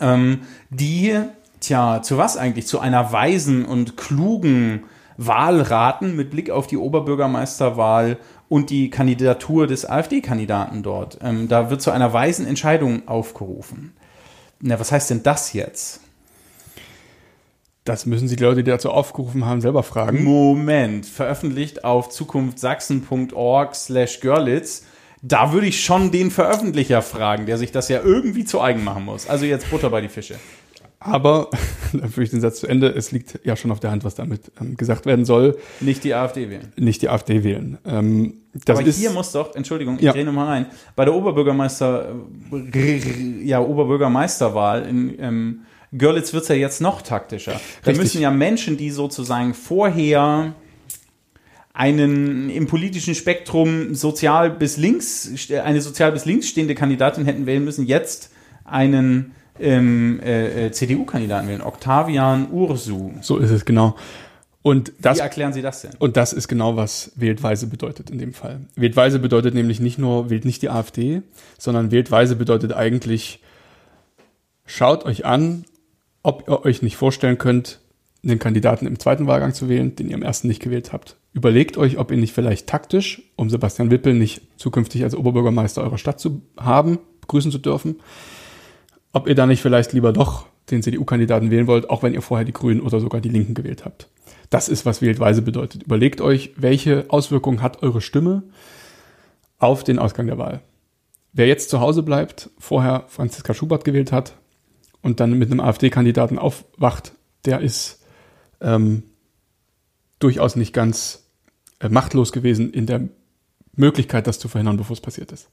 ähm, 0.01 0.41
die, 0.71 1.19
tja, 1.61 2.01
zu 2.03 2.17
was 2.17 2.37
eigentlich? 2.37 2.67
Zu 2.67 2.81
einer 2.81 3.13
weisen 3.13 3.65
und 3.65 3.97
klugen 3.97 4.85
Wahl 5.17 5.61
raten 5.61 6.17
mit 6.17 6.31
Blick 6.31 6.51
auf 6.51 6.67
die 6.67 6.79
Oberbürgermeisterwahl 6.79 8.19
und 8.49 8.71
die 8.71 8.91
Kandidatur 8.91 9.67
des 9.67 9.89
AfD-Kandidaten 9.89 10.83
dort. 10.83 11.19
Ähm, 11.23 11.49
da 11.49 11.71
wird 11.71 11.83
zu 11.83 11.91
einer 11.91 12.13
weisen 12.13 12.47
Entscheidung 12.47 13.07
aufgerufen. 13.09 13.93
Na, 14.61 14.79
was 14.79 14.93
heißt 14.93 15.11
denn 15.11 15.23
das 15.23 15.53
jetzt? 15.53 16.01
Das 17.85 18.07
müssen 18.07 18.29
Sie 18.29 18.37
die 18.37 18.45
Leute, 18.45 18.63
die 18.63 18.71
dazu 18.71 18.91
aufgerufen 18.91 19.45
haben, 19.45 19.61
selber 19.61 19.83
fragen. 19.83 20.23
Moment, 20.23 21.05
veröffentlicht 21.05 21.85
auf 21.85 22.11
zukunftsachsen.org 22.11 23.75
slash 23.75 24.21
Görlitz. 24.21 24.85
Da 25.21 25.53
würde 25.53 25.67
ich 25.67 25.85
schon 25.85 26.11
den 26.13 26.31
Veröffentlicher 26.31 27.03
fragen, 27.03 27.47
der 27.47 27.59
sich 27.59 27.73
das 27.73 27.89
ja 27.89 28.01
irgendwie 28.03 28.45
zu 28.45 28.61
eigen 28.61 28.85
machen 28.85 29.05
muss. 29.05 29.29
Also 29.29 29.45
jetzt 29.47 29.71
Butter 29.71 29.91
bei 29.91 30.01
die 30.01 30.09
Fische. 30.09 30.37
Aber, 31.01 31.51
dann 31.93 32.09
führe 32.09 32.23
ich 32.25 32.31
den 32.31 32.41
Satz 32.41 32.61
zu 32.61 32.69
Ende, 32.69 32.89
es 32.89 33.11
liegt 33.11 33.41
ja 33.45 33.57
schon 33.57 33.73
auf 33.73 33.81
der 33.81 33.91
Hand, 33.91 34.05
was 34.05 34.15
damit 34.15 34.53
ähm, 34.61 34.77
gesagt 34.77 35.05
werden 35.05 35.25
soll, 35.25 35.59
Nicht 35.81 36.05
die 36.05 36.15
AfD 36.15 36.49
wählen. 36.51 36.73
nicht 36.77 37.03
die 37.03 37.09
AfD 37.09 37.43
wählen. 37.43 37.79
Ähm, 37.85 38.35
das 38.65 38.79
Aber 38.79 38.87
ist, 38.87 38.99
hier 38.99 39.11
muss 39.11 39.33
doch, 39.33 39.57
Entschuldigung, 39.57 39.97
ich 39.97 40.03
Ja. 40.03 40.13
drehe 40.13 40.25
nochmal 40.25 40.47
rein, 40.47 40.67
bei 40.95 41.05
der 41.05 41.15
Oberbürgermeister, 41.15 42.15
ja, 43.43 43.61
Oberbürgermeisterwahl 43.61 44.87
in 44.87 45.17
ähm, 45.21 45.61
Görlitz 45.97 46.33
wird 46.33 46.45
es 46.45 46.49
ja 46.49 46.55
jetzt 46.55 46.81
noch 46.81 47.03
taktischer. 47.03 47.53
Da 47.53 47.59
Richtig. 47.91 47.99
müssen 47.99 48.21
ja 48.23 48.31
Menschen, 48.31 48.77
die 48.77 48.91
sozusagen 48.91 49.55
vorher 49.55 50.55
einen 51.75 52.51
im 52.51 52.67
politischen 52.67 53.15
Spektrum 53.15 53.95
sozial 53.95 54.51
bis 54.51 54.77
links, 54.77 55.31
eine 55.65 55.81
sozial 55.81 56.13
bis 56.13 56.25
links 56.25 56.49
stehende 56.49 56.75
Kandidatin 56.75 57.25
hätten 57.25 57.47
wählen 57.47 57.65
müssen, 57.65 57.87
jetzt 57.87 58.31
einen 58.65 59.33
ähm, 59.59 60.21
äh, 60.23 60.67
äh, 60.67 60.73
CDU-Kandidaten 60.73 61.49
wählen, 61.49 61.63
Octavian 61.63 62.51
Ursu. 62.51 63.13
so 63.21 63.39
ist 63.39 63.51
es 63.51 63.65
genau. 63.65 63.97
Und 64.63 64.93
das 65.01 65.19
Wie 65.19 65.23
erklären 65.23 65.53
Sie 65.53 65.61
das 65.61 65.83
denn? 65.83 65.91
Und 65.99 66.17
das 66.17 66.33
ist 66.33 66.47
genau, 66.47 66.77
was 66.77 67.13
wähltweise 67.17 67.67
bedeutet 67.67 68.11
in 68.11 68.19
dem 68.19 68.33
Fall. 68.33 68.61
Wähltweise 68.77 69.19
bedeutet 69.19 69.55
nämlich 69.55 69.81
nicht 69.81 69.99
nur, 69.99 70.31
wählt 70.31 70.45
nicht 70.45 70.63
die 70.63 70.71
AfD, 70.71 71.23
sondern 71.59 71.91
wähltweise 71.91 72.37
bedeutet 72.37 72.73
eigentlich, 72.73 73.41
schaut 74.65 75.05
euch 75.05 75.25
an, 75.25 75.65
ob 76.23 76.49
ihr 76.49 76.65
euch 76.65 76.83
nicht 76.83 76.97
vorstellen 76.97 77.39
könnt, 77.39 77.81
den 78.23 78.39
Kandidaten 78.39 78.87
im 78.87 78.99
zweiten 78.99 79.27
Wahlgang 79.27 79.53
zu 79.53 79.69
wählen, 79.69 79.97
den 79.97 80.09
ihr 80.09 80.15
im 80.15 80.23
ersten 80.23 80.49
nicht 80.49 80.63
gewählt 80.63 80.93
habt. 80.93 81.17
Überlegt 81.33 81.77
euch, 81.77 81.99
ob 81.99 82.11
ihr 82.11 82.17
nicht 82.17 82.33
vielleicht 82.33 82.69
taktisch, 82.69 83.23
um 83.37 83.51
Sebastian 83.51 83.91
Wippel 83.91 84.15
nicht 84.15 84.43
zukünftig 84.57 85.03
als 85.03 85.17
Oberbürgermeister 85.17 85.83
eurer 85.83 85.99
Stadt 85.99 86.21
zu 86.21 86.43
haben, 86.57 86.99
begrüßen 87.21 87.51
zu 87.51 87.59
dürfen, 87.59 87.97
ob 89.13 89.27
ihr 89.27 89.35
da 89.35 89.47
nicht 89.47 89.63
vielleicht 89.63 89.93
lieber 89.93 90.13
doch 90.13 90.47
den 90.71 90.83
CDU-Kandidaten 90.83 91.51
wählen 91.51 91.67
wollt, 91.67 91.91
auch 91.91 92.03
wenn 92.03 92.15
ihr 92.15 92.23
vorher 92.23 92.45
die 92.45 92.53
Grünen 92.53 92.81
oder 92.81 93.01
sogar 93.01 93.21
die 93.21 93.29
Linken 93.29 93.55
gewählt 93.55 93.85
habt. 93.85 94.09
Das 94.51 94.69
ist, 94.69 94.87
was 94.87 95.03
wähltweise 95.03 95.43
bedeutet. 95.43 95.83
Überlegt 95.83 96.21
euch, 96.21 96.53
welche 96.57 97.07
Auswirkungen 97.09 97.63
hat 97.63 97.83
eure 97.83 98.01
Stimme 98.01 98.45
auf 99.59 99.83
den 99.83 99.99
Ausgang 99.99 100.27
der 100.27 100.39
Wahl. 100.39 100.61
Wer 101.33 101.47
jetzt 101.47 101.71
zu 101.71 101.81
Hause 101.81 102.03
bleibt, 102.03 102.51
vorher 102.59 103.05
Franziska 103.09 103.55
Schubert 103.55 103.85
gewählt 103.85 104.13
hat, 104.13 104.35
und 105.03 105.21
dann 105.21 105.33
mit 105.39 105.51
einem 105.51 105.61
AfD-Kandidaten 105.61 106.39
aufwacht, 106.39 107.13
der 107.45 107.61
ist 107.61 108.01
ähm, 108.61 109.03
durchaus 110.19 110.57
nicht 110.57 110.73
ganz 110.73 111.25
äh, 111.81 111.89
machtlos 111.89 112.33
gewesen 112.33 112.73
in 112.73 112.87
der 112.87 113.09
Möglichkeit, 113.75 114.27
das 114.27 114.39
zu 114.39 114.49
verhindern, 114.49 114.77
bevor 114.77 114.95
es 114.95 115.01
passiert 115.01 115.33
ist. 115.33 115.49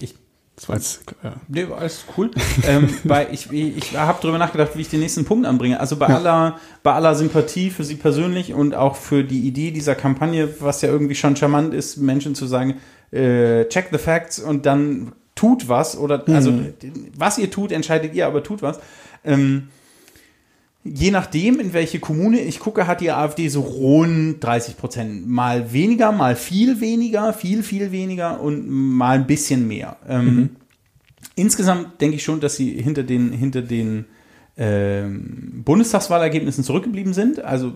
Ich 0.00 0.14
Das 0.56 0.68
war 0.68 0.76
jetzt, 0.76 1.02
ja. 1.22 1.34
Nee, 1.48 1.68
war 1.68 1.78
alles 1.78 2.04
cool. 2.16 2.30
ähm, 2.66 2.88
bei, 3.04 3.28
ich 3.30 3.50
ich 3.52 3.96
habe 3.96 4.18
darüber 4.22 4.38
nachgedacht, 4.38 4.76
wie 4.76 4.80
ich 4.82 4.88
den 4.88 5.00
nächsten 5.00 5.24
Punkt 5.24 5.46
anbringe. 5.46 5.80
Also 5.80 5.96
bei 5.96 6.08
Ja. 6.08 6.16
aller 6.16 6.58
bei 6.82 6.92
aller 6.92 7.14
Sympathie 7.14 7.70
für 7.70 7.84
Sie 7.84 7.96
persönlich 7.96 8.54
und 8.54 8.74
auch 8.74 8.96
für 8.96 9.24
die 9.24 9.40
Idee 9.46 9.70
dieser 9.70 9.94
Kampagne, 9.94 10.48
was 10.60 10.82
ja 10.82 10.88
irgendwie 10.88 11.14
schon 11.14 11.36
charmant 11.36 11.74
ist, 11.74 11.98
Menschen 11.98 12.34
zu 12.34 12.46
sagen, 12.46 12.76
äh, 13.10 13.66
check 13.68 13.88
the 13.92 13.98
facts 13.98 14.38
und 14.38 14.64
dann 14.64 15.12
tut 15.42 15.68
was 15.68 15.96
oder 15.96 16.22
also 16.28 16.52
was 17.16 17.36
ihr 17.36 17.50
tut, 17.50 17.72
entscheidet 17.72 18.14
ihr, 18.14 18.28
aber 18.28 18.44
tut 18.44 18.62
was. 18.62 18.78
Ähm, 19.24 19.68
Je 20.84 21.12
nachdem, 21.12 21.60
in 21.60 21.72
welche 21.72 22.00
Kommune 22.00 22.40
ich 22.40 22.58
gucke, 22.58 22.88
hat 22.88 23.00
die 23.00 23.12
AfD 23.12 23.46
so 23.46 23.60
rund 23.60 24.42
30 24.42 24.76
Prozent. 24.76 25.28
Mal 25.28 25.72
weniger, 25.72 26.10
mal 26.10 26.34
viel 26.34 26.80
weniger, 26.80 27.32
viel, 27.32 27.62
viel 27.62 27.92
weniger 27.92 28.40
und 28.40 28.68
mal 28.68 29.16
ein 29.16 29.28
bisschen 29.28 29.68
mehr. 29.68 29.96
Ähm, 30.08 30.50
Insgesamt 31.36 32.00
denke 32.00 32.16
ich 32.16 32.24
schon, 32.24 32.40
dass 32.40 32.56
sie 32.56 32.70
hinter 32.82 33.04
den, 33.04 33.30
hinter 33.32 33.62
den 33.62 34.06
Bundestagswahlergebnissen 34.54 36.62
zurückgeblieben 36.62 37.14
sind. 37.14 37.42
Also 37.42 37.72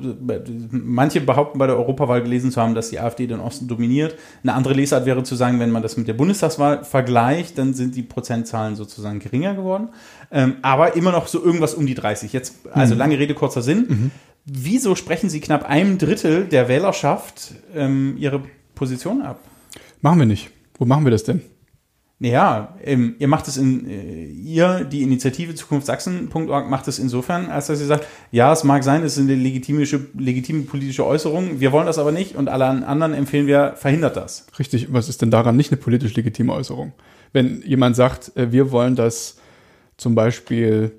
manche 0.70 1.22
behaupten 1.22 1.58
bei 1.58 1.66
der 1.66 1.76
Europawahl 1.76 2.22
gelesen 2.22 2.50
zu 2.50 2.60
haben, 2.60 2.74
dass 2.74 2.90
die 2.90 3.00
AfD 3.00 3.26
den 3.26 3.40
Osten 3.40 3.66
dominiert. 3.66 4.14
Eine 4.42 4.52
andere 4.52 4.74
Lesart 4.74 5.06
wäre 5.06 5.22
zu 5.22 5.36
sagen, 5.36 5.58
wenn 5.58 5.70
man 5.70 5.82
das 5.82 5.96
mit 5.96 6.06
der 6.06 6.12
Bundestagswahl 6.12 6.84
vergleicht, 6.84 7.56
dann 7.56 7.72
sind 7.72 7.96
die 7.96 8.02
Prozentzahlen 8.02 8.76
sozusagen 8.76 9.20
geringer 9.20 9.54
geworden. 9.54 9.88
Ähm, 10.30 10.56
aber 10.60 10.96
immer 10.96 11.12
noch 11.12 11.28
so 11.28 11.42
irgendwas 11.42 11.72
um 11.72 11.86
die 11.86 11.94
30. 11.94 12.34
Jetzt, 12.34 12.56
also 12.70 12.94
lange 12.94 13.18
Rede, 13.18 13.32
kurzer 13.32 13.62
Sinn. 13.62 14.10
Wieso 14.44 14.94
sprechen 14.94 15.30
Sie 15.30 15.40
knapp 15.40 15.64
einem 15.64 15.96
Drittel 15.96 16.44
der 16.44 16.68
Wählerschaft 16.68 17.54
ähm, 17.74 18.16
Ihre 18.18 18.42
Position 18.74 19.22
ab? 19.22 19.40
Machen 20.02 20.18
wir 20.18 20.26
nicht. 20.26 20.50
Wo 20.78 20.84
machen 20.84 21.04
wir 21.04 21.10
das 21.10 21.24
denn? 21.24 21.40
Naja, 22.18 22.78
ähm, 22.82 23.14
ihr 23.18 23.28
macht 23.28 23.46
es 23.46 23.58
in, 23.58 23.86
äh, 23.90 24.24
ihr, 24.24 24.84
die 24.84 25.02
Initiative 25.02 25.54
zukunftssachsen.org 25.54 26.70
macht 26.70 26.88
es 26.88 26.98
insofern, 26.98 27.50
als 27.50 27.66
dass 27.66 27.78
ihr 27.78 27.86
sagt, 27.86 28.06
ja, 28.30 28.50
es 28.54 28.64
mag 28.64 28.84
sein, 28.84 29.02
es 29.02 29.18
eine 29.18 29.34
legitime, 29.34 29.84
legitime 30.16 30.62
politische 30.62 31.04
Äußerung, 31.04 31.60
wir 31.60 31.72
wollen 31.72 31.84
das 31.84 31.98
aber 31.98 32.12
nicht 32.12 32.34
und 32.34 32.48
allen 32.48 32.84
anderen 32.84 33.12
empfehlen 33.12 33.46
wir, 33.46 33.74
verhindert 33.76 34.16
das. 34.16 34.46
Richtig, 34.58 34.90
was 34.94 35.10
ist 35.10 35.20
denn 35.20 35.30
daran 35.30 35.56
nicht 35.56 35.70
eine 35.70 35.80
politisch 35.80 36.14
legitime 36.14 36.54
Äußerung? 36.54 36.94
Wenn 37.34 37.60
jemand 37.60 37.96
sagt, 37.96 38.34
äh, 38.34 38.50
wir 38.50 38.70
wollen, 38.70 38.96
dass 38.96 39.36
zum 39.98 40.14
Beispiel 40.14 40.92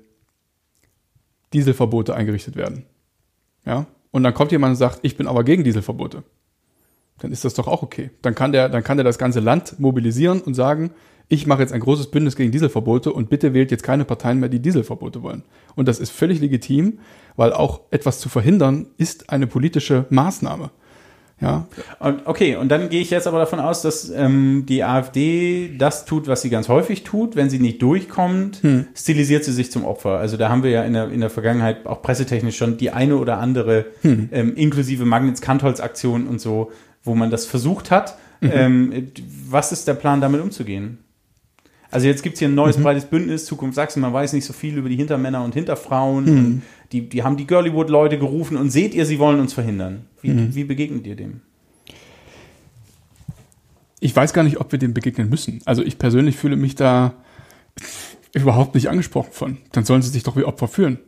Dieselverbote 1.52 2.14
eingerichtet 2.14 2.54
werden, 2.54 2.84
ja, 3.64 3.86
und 4.12 4.22
dann 4.22 4.34
kommt 4.34 4.52
jemand 4.52 4.72
und 4.72 4.76
sagt, 4.76 5.00
ich 5.02 5.16
bin 5.16 5.26
aber 5.26 5.42
gegen 5.42 5.64
Dieselverbote, 5.64 6.22
dann 7.20 7.32
ist 7.32 7.44
das 7.44 7.54
doch 7.54 7.68
auch 7.68 7.82
okay. 7.82 8.10
Dann 8.22 8.34
kann 8.34 8.52
der, 8.52 8.68
dann 8.68 8.84
kann 8.84 8.96
der 8.96 9.04
das 9.04 9.18
ganze 9.18 9.40
Land 9.40 9.78
mobilisieren 9.78 10.40
und 10.40 10.54
sagen, 10.54 10.90
ich 11.28 11.46
mache 11.46 11.60
jetzt 11.60 11.72
ein 11.72 11.80
großes 11.80 12.10
Bündnis 12.10 12.36
gegen 12.36 12.52
Dieselverbote 12.52 13.12
und 13.12 13.28
bitte 13.28 13.52
wählt 13.52 13.70
jetzt 13.70 13.82
keine 13.82 14.04
Parteien 14.04 14.40
mehr, 14.40 14.48
die 14.48 14.60
Dieselverbote 14.60 15.22
wollen. 15.22 15.42
Und 15.76 15.86
das 15.86 16.00
ist 16.00 16.10
völlig 16.10 16.40
legitim, 16.40 17.00
weil 17.36 17.52
auch 17.52 17.80
etwas 17.90 18.18
zu 18.18 18.28
verhindern 18.28 18.86
ist 18.96 19.30
eine 19.30 19.46
politische 19.46 20.06
Maßnahme. 20.08 20.70
Ja, 21.40 21.68
Und, 22.00 22.26
okay, 22.26 22.56
und 22.56 22.68
dann 22.68 22.88
gehe 22.88 23.00
ich 23.00 23.10
jetzt 23.10 23.28
aber 23.28 23.38
davon 23.38 23.60
aus, 23.60 23.80
dass 23.82 24.10
ähm, 24.10 24.64
die 24.68 24.82
AfD 24.82 25.76
das 25.78 26.04
tut, 26.04 26.26
was 26.26 26.42
sie 26.42 26.50
ganz 26.50 26.68
häufig 26.68 27.04
tut. 27.04 27.36
Wenn 27.36 27.48
sie 27.48 27.60
nicht 27.60 27.80
durchkommt, 27.80 28.60
stilisiert 28.96 29.44
sie 29.44 29.52
sich 29.52 29.70
zum 29.70 29.84
Opfer. 29.84 30.18
Also 30.18 30.36
da 30.36 30.48
haben 30.48 30.64
wir 30.64 30.70
ja 30.70 30.82
in 30.82 30.94
der, 30.94 31.10
in 31.10 31.20
der 31.20 31.30
Vergangenheit 31.30 31.86
auch 31.86 32.02
pressetechnisch 32.02 32.56
schon 32.56 32.76
die 32.76 32.90
eine 32.90 33.18
oder 33.18 33.38
andere, 33.38 33.86
ähm, 34.02 34.56
inklusive 34.56 35.04
Magnitz-Kantholz-Aktion 35.04 36.26
und 36.26 36.40
so, 36.40 36.72
wo 37.04 37.14
man 37.14 37.30
das 37.30 37.46
versucht 37.46 37.90
hat. 37.90 38.16
Ähm, 38.40 39.10
was 39.48 39.72
ist 39.72 39.88
der 39.88 39.94
Plan, 39.94 40.20
damit 40.20 40.40
umzugehen? 40.40 40.98
Also 41.90 42.06
jetzt 42.06 42.22
gibt 42.22 42.34
es 42.34 42.38
hier 42.38 42.48
ein 42.48 42.54
neues 42.54 42.76
breites 42.76 43.06
Bündnis, 43.06 43.46
Zukunft 43.46 43.74
Sachsen, 43.74 44.00
man 44.00 44.12
weiß 44.12 44.32
nicht 44.32 44.44
so 44.44 44.52
viel 44.52 44.76
über 44.76 44.88
die 44.88 44.96
Hintermänner 44.96 45.42
und 45.42 45.54
Hinterfrauen. 45.54 46.28
Und 46.28 46.62
die, 46.92 47.08
die 47.08 47.24
haben 47.24 47.36
die 47.36 47.46
Girlywood-Leute 47.46 48.18
gerufen 48.18 48.56
und 48.56 48.70
seht 48.70 48.94
ihr, 48.94 49.06
sie 49.06 49.18
wollen 49.18 49.40
uns 49.40 49.54
verhindern. 49.54 50.04
Wie, 50.22 50.54
wie 50.54 50.64
begegnet 50.64 51.06
ihr 51.06 51.16
dem? 51.16 51.40
ich 54.00 54.14
weiß 54.14 54.32
gar 54.32 54.42
nicht, 54.42 54.60
ob 54.60 54.70
wir 54.72 54.78
dem 54.78 54.94
begegnen 54.94 55.28
müssen. 55.28 55.60
Also 55.64 55.82
ich 55.82 55.98
persönlich 55.98 56.36
fühle 56.36 56.56
mich 56.56 56.74
da 56.74 57.14
überhaupt 58.32 58.74
nicht 58.74 58.88
angesprochen 58.88 59.32
von. 59.32 59.58
Dann 59.72 59.84
sollen 59.84 60.02
sie 60.02 60.10
sich 60.10 60.22
doch 60.22 60.36
wie 60.36 60.44
Opfer 60.44 60.68
fühlen. 60.68 60.98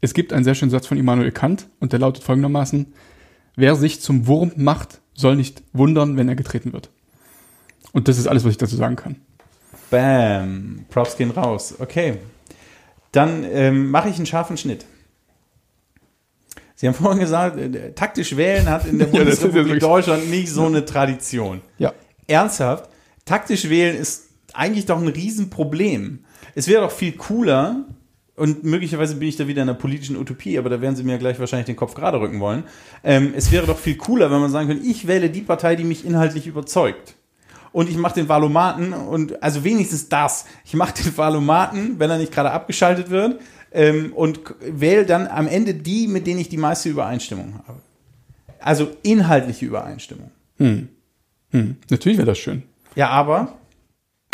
Es 0.00 0.14
gibt 0.14 0.32
einen 0.32 0.44
sehr 0.44 0.54
schönen 0.54 0.70
Satz 0.70 0.86
von 0.86 0.98
Immanuel 0.98 1.30
Kant 1.30 1.68
und 1.78 1.92
der 1.92 2.00
lautet 2.00 2.24
folgendermaßen, 2.24 2.86
wer 3.56 3.76
sich 3.76 4.00
zum 4.00 4.26
Wurm 4.26 4.52
macht, 4.56 5.00
soll 5.14 5.36
nicht 5.36 5.62
wundern, 5.72 6.16
wenn 6.16 6.28
er 6.28 6.36
getreten 6.36 6.72
wird. 6.72 6.90
Und 7.92 8.08
das 8.08 8.18
ist 8.18 8.26
alles, 8.26 8.44
was 8.44 8.52
ich 8.52 8.58
dazu 8.58 8.76
sagen 8.76 8.96
kann. 8.96 9.16
Bam. 9.90 10.86
Props 10.88 11.16
gehen 11.16 11.30
raus. 11.30 11.74
Okay. 11.78 12.18
Dann 13.12 13.44
ähm, 13.44 13.90
mache 13.90 14.08
ich 14.08 14.16
einen 14.16 14.26
scharfen 14.26 14.56
Schnitt. 14.56 14.86
Sie 16.76 16.86
haben 16.86 16.94
vorhin 17.02 17.20
gesagt, 17.20 17.58
äh, 17.58 17.92
taktisch 17.92 18.36
wählen 18.36 18.68
hat 18.68 18.86
in 18.86 18.98
der 18.98 19.06
Bundesrepublik 19.06 19.80
Deutschland 19.80 20.30
nicht 20.30 20.50
so 20.50 20.66
eine 20.66 20.84
Tradition. 20.84 21.60
Ja. 21.78 21.92
Ernsthaft, 22.26 22.88
taktisch 23.24 23.68
wählen 23.68 23.96
ist 23.96 24.28
eigentlich 24.54 24.86
doch 24.86 25.00
ein 25.00 25.08
Riesenproblem. 25.08 26.24
Es 26.54 26.68
wäre 26.68 26.82
doch 26.82 26.92
viel 26.92 27.12
cooler, 27.12 27.84
und 28.40 28.64
möglicherweise 28.64 29.16
bin 29.16 29.28
ich 29.28 29.36
da 29.36 29.46
wieder 29.46 29.60
in 29.62 29.68
einer 29.68 29.76
politischen 29.76 30.16
Utopie, 30.16 30.58
aber 30.58 30.70
da 30.70 30.80
werden 30.80 30.96
Sie 30.96 31.02
mir 31.02 31.18
gleich 31.18 31.38
wahrscheinlich 31.38 31.66
den 31.66 31.76
Kopf 31.76 31.92
gerade 31.92 32.18
rücken 32.18 32.40
wollen. 32.40 32.64
Ähm, 33.04 33.34
es 33.36 33.52
wäre 33.52 33.66
doch 33.66 33.78
viel 33.78 33.96
cooler, 33.96 34.30
wenn 34.30 34.40
man 34.40 34.50
sagen 34.50 34.66
könnte, 34.66 34.86
ich 34.86 35.06
wähle 35.06 35.28
die 35.28 35.42
Partei, 35.42 35.76
die 35.76 35.84
mich 35.84 36.06
inhaltlich 36.06 36.46
überzeugt. 36.46 37.16
Und 37.70 37.90
ich 37.90 37.98
mache 37.98 38.14
den 38.14 38.30
Valomaten 38.30 38.94
und 38.94 39.42
also 39.42 39.62
wenigstens 39.62 40.08
das. 40.08 40.46
Ich 40.64 40.72
mache 40.72 40.94
den 41.02 41.14
Valomaten, 41.18 41.98
wenn 41.98 42.08
er 42.08 42.16
nicht 42.16 42.32
gerade 42.32 42.50
abgeschaltet 42.50 43.10
wird, 43.10 43.42
ähm, 43.72 44.14
und 44.14 44.40
wähle 44.60 45.04
dann 45.04 45.28
am 45.28 45.46
Ende 45.46 45.74
die, 45.74 46.08
mit 46.08 46.26
denen 46.26 46.40
ich 46.40 46.48
die 46.48 46.56
meiste 46.56 46.88
Übereinstimmung 46.88 47.60
habe. 47.68 47.80
Also 48.58 48.88
inhaltliche 49.02 49.66
Übereinstimmung. 49.66 50.30
Hm. 50.56 50.88
Natürlich 51.90 52.16
wäre 52.16 52.26
das 52.26 52.38
schön. 52.38 52.62
Ja, 52.94 53.10
aber 53.10 53.52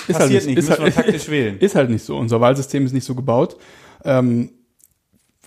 Ist 0.06 0.16
passiert 0.16 0.46
nicht, 0.46 0.58
Ist 0.58 0.68
müssen 0.68 0.78
wir 0.78 0.84
halt, 0.84 0.94
taktisch 0.94 1.28
wählen. 1.28 1.58
Ist 1.58 1.74
halt 1.74 1.90
nicht 1.90 2.04
so. 2.04 2.16
Unser 2.16 2.40
Wahlsystem 2.40 2.86
ist 2.86 2.92
nicht 2.92 3.04
so 3.04 3.16
gebaut. 3.16 3.56
Ähm, 4.06 4.50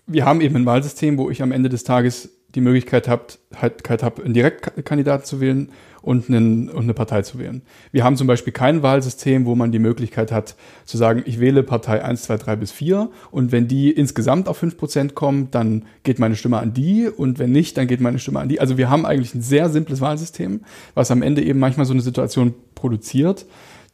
wir 0.06 0.26
haben 0.26 0.42
eben 0.42 0.56
ein 0.56 0.66
Wahlsystem, 0.66 1.18
wo 1.18 1.30
ich 1.30 1.42
am 1.42 1.52
Ende 1.52 1.70
des 1.70 1.84
Tages 1.84 2.30
die 2.56 2.62
Möglichkeit 2.62 3.08
habe, 3.08 3.26
halt, 3.56 4.04
hab, 4.04 4.20
einen 4.20 4.34
Direktkandidaten 4.34 5.24
zu 5.24 5.40
wählen 5.40 5.70
und, 6.02 6.30
einen, 6.30 6.70
und 6.70 6.84
eine 6.84 6.96
Partei 6.96 7.22
zu 7.22 7.38
wählen. 7.38 7.62
Wir 7.92 8.04
haben 8.04 8.18
zum 8.18 8.26
Beispiel 8.26 8.52
kein 8.52 8.82
Wahlsystem, 8.82 9.46
wo 9.46 9.54
man 9.54 9.72
die 9.72 9.78
Möglichkeit 9.78 10.32
hat, 10.32 10.56
zu 10.86 10.98
sagen, 10.98 11.22
ich 11.26 11.40
wähle 11.40 11.62
Partei 11.62 12.04
1, 12.04 12.24
2, 12.24 12.38
3 12.38 12.56
bis 12.56 12.72
4 12.72 13.10
und 13.30 13.52
wenn 13.52 13.68
die 13.68 13.92
insgesamt 13.92 14.48
auf 14.48 14.64
5% 14.64 15.14
kommen, 15.14 15.52
dann 15.52 15.86
geht 16.02 16.18
meine 16.18 16.36
Stimme 16.36 16.58
an 16.58 16.74
die 16.74 17.08
und 17.08 17.38
wenn 17.38 17.52
nicht, 17.52 17.78
dann 17.78 17.88
geht 17.88 18.02
meine 18.02 18.18
Stimme 18.18 18.40
an 18.40 18.50
die. 18.50 18.60
Also 18.60 18.78
wir 18.78 18.90
haben 18.90 19.06
eigentlich 19.06 19.36
ein 19.36 19.42
sehr 19.42 19.70
simples 19.70 20.02
Wahlsystem, 20.02 20.62
was 20.96 21.12
am 21.12 21.22
Ende 21.22 21.44
eben 21.44 21.60
manchmal 21.60 21.86
so 21.86 21.94
eine 21.94 22.02
Situation 22.02 22.56
produziert, 22.74 23.46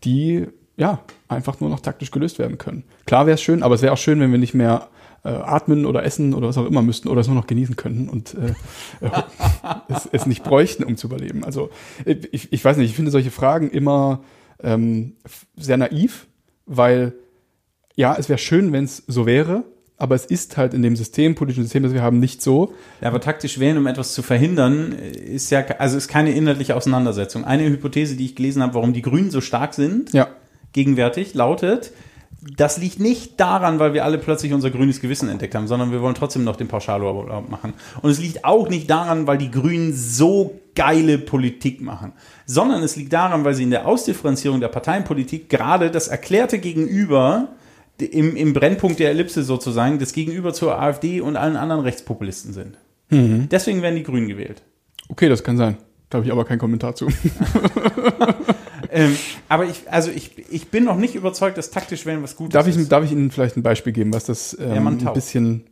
die 0.06 0.46
ja 0.78 1.02
einfach 1.28 1.60
nur 1.60 1.70
noch 1.70 1.80
taktisch 1.80 2.12
gelöst 2.12 2.40
werden 2.40 2.58
können. 2.58 2.84
Klar 3.06 3.26
wäre 3.26 3.36
es 3.36 3.42
schön, 3.42 3.64
aber 3.64 3.76
es 3.76 3.82
wäre 3.82 3.94
auch 3.94 3.98
schön, 3.98 4.20
wenn 4.20 4.32
wir 4.32 4.38
nicht 4.38 4.54
mehr 4.54 4.90
äh, 5.24 5.30
atmen 5.30 5.86
oder 5.86 6.04
essen 6.04 6.34
oder 6.34 6.48
was 6.48 6.58
auch 6.58 6.66
immer 6.66 6.82
müssten 6.82 7.08
oder 7.08 7.22
es 7.22 7.28
nur 7.28 7.36
noch 7.36 7.48
genießen 7.48 7.76
könnten 7.76 8.10
und 8.10 8.36
äh, 8.36 8.54
es, 9.88 10.08
es 10.12 10.26
nicht 10.26 10.44
bräuchten, 10.44 10.84
um 10.84 10.98
zu 10.98 11.08
überleben. 11.08 11.44
Also 11.44 11.70
ich, 12.06 12.54
ich 12.54 12.64
weiß 12.64 12.78
nicht, 12.78 12.90
ich 12.92 12.96
finde 12.96 13.12
solche 13.12 13.32
Fragen 13.32 13.70
immer 13.72 14.24
ähm, 14.64 15.14
sehr 15.58 15.78
naiv, 15.78 16.28
weil 16.66 17.14
ja, 17.96 18.16
es 18.18 18.30
wäre 18.30 18.38
schön, 18.38 18.72
wenn 18.72 18.84
es 18.84 19.04
so 19.08 19.26
wäre, 19.26 19.64
aber 19.98 20.16
es 20.16 20.26
ist 20.26 20.58
halt 20.58 20.74
in 20.74 20.82
dem 20.82 20.96
System, 20.96 21.36
politischen 21.36 21.64
System, 21.64 21.84
das 21.84 21.94
wir 21.94 22.02
haben, 22.02 22.20
nicht 22.20 22.42
so. 22.42 22.74
Ja, 23.02 23.08
aber 23.08 23.22
taktisch 23.22 23.60
wählen, 23.60 23.78
um 23.78 23.88
etwas 23.88 24.14
zu 24.14 24.22
verhindern, 24.22 24.92
ist 24.92 25.50
ja, 25.52 25.66
also 25.80 25.98
ist 25.98 26.10
keine 26.10 26.32
inhaltliche 26.34 26.76
Auseinandersetzung. 26.76 27.46
Eine 27.46 27.64
Hypothese, 27.70 28.18
die 28.18 28.26
ich 28.26 28.36
gelesen 28.36 28.62
habe, 28.62 28.74
warum 28.74 28.92
die 28.92 29.02
Grünen 29.02 29.32
so 29.32 29.40
stark 29.40 29.74
sind, 29.74 30.12
Ja, 30.12 30.28
gegenwärtig, 30.76 31.34
lautet, 31.34 31.92
das 32.58 32.78
liegt 32.78 33.00
nicht 33.00 33.40
daran, 33.40 33.80
weil 33.80 33.94
wir 33.94 34.06
alle 34.06 34.20
plötzlich 34.20 34.54
unser 34.54 34.70
grünes 34.70 35.02
Gewissen 35.02 35.30
entdeckt 35.30 35.56
haben, 35.56 35.68
sondern 35.68 35.92
wir 35.92 36.02
wollen 36.02 36.14
trotzdem 36.14 36.44
noch 36.44 36.58
den 36.58 36.68
Pauschalurlaub 36.68 37.50
machen. 37.50 37.74
Und 38.02 38.12
es 38.12 38.20
liegt 38.20 38.46
auch 38.46 38.70
nicht 38.70 38.88
daran, 38.90 39.26
weil 39.26 39.40
die 39.40 39.50
Grünen 39.50 39.94
so 39.94 40.60
geile 40.76 41.18
Politik 41.18 41.82
machen, 41.82 42.12
sondern 42.46 42.84
es 42.84 42.98
liegt 42.98 43.14
daran, 43.14 43.46
weil 43.46 43.56
sie 43.56 43.64
in 43.64 43.72
der 43.72 43.88
Ausdifferenzierung 43.88 44.60
der 44.60 44.68
Parteienpolitik 44.68 45.50
gerade 45.50 45.90
das 45.90 46.08
erklärte 46.08 46.60
Gegenüber 46.60 47.48
im, 47.98 48.36
im 48.36 48.54
Brennpunkt 48.54 49.00
der 49.00 49.10
Ellipse 49.10 49.44
sozusagen, 49.44 49.98
das 49.98 50.12
Gegenüber 50.12 50.54
zur 50.54 50.80
AfD 50.80 51.22
und 51.22 51.38
allen 51.38 51.56
anderen 51.56 51.82
Rechtspopulisten 51.82 52.54
sind. 52.54 52.78
Deswegen 53.10 53.82
werden 53.82 53.96
die 53.96 54.04
Grünen 54.04 54.28
gewählt. 54.28 54.62
okay, 55.10 55.30
das 55.30 55.44
kann 55.44 55.58
sein. 55.58 55.78
Da 56.10 56.18
habe 56.18 56.26
ich 56.26 56.32
aber 56.32 56.44
keinen 56.44 56.60
Kommentar 56.60 56.96
zu. 56.96 57.08
ähm, 58.96 59.18
aber 59.50 59.66
ich, 59.66 59.92
also 59.92 60.10
ich, 60.10 60.32
ich 60.50 60.70
bin 60.70 60.86
noch 60.86 60.96
nicht 60.96 61.16
überzeugt, 61.16 61.58
dass 61.58 61.70
taktisch 61.70 62.06
wählen 62.06 62.24
was 62.24 62.38
Gutes 62.38 62.54
Darf 62.54 62.66
ich, 62.66 62.78
ist. 62.78 62.90
darf 62.90 63.04
ich 63.04 63.12
Ihnen 63.12 63.30
vielleicht 63.30 63.58
ein 63.58 63.64
Beispiel 63.64 63.92
geben, 63.92 64.14
was 64.14 64.24
das 64.24 64.58
ähm, 64.58 64.88
ein 64.88 65.14
bisschen, 65.14 65.66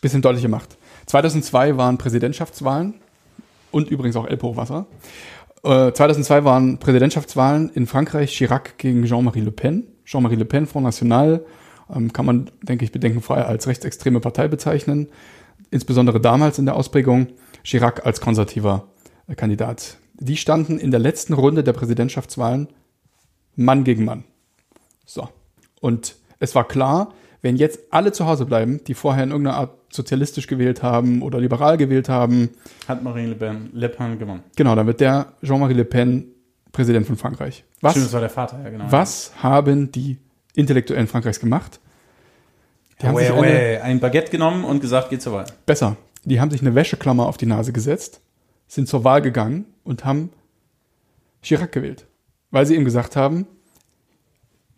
bisschen 0.00 0.22
deutlicher 0.22 0.48
macht? 0.48 0.78
2002 1.06 1.76
waren 1.76 1.98
Präsidentschaftswahlen 1.98 2.94
und 3.70 3.90
übrigens 3.90 4.16
auch 4.16 4.26
Elbhochwasser. 4.26 4.86
Äh, 5.62 5.92
2002 5.92 6.44
waren 6.44 6.78
Präsidentschaftswahlen 6.78 7.68
in 7.74 7.86
Frankreich 7.86 8.34
Chirac 8.34 8.78
gegen 8.78 9.04
Jean-Marie 9.04 9.40
Le 9.40 9.52
Pen. 9.52 9.86
Jean-Marie 10.06 10.36
Le 10.36 10.46
Pen, 10.46 10.66
Front 10.66 10.84
National, 10.84 11.44
ähm, 11.94 12.14
kann 12.14 12.24
man, 12.24 12.50
denke 12.62 12.86
ich, 12.86 12.92
bedenkenfrei 12.92 13.44
als 13.44 13.66
rechtsextreme 13.66 14.20
Partei 14.20 14.48
bezeichnen. 14.48 15.08
Insbesondere 15.70 16.18
damals 16.18 16.58
in 16.58 16.64
der 16.64 16.76
Ausprägung. 16.76 17.28
Chirac 17.62 18.06
als 18.06 18.22
konservativer 18.22 18.88
äh, 19.28 19.34
Kandidat. 19.34 19.98
Die 20.14 20.36
standen 20.36 20.78
in 20.78 20.90
der 20.90 21.00
letzten 21.00 21.32
Runde 21.32 21.64
der 21.64 21.72
Präsidentschaftswahlen 21.72 22.68
Mann 23.56 23.84
gegen 23.84 24.04
Mann. 24.04 24.24
So. 25.04 25.28
Und 25.80 26.16
es 26.38 26.54
war 26.54 26.66
klar, 26.66 27.12
wenn 27.42 27.56
jetzt 27.56 27.80
alle 27.90 28.12
zu 28.12 28.26
Hause 28.26 28.46
bleiben, 28.46 28.80
die 28.86 28.94
vorher 28.94 29.24
in 29.24 29.30
irgendeiner 29.30 29.56
Art 29.56 29.70
sozialistisch 29.92 30.46
gewählt 30.46 30.82
haben 30.82 31.22
oder 31.22 31.38
liberal 31.40 31.76
gewählt 31.76 32.08
haben, 32.08 32.50
Hat 32.88 33.02
Marine 33.02 33.28
Le 33.30 33.34
Pen, 33.34 33.70
Le 33.74 33.88
Pen 33.88 34.18
gewonnen. 34.18 34.42
genau, 34.56 34.74
dann 34.74 34.86
wird 34.86 35.00
der 35.00 35.32
Jean-Marie 35.42 35.74
Le 35.74 35.84
Pen 35.84 36.28
Präsident 36.70 37.06
von 37.06 37.16
Frankreich. 37.16 37.64
Was, 37.82 37.92
Stimmt, 37.92 38.06
das 38.06 38.12
war 38.14 38.20
der 38.20 38.30
Vater, 38.30 38.60
ja 38.62 38.70
genau. 38.70 38.84
was 38.88 39.32
haben 39.42 39.92
die 39.92 40.18
Intellektuellen 40.54 41.06
Frankreichs 41.08 41.40
gemacht? 41.40 41.80
Die 43.00 43.06
haben 43.06 43.14
Ouais, 43.16 43.26
sich 43.26 43.34
eine. 43.34 43.82
Ein 43.82 44.00
Baguette 44.00 44.30
genommen 44.30 44.64
und 44.64 44.80
gesagt, 44.80 45.10
geht 45.10 45.20
zur 45.20 45.32
Wahl. 45.34 45.46
besser, 45.66 45.96
die 46.24 46.40
haben 46.40 46.50
sich 46.50 46.60
eine 46.62 46.74
Wäscheklammer 46.74 47.26
auf 47.26 47.36
die 47.36 47.46
Nase 47.46 47.72
gesetzt, 47.72 48.20
sind 48.72 48.88
zur 48.88 49.04
Wahl 49.04 49.20
gegangen 49.20 49.66
und 49.84 50.06
haben 50.06 50.30
Chirac 51.42 51.72
gewählt. 51.72 52.06
Weil 52.50 52.64
sie 52.64 52.74
ihm 52.74 52.86
gesagt 52.86 53.16
haben, 53.16 53.46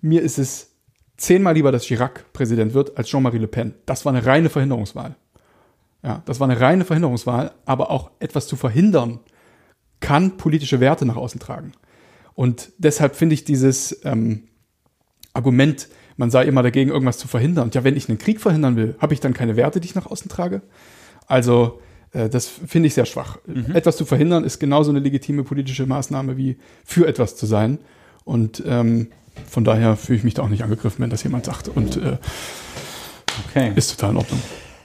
mir 0.00 0.20
ist 0.20 0.36
es 0.36 0.72
zehnmal 1.16 1.54
lieber, 1.54 1.70
dass 1.70 1.84
Chirac 1.84 2.32
Präsident 2.32 2.74
wird, 2.74 2.98
als 2.98 3.08
Jean-Marie 3.08 3.38
Le 3.38 3.46
Pen. 3.46 3.74
Das 3.86 4.04
war 4.04 4.12
eine 4.12 4.26
reine 4.26 4.50
Verhinderungswahl. 4.50 5.14
Ja, 6.02 6.22
das 6.26 6.40
war 6.40 6.48
eine 6.48 6.60
reine 6.60 6.84
Verhinderungswahl, 6.84 7.52
aber 7.66 7.92
auch 7.92 8.10
etwas 8.18 8.48
zu 8.48 8.56
verhindern, 8.56 9.20
kann 10.00 10.38
politische 10.38 10.80
Werte 10.80 11.06
nach 11.06 11.16
außen 11.16 11.38
tragen. 11.38 11.70
Und 12.34 12.72
deshalb 12.78 13.14
finde 13.14 13.34
ich 13.34 13.44
dieses 13.44 14.00
ähm, 14.04 14.48
Argument, 15.34 15.88
man 16.16 16.32
sei 16.32 16.46
immer 16.46 16.64
dagegen, 16.64 16.90
irgendwas 16.90 17.18
zu 17.18 17.28
verhindern. 17.28 17.66
Und 17.66 17.76
ja, 17.76 17.84
wenn 17.84 17.96
ich 17.96 18.08
einen 18.08 18.18
Krieg 18.18 18.40
verhindern 18.40 18.74
will, 18.74 18.96
habe 18.98 19.14
ich 19.14 19.20
dann 19.20 19.34
keine 19.34 19.54
Werte, 19.54 19.78
die 19.78 19.86
ich 19.86 19.94
nach 19.94 20.06
außen 20.06 20.28
trage? 20.28 20.62
Also, 21.28 21.80
das 22.14 22.46
finde 22.46 22.86
ich 22.86 22.94
sehr 22.94 23.06
schwach. 23.06 23.38
Etwas 23.72 23.96
zu 23.96 24.04
verhindern 24.04 24.44
ist 24.44 24.60
genauso 24.60 24.90
eine 24.90 25.00
legitime 25.00 25.42
politische 25.44 25.86
Maßnahme 25.86 26.36
wie 26.36 26.56
für 26.84 27.06
etwas 27.08 27.34
zu 27.36 27.46
sein. 27.46 27.78
Und 28.24 28.62
ähm, 28.66 29.08
von 29.50 29.64
daher 29.64 29.96
fühle 29.96 30.18
ich 30.18 30.24
mich 30.24 30.34
da 30.34 30.42
auch 30.42 30.48
nicht 30.48 30.62
angegriffen, 30.62 31.02
wenn 31.02 31.10
das 31.10 31.24
jemand 31.24 31.44
sagt. 31.44 31.66
Und 31.68 31.96
äh, 31.96 32.18
Okay. 33.50 33.72
ist 33.74 33.90
total 33.90 34.12
in 34.12 34.16
Ordnung. 34.18 34.40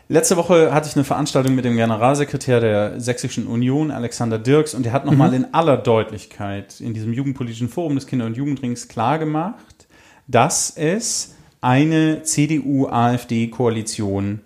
Letzte 0.07 0.35
Woche 0.37 0.73
hatte 0.73 0.89
ich 0.89 0.95
eine 0.95 1.03
Veranstaltung 1.05 1.53
mit 1.53 1.65
dem 1.65 1.75
Generalsekretär 1.75 2.59
der 2.59 2.99
Sächsischen 2.99 3.45
Union, 3.45 3.91
Alexander 3.91 4.39
Dirks, 4.39 4.73
und 4.73 4.81
der 4.83 4.91
hat 4.91 5.05
nochmal 5.05 5.35
in 5.35 5.53
aller 5.53 5.77
Deutlichkeit 5.77 6.81
in 6.81 6.95
diesem 6.95 7.13
Jugendpolitischen 7.13 7.69
Forum 7.69 7.93
des 7.93 8.07
Kinder- 8.07 8.25
und 8.25 8.35
Jugendrings 8.35 8.87
klargemacht, 8.87 9.87
dass 10.27 10.73
es 10.75 11.35
eine 11.61 12.23
CDU-AfD-Koalition 12.23 14.39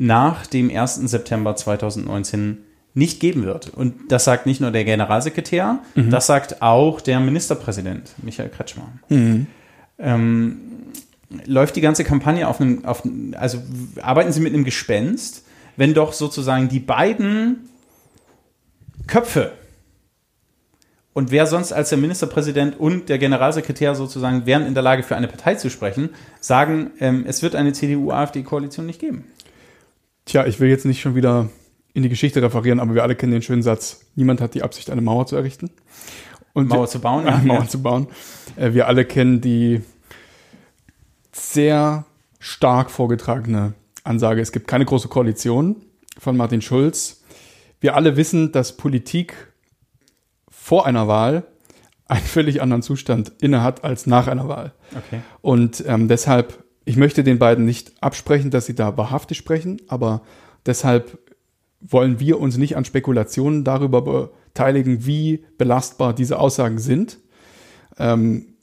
nach 0.00 0.46
dem 0.46 0.74
1. 0.74 0.94
September 0.94 1.54
2019 1.54 2.56
nicht 2.94 3.20
geben 3.20 3.44
wird. 3.44 3.68
Und 3.68 4.10
das 4.10 4.24
sagt 4.24 4.46
nicht 4.46 4.58
nur 4.58 4.70
der 4.70 4.84
Generalsekretär, 4.84 5.80
das 5.94 6.26
sagt 6.26 6.62
auch 6.62 7.02
der 7.02 7.20
Ministerpräsident, 7.20 8.14
Michael 8.22 8.48
Kretschmer. 8.48 8.88
Ähm, 9.98 10.60
läuft 11.44 11.76
die 11.76 11.82
ganze 11.82 12.04
Kampagne 12.04 12.48
auf 12.48 12.62
einem, 12.62 12.86
auf, 12.86 13.02
also 13.34 13.58
arbeiten 14.00 14.32
Sie 14.32 14.40
mit 14.40 14.54
einem 14.54 14.64
Gespenst, 14.64 15.44
wenn 15.76 15.92
doch 15.92 16.14
sozusagen 16.14 16.70
die 16.70 16.80
beiden 16.80 17.68
Köpfe 19.06 19.52
und 21.12 21.30
wer 21.30 21.46
sonst 21.46 21.72
als 21.72 21.90
der 21.90 21.98
Ministerpräsident 21.98 22.80
und 22.80 23.10
der 23.10 23.18
Generalsekretär 23.18 23.94
sozusagen 23.94 24.46
wären 24.46 24.64
in 24.64 24.72
der 24.74 24.82
Lage 24.82 25.02
für 25.02 25.16
eine 25.16 25.28
Partei 25.28 25.56
zu 25.56 25.68
sprechen, 25.68 26.10
sagen, 26.40 26.92
ähm, 27.00 27.24
es 27.26 27.42
wird 27.42 27.54
eine 27.54 27.74
CDU-AfD-Koalition 27.74 28.86
nicht 28.86 29.00
geben. 29.00 29.24
Tja, 30.30 30.46
ich 30.46 30.60
will 30.60 30.68
jetzt 30.68 30.84
nicht 30.84 31.00
schon 31.00 31.16
wieder 31.16 31.48
in 31.92 32.04
die 32.04 32.08
Geschichte 32.08 32.40
referieren, 32.40 32.78
aber 32.78 32.94
wir 32.94 33.02
alle 33.02 33.16
kennen 33.16 33.32
den 33.32 33.42
schönen 33.42 33.64
Satz, 33.64 34.06
niemand 34.14 34.40
hat 34.40 34.54
die 34.54 34.62
Absicht, 34.62 34.88
eine 34.88 35.00
Mauer 35.00 35.26
zu 35.26 35.34
errichten. 35.34 35.70
Und 36.52 36.68
Mauer 36.68 36.86
zu 36.86 37.00
bauen. 37.00 37.26
ja, 37.26 37.38
Mauern 37.44 37.68
zu 37.68 37.82
bauen. 37.82 38.06
Äh, 38.54 38.72
wir 38.72 38.86
alle 38.86 39.04
kennen 39.04 39.40
die 39.40 39.82
sehr 41.32 42.04
stark 42.38 42.92
vorgetragene 42.92 43.74
Ansage, 44.04 44.40
es 44.40 44.52
gibt 44.52 44.68
keine 44.68 44.84
große 44.84 45.08
Koalition 45.08 45.82
von 46.16 46.36
Martin 46.36 46.62
Schulz. 46.62 47.24
Wir 47.80 47.96
alle 47.96 48.16
wissen, 48.16 48.52
dass 48.52 48.76
Politik 48.76 49.34
vor 50.48 50.86
einer 50.86 51.08
Wahl 51.08 51.42
einen 52.06 52.22
völlig 52.22 52.62
anderen 52.62 52.82
Zustand 52.82 53.32
innehat 53.40 53.82
als 53.82 54.06
nach 54.06 54.28
einer 54.28 54.46
Wahl. 54.46 54.74
Okay. 54.96 55.22
Und 55.40 55.82
ähm, 55.88 56.06
deshalb, 56.06 56.62
ich 56.90 56.96
möchte 56.96 57.22
den 57.22 57.38
beiden 57.38 57.64
nicht 57.64 57.92
absprechen, 58.00 58.50
dass 58.50 58.66
sie 58.66 58.74
da 58.74 58.96
wahrhaftig 58.96 59.38
sprechen, 59.38 59.80
aber 59.86 60.22
deshalb 60.66 61.20
wollen 61.80 62.18
wir 62.18 62.40
uns 62.40 62.56
nicht 62.56 62.76
an 62.76 62.84
Spekulationen 62.84 63.62
darüber 63.62 64.02
beteiligen, 64.02 65.06
wie 65.06 65.44
belastbar 65.56 66.12
diese 66.12 66.40
Aussagen 66.40 66.80
sind. 66.80 67.18
Ähm, 67.96 68.56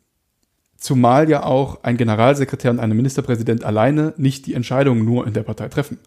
zumal 0.75 1.29
ja 1.29 1.43
auch 1.43 1.85
ein 1.85 1.95
Generalsekretär 1.95 2.69
und 2.69 2.81
ein 2.81 2.89
Ministerpräsident 2.89 3.63
alleine 3.63 4.13
nicht 4.17 4.45
die 4.45 4.55
Entscheidungen 4.55 5.05
nur 5.05 5.25
in 5.25 5.31
der 5.31 5.43
Partei 5.43 5.69
treffen. 5.69 5.97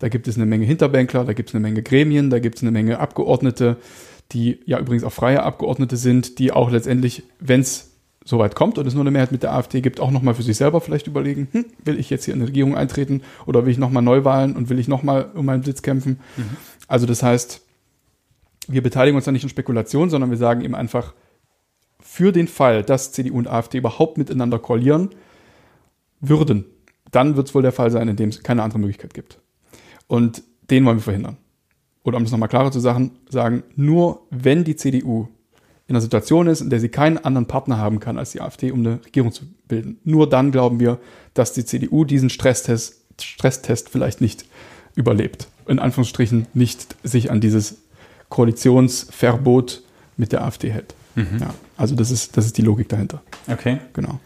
Da 0.00 0.10
gibt 0.10 0.28
es 0.28 0.36
eine 0.36 0.44
Menge 0.44 0.66
Hinterbänkler, 0.66 1.24
da 1.24 1.32
gibt 1.32 1.48
es 1.48 1.54
eine 1.54 1.62
Menge 1.62 1.82
Gremien, 1.82 2.28
da 2.28 2.40
gibt 2.40 2.56
es 2.56 2.62
eine 2.62 2.72
Menge 2.72 2.98
Abgeordnete, 2.98 3.78
die 4.32 4.60
ja 4.66 4.78
übrigens 4.78 5.04
auch 5.04 5.14
freie 5.14 5.42
Abgeordnete 5.42 5.96
sind, 5.96 6.38
die 6.40 6.52
auch 6.52 6.70
letztendlich, 6.70 7.22
wenn 7.38 7.60
es 7.60 7.89
soweit 8.30 8.54
kommt 8.54 8.78
und 8.78 8.86
es 8.86 8.94
nur 8.94 9.02
eine 9.02 9.10
Mehrheit 9.10 9.32
mit 9.32 9.42
der 9.42 9.52
AfD 9.52 9.80
gibt, 9.80 10.00
auch 10.00 10.10
nochmal 10.10 10.34
für 10.34 10.42
sich 10.42 10.56
selber 10.56 10.80
vielleicht 10.80 11.06
überlegen, 11.06 11.48
hm, 11.52 11.66
will 11.84 11.98
ich 11.98 12.08
jetzt 12.08 12.24
hier 12.24 12.34
in 12.34 12.40
eine 12.40 12.48
Regierung 12.48 12.76
eintreten 12.76 13.22
oder 13.44 13.66
will 13.66 13.72
ich 13.72 13.78
nochmal 13.78 14.02
Neuwahlen 14.02 14.56
und 14.56 14.70
will 14.70 14.78
ich 14.78 14.88
nochmal 14.88 15.30
um 15.34 15.44
meinen 15.44 15.62
Sitz 15.62 15.82
kämpfen? 15.82 16.20
Also 16.88 17.06
das 17.06 17.22
heißt, 17.22 17.60
wir 18.68 18.82
beteiligen 18.82 19.16
uns 19.16 19.24
da 19.24 19.32
nicht 19.32 19.42
in 19.42 19.48
Spekulationen, 19.48 20.10
sondern 20.10 20.30
wir 20.30 20.38
sagen 20.38 20.62
eben 20.62 20.74
einfach, 20.74 21.14
für 22.00 22.32
den 22.32 22.48
Fall, 22.48 22.82
dass 22.82 23.12
CDU 23.12 23.36
und 23.36 23.48
AfD 23.48 23.78
überhaupt 23.78 24.16
miteinander 24.16 24.58
koalieren 24.58 25.10
würden, 26.20 26.64
dann 27.10 27.36
wird 27.36 27.48
es 27.48 27.54
wohl 27.54 27.62
der 27.62 27.72
Fall 27.72 27.90
sein, 27.90 28.08
in 28.08 28.16
dem 28.16 28.30
es 28.30 28.42
keine 28.42 28.62
andere 28.62 28.78
Möglichkeit 28.78 29.14
gibt. 29.14 29.38
Und 30.06 30.42
den 30.70 30.84
wollen 30.84 30.98
wir 30.98 31.02
verhindern. 31.02 31.36
Oder 32.02 32.16
um 32.16 32.24
das 32.24 32.32
nochmal 32.32 32.48
klarer 32.48 32.72
zu 32.72 32.80
sagen, 32.80 33.12
sagen, 33.28 33.62
nur 33.76 34.26
wenn 34.30 34.64
die 34.64 34.76
CDU 34.76 35.28
in 35.90 35.96
einer 35.96 36.02
Situation 36.02 36.46
ist, 36.46 36.60
in 36.60 36.70
der 36.70 36.78
sie 36.78 36.88
keinen 36.88 37.18
anderen 37.18 37.46
Partner 37.46 37.76
haben 37.76 37.98
kann 37.98 38.16
als 38.16 38.30
die 38.30 38.40
AfD, 38.40 38.70
um 38.70 38.78
eine 38.78 39.00
Regierung 39.04 39.32
zu 39.32 39.42
bilden, 39.66 39.98
nur 40.04 40.28
dann 40.28 40.52
glauben 40.52 40.78
wir, 40.78 41.00
dass 41.34 41.52
die 41.52 41.64
CDU 41.64 42.04
diesen 42.04 42.30
Stresstest, 42.30 42.94
Stresstest 43.20 43.88
vielleicht 43.88 44.20
nicht 44.20 44.44
überlebt. 44.94 45.48
In 45.66 45.80
Anführungsstrichen 45.80 46.46
nicht 46.54 46.94
sich 47.02 47.32
an 47.32 47.40
dieses 47.40 47.78
Koalitionsverbot 48.28 49.82
mit 50.16 50.30
der 50.30 50.44
AfD 50.44 50.70
hält. 50.70 50.94
Ja, 51.16 51.52
also 51.76 51.96
das 51.96 52.12
ist, 52.12 52.36
das 52.36 52.46
ist 52.46 52.56
die 52.56 52.62
Logik 52.62 52.88
dahinter. 52.88 53.20
Okay. 53.48 53.78
Genau. 53.92 54.20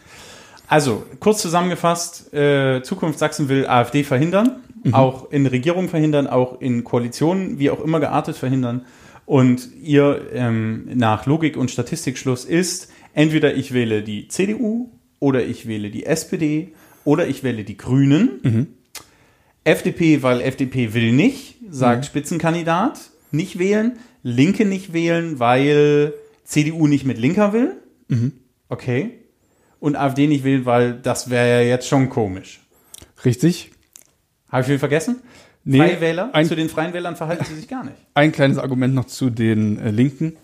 Also, 0.68 1.04
kurz 1.18 1.40
zusammengefasst, 1.40 2.32
äh, 2.34 2.82
Zukunft 2.82 3.18
Sachsen 3.18 3.48
will 3.48 3.66
AfD 3.66 4.04
verhindern, 4.04 4.56
auch 4.92 5.30
in 5.30 5.46
Regierungen 5.46 5.88
verhindern, 5.88 6.26
auch 6.26 6.60
in 6.60 6.84
Koalitionen, 6.84 7.58
wie 7.58 7.70
auch 7.70 7.80
immer 7.80 8.00
geartet 8.00 8.36
verhindern. 8.36 8.84
Und 9.26 9.70
ihr 9.82 10.28
ähm, 10.32 10.88
nach 10.94 11.26
Logik 11.26 11.56
und 11.56 11.70
Statistikschluss 11.70 12.44
ist, 12.44 12.90
entweder 13.14 13.54
ich 13.54 13.72
wähle 13.72 14.02
die 14.02 14.28
CDU 14.28 14.90
oder 15.18 15.44
ich 15.44 15.66
wähle 15.66 15.90
die 15.90 16.04
SPD 16.06 16.74
oder 17.04 17.26
ich 17.26 17.42
wähle 17.42 17.64
die 17.64 17.76
Grünen. 17.76 18.40
FDP, 19.64 20.22
weil 20.22 20.42
FDP 20.42 20.92
will 20.92 21.12
nicht, 21.12 21.56
sagt 21.70 22.04
Spitzenkandidat, 22.04 23.00
nicht 23.30 23.58
wählen. 23.58 23.98
Linke 24.22 24.64
nicht 24.64 24.92
wählen, 24.92 25.38
weil 25.38 26.14
CDU 26.44 26.86
nicht 26.86 27.04
mit 27.04 27.18
Linker 27.18 27.52
will. 27.52 27.76
Okay. 28.68 29.18
Und 29.80 29.96
AfD 29.96 30.26
nicht 30.26 30.44
wählen, 30.44 30.64
weil 30.64 30.94
das 30.94 31.28
wäre 31.30 31.62
ja 31.62 31.68
jetzt 31.68 31.88
schon 31.88 32.08
komisch. 32.08 32.60
Richtig. 33.24 33.70
Habe 34.48 34.62
ich 34.62 34.66
viel 34.66 34.78
vergessen? 34.78 35.16
Nee, 35.64 35.78
Freie 35.78 36.00
Wähler? 36.00 36.30
ein- 36.34 36.46
Zu 36.46 36.56
den 36.56 36.68
Freien 36.68 36.92
Wählern 36.92 37.16
verhalten 37.16 37.44
sie 37.46 37.54
sich 37.56 37.68
gar 37.68 37.84
nicht. 37.84 37.96
Ein 38.14 38.32
kleines 38.32 38.58
Argument 38.58 38.94
noch 38.94 39.06
zu 39.06 39.30
den 39.30 39.78
äh, 39.78 39.90
Linken. 39.90 40.36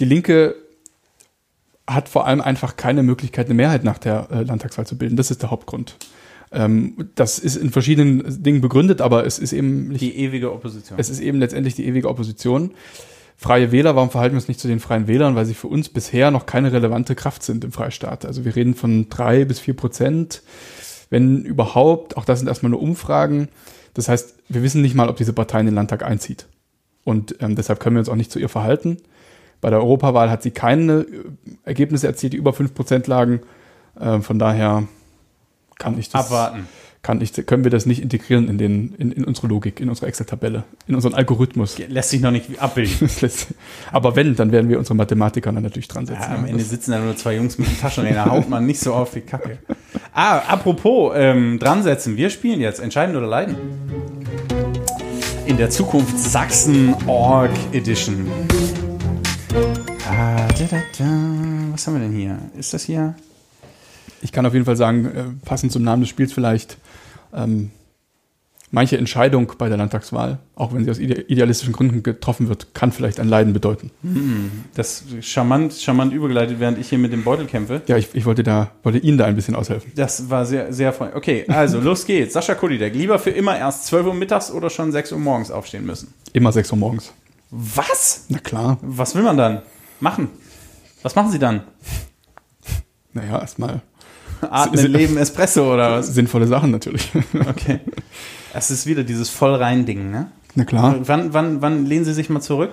Die 0.00 0.04
Linke 0.04 0.56
hat 1.86 2.08
vor 2.08 2.26
allem 2.26 2.40
einfach 2.40 2.76
keine 2.76 3.02
Möglichkeit, 3.02 3.46
eine 3.46 3.54
Mehrheit 3.54 3.84
nach 3.84 3.98
der 3.98 4.28
äh, 4.30 4.42
Landtagswahl 4.42 4.86
zu 4.86 4.96
bilden. 4.96 5.16
Das 5.16 5.30
ist 5.30 5.42
der 5.42 5.50
Hauptgrund. 5.50 5.96
Ähm, 6.52 7.10
das 7.14 7.38
ist 7.38 7.56
in 7.56 7.70
verschiedenen 7.70 8.42
Dingen 8.42 8.60
begründet, 8.60 9.00
aber 9.00 9.26
es 9.26 9.38
ist 9.38 9.52
eben 9.52 9.88
nicht 9.88 10.00
Die 10.00 10.16
ewige 10.16 10.52
Opposition. 10.52 10.98
Es 10.98 11.08
ist 11.10 11.20
eben 11.20 11.38
letztendlich 11.38 11.74
die 11.74 11.86
ewige 11.86 12.08
Opposition. 12.08 12.72
Freie 13.36 13.72
Wähler, 13.72 13.96
warum 13.96 14.10
verhalten 14.10 14.34
wir 14.34 14.38
uns 14.38 14.48
nicht 14.48 14.60
zu 14.60 14.68
den 14.68 14.78
Freien 14.78 15.08
Wählern? 15.08 15.34
Weil 15.34 15.46
sie 15.46 15.54
für 15.54 15.66
uns 15.66 15.88
bisher 15.88 16.30
noch 16.30 16.46
keine 16.46 16.72
relevante 16.72 17.14
Kraft 17.16 17.42
sind 17.42 17.64
im 17.64 17.72
Freistaat. 17.72 18.24
Also 18.24 18.44
wir 18.44 18.54
reden 18.54 18.74
von 18.74 19.08
drei 19.08 19.44
bis 19.44 19.58
vier 19.58 19.74
Prozent, 19.74 20.42
wenn 21.10 21.42
überhaupt. 21.42 22.16
Auch 22.16 22.24
das 22.24 22.38
sind 22.38 22.48
erstmal 22.48 22.70
nur 22.70 22.80
Umfragen. 22.82 23.48
Das 23.94 24.08
heißt, 24.08 24.34
wir 24.48 24.62
wissen 24.62 24.82
nicht 24.82 24.94
mal, 24.94 25.08
ob 25.08 25.16
diese 25.16 25.32
Partei 25.32 25.60
in 25.60 25.66
den 25.66 25.74
Landtag 25.74 26.02
einzieht. 26.02 26.46
Und 27.04 27.36
ähm, 27.40 27.56
deshalb 27.56 27.80
können 27.80 27.96
wir 27.96 28.00
uns 28.00 28.08
auch 28.08 28.16
nicht 28.16 28.32
zu 28.32 28.38
ihr 28.38 28.48
verhalten. 28.48 28.98
Bei 29.60 29.70
der 29.70 29.80
Europawahl 29.80 30.30
hat 30.30 30.42
sie 30.42 30.50
keine 30.50 31.02
äh, 31.02 31.24
Ergebnisse 31.64 32.06
erzielt, 32.06 32.32
die 32.32 32.36
über 32.36 32.52
fünf 32.52 32.74
Prozent 32.74 33.06
lagen. 33.06 33.40
Äh, 33.98 34.20
von 34.20 34.38
daher 34.38 34.84
kann 35.78 35.98
ich 35.98 36.08
das 36.10 36.26
Abwarten. 36.26 36.68
Kann 37.02 37.20
ich, 37.20 37.32
können 37.46 37.64
wir 37.64 37.70
das 37.70 37.84
nicht 37.84 38.00
integrieren 38.00 38.48
in, 38.48 38.58
den, 38.58 38.94
in, 38.94 39.10
in 39.10 39.24
unsere 39.24 39.48
Logik, 39.48 39.80
in 39.80 39.88
unsere 39.88 40.06
Excel-Tabelle, 40.06 40.62
in 40.86 40.94
unseren 40.94 41.14
Algorithmus. 41.14 41.76
Lässt 41.88 42.10
sich 42.10 42.20
noch 42.20 42.30
nicht 42.30 42.62
abbilden. 42.62 43.10
Aber 43.92 44.14
wenn, 44.14 44.36
dann 44.36 44.52
werden 44.52 44.70
wir 44.70 44.78
unsere 44.78 44.94
Mathematiker 44.94 45.50
dann 45.50 45.64
natürlich 45.64 45.88
dran 45.88 46.06
setzen. 46.06 46.22
Ja, 46.22 46.36
am 46.36 46.46
Ende 46.46 46.62
sitzen 46.62 46.92
da 46.92 47.00
nur 47.00 47.16
zwei 47.16 47.34
Jungs 47.34 47.58
mit 47.58 47.80
Taschenrechner, 47.80 48.26
da 48.26 48.30
haut 48.30 48.48
man 48.48 48.66
nicht 48.66 48.78
so 48.78 48.94
auf 48.94 49.10
die 49.12 49.22
Kacke. 49.22 49.58
Ah, 50.14 50.38
apropos, 50.38 51.12
ähm, 51.16 51.58
dran 51.58 51.82
setzen. 51.82 52.16
Wir 52.16 52.30
spielen 52.30 52.60
jetzt 52.60 52.78
Entscheiden 52.78 53.16
oder 53.16 53.26
Leiden. 53.26 53.56
In 55.46 55.56
der 55.56 55.70
Zukunft 55.70 56.16
Sachsen 56.16 56.94
Org 57.08 57.50
Edition. 57.72 58.30
Ah, 60.08 60.46
da, 60.56 60.64
da, 60.70 60.76
da. 60.98 61.04
Was 61.72 61.84
haben 61.86 61.94
wir 61.94 62.00
denn 62.00 62.12
hier? 62.12 62.38
Ist 62.56 62.72
das 62.72 62.84
hier? 62.84 63.16
Ich 64.20 64.30
kann 64.30 64.46
auf 64.46 64.52
jeden 64.52 64.64
Fall 64.64 64.76
sagen, 64.76 65.06
äh, 65.06 65.24
passend 65.44 65.72
zum 65.72 65.82
Namen 65.82 66.02
des 66.02 66.08
Spiels 66.08 66.32
vielleicht, 66.32 66.78
ähm, 67.34 67.70
manche 68.72 68.96
Entscheidung 68.96 69.52
bei 69.58 69.68
der 69.68 69.76
Landtagswahl, 69.76 70.38
auch 70.56 70.72
wenn 70.72 70.84
sie 70.84 70.90
aus 70.90 70.98
ide 70.98 71.20
idealistischen 71.22 71.72
Gründen 71.72 72.02
getroffen 72.02 72.48
wird, 72.48 72.74
kann 72.74 72.90
vielleicht 72.90 73.20
ein 73.20 73.28
Leiden 73.28 73.52
bedeuten. 73.52 73.90
Das 74.74 75.02
ist 75.02 75.26
charmant, 75.26 75.74
charmant 75.74 76.12
übergeleitet, 76.12 76.58
während 76.58 76.78
ich 76.78 76.88
hier 76.88 76.98
mit 76.98 77.12
dem 77.12 77.22
Beutel 77.22 77.46
kämpfe. 77.46 77.82
Ja, 77.86 77.96
ich, 77.96 78.08
ich 78.14 78.24
wollte 78.24 78.42
da, 78.42 78.72
wollte 78.82 78.98
Ihnen 78.98 79.18
da 79.18 79.26
ein 79.26 79.36
bisschen 79.36 79.54
aushelfen. 79.54 79.92
Das 79.94 80.30
war 80.30 80.44
sehr, 80.46 80.72
sehr 80.72 80.92
freundlich. 80.92 81.16
Okay, 81.16 81.44
also 81.48 81.80
los 81.80 82.04
geht's. 82.06 82.32
Sascha 82.32 82.54
Kulidek, 82.54 82.94
lieber 82.94 83.18
für 83.18 83.30
immer 83.30 83.56
erst 83.56 83.86
12 83.86 84.06
Uhr 84.06 84.14
mittags 84.14 84.50
oder 84.50 84.70
schon 84.70 84.90
6 84.90 85.12
Uhr 85.12 85.18
morgens 85.18 85.50
aufstehen 85.50 85.84
müssen? 85.86 86.12
Immer 86.32 86.50
6 86.50 86.72
Uhr 86.72 86.78
morgens. 86.78 87.12
Was? 87.50 88.24
Na 88.28 88.38
klar. 88.38 88.78
Was 88.80 89.14
will 89.14 89.22
man 89.22 89.36
dann 89.36 89.62
machen? 90.00 90.30
Was 91.02 91.14
machen 91.14 91.30
Sie 91.30 91.38
dann? 91.38 91.62
Naja, 93.12 93.38
erstmal 93.40 93.82
Atmen, 94.50 94.86
Leben, 94.92 95.16
Espresso 95.16 95.72
oder 95.72 95.98
was? 95.98 96.08
sinnvolle 96.08 96.46
Sachen 96.46 96.70
natürlich. 96.70 97.10
Okay. 97.48 97.80
Es 98.54 98.70
ist 98.70 98.86
wieder 98.86 99.02
dieses 99.04 99.30
Vollrein-Ding, 99.30 100.10
ne? 100.10 100.30
Na 100.54 100.64
klar. 100.64 100.96
Wann, 101.02 101.32
wann, 101.32 101.62
wann 101.62 101.86
lehnen 101.86 102.04
Sie 102.04 102.12
sich 102.12 102.28
mal 102.28 102.40
zurück? 102.40 102.70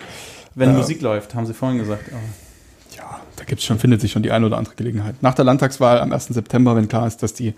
Wenn 0.56 0.72
Äh, 0.72 0.74
Musik 0.74 1.02
läuft, 1.02 1.36
haben 1.36 1.46
Sie 1.46 1.54
vorhin 1.54 1.78
gesagt. 1.78 2.04
Oh. 2.12 2.96
Ja, 2.98 3.22
da 3.38 3.44
gibt's 3.46 3.64
schon, 3.64 3.80
findet 3.80 4.02
sich 4.02 4.12
schon 4.12 4.24
die 4.24 4.32
eine 4.32 4.46
oder 4.46 4.58
andere 4.58 4.76
Gelegenheit. 4.76 5.16
Nach 5.22 5.34
der 5.34 5.46
Landtagswahl 5.46 6.02
am 6.02 6.12
1. 6.12 6.28
September, 6.28 6.76
wenn 6.76 6.88
klar 6.90 7.08
ist, 7.08 7.24
dass 7.24 7.34
die 7.34 7.54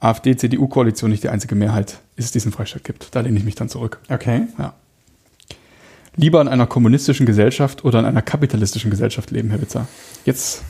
AfD-CDU-Koalition 0.00 1.10
nicht 1.10 1.22
die 1.22 1.30
einzige 1.30 1.54
Mehrheit 1.54 1.98
ist, 2.16 2.34
die 2.34 2.38
es 2.38 2.44
in 2.44 2.52
Freistaat 2.52 2.84
gibt, 2.84 3.14
da 3.14 3.20
lehne 3.20 3.38
ich 3.38 3.44
mich 3.44 3.54
dann 3.54 3.68
zurück. 3.68 3.98
Okay. 4.10 4.42
Ja. 4.58 4.74
Lieber 6.16 6.40
in 6.40 6.48
einer 6.48 6.66
kommunistischen 6.66 7.26
Gesellschaft 7.26 7.84
oder 7.84 7.98
in 7.98 8.04
einer 8.06 8.22
kapitalistischen 8.22 8.90
Gesellschaft 8.90 9.30
leben, 9.30 9.50
Herr 9.50 9.60
Witzer? 9.60 9.86
Jetzt, 10.24 10.62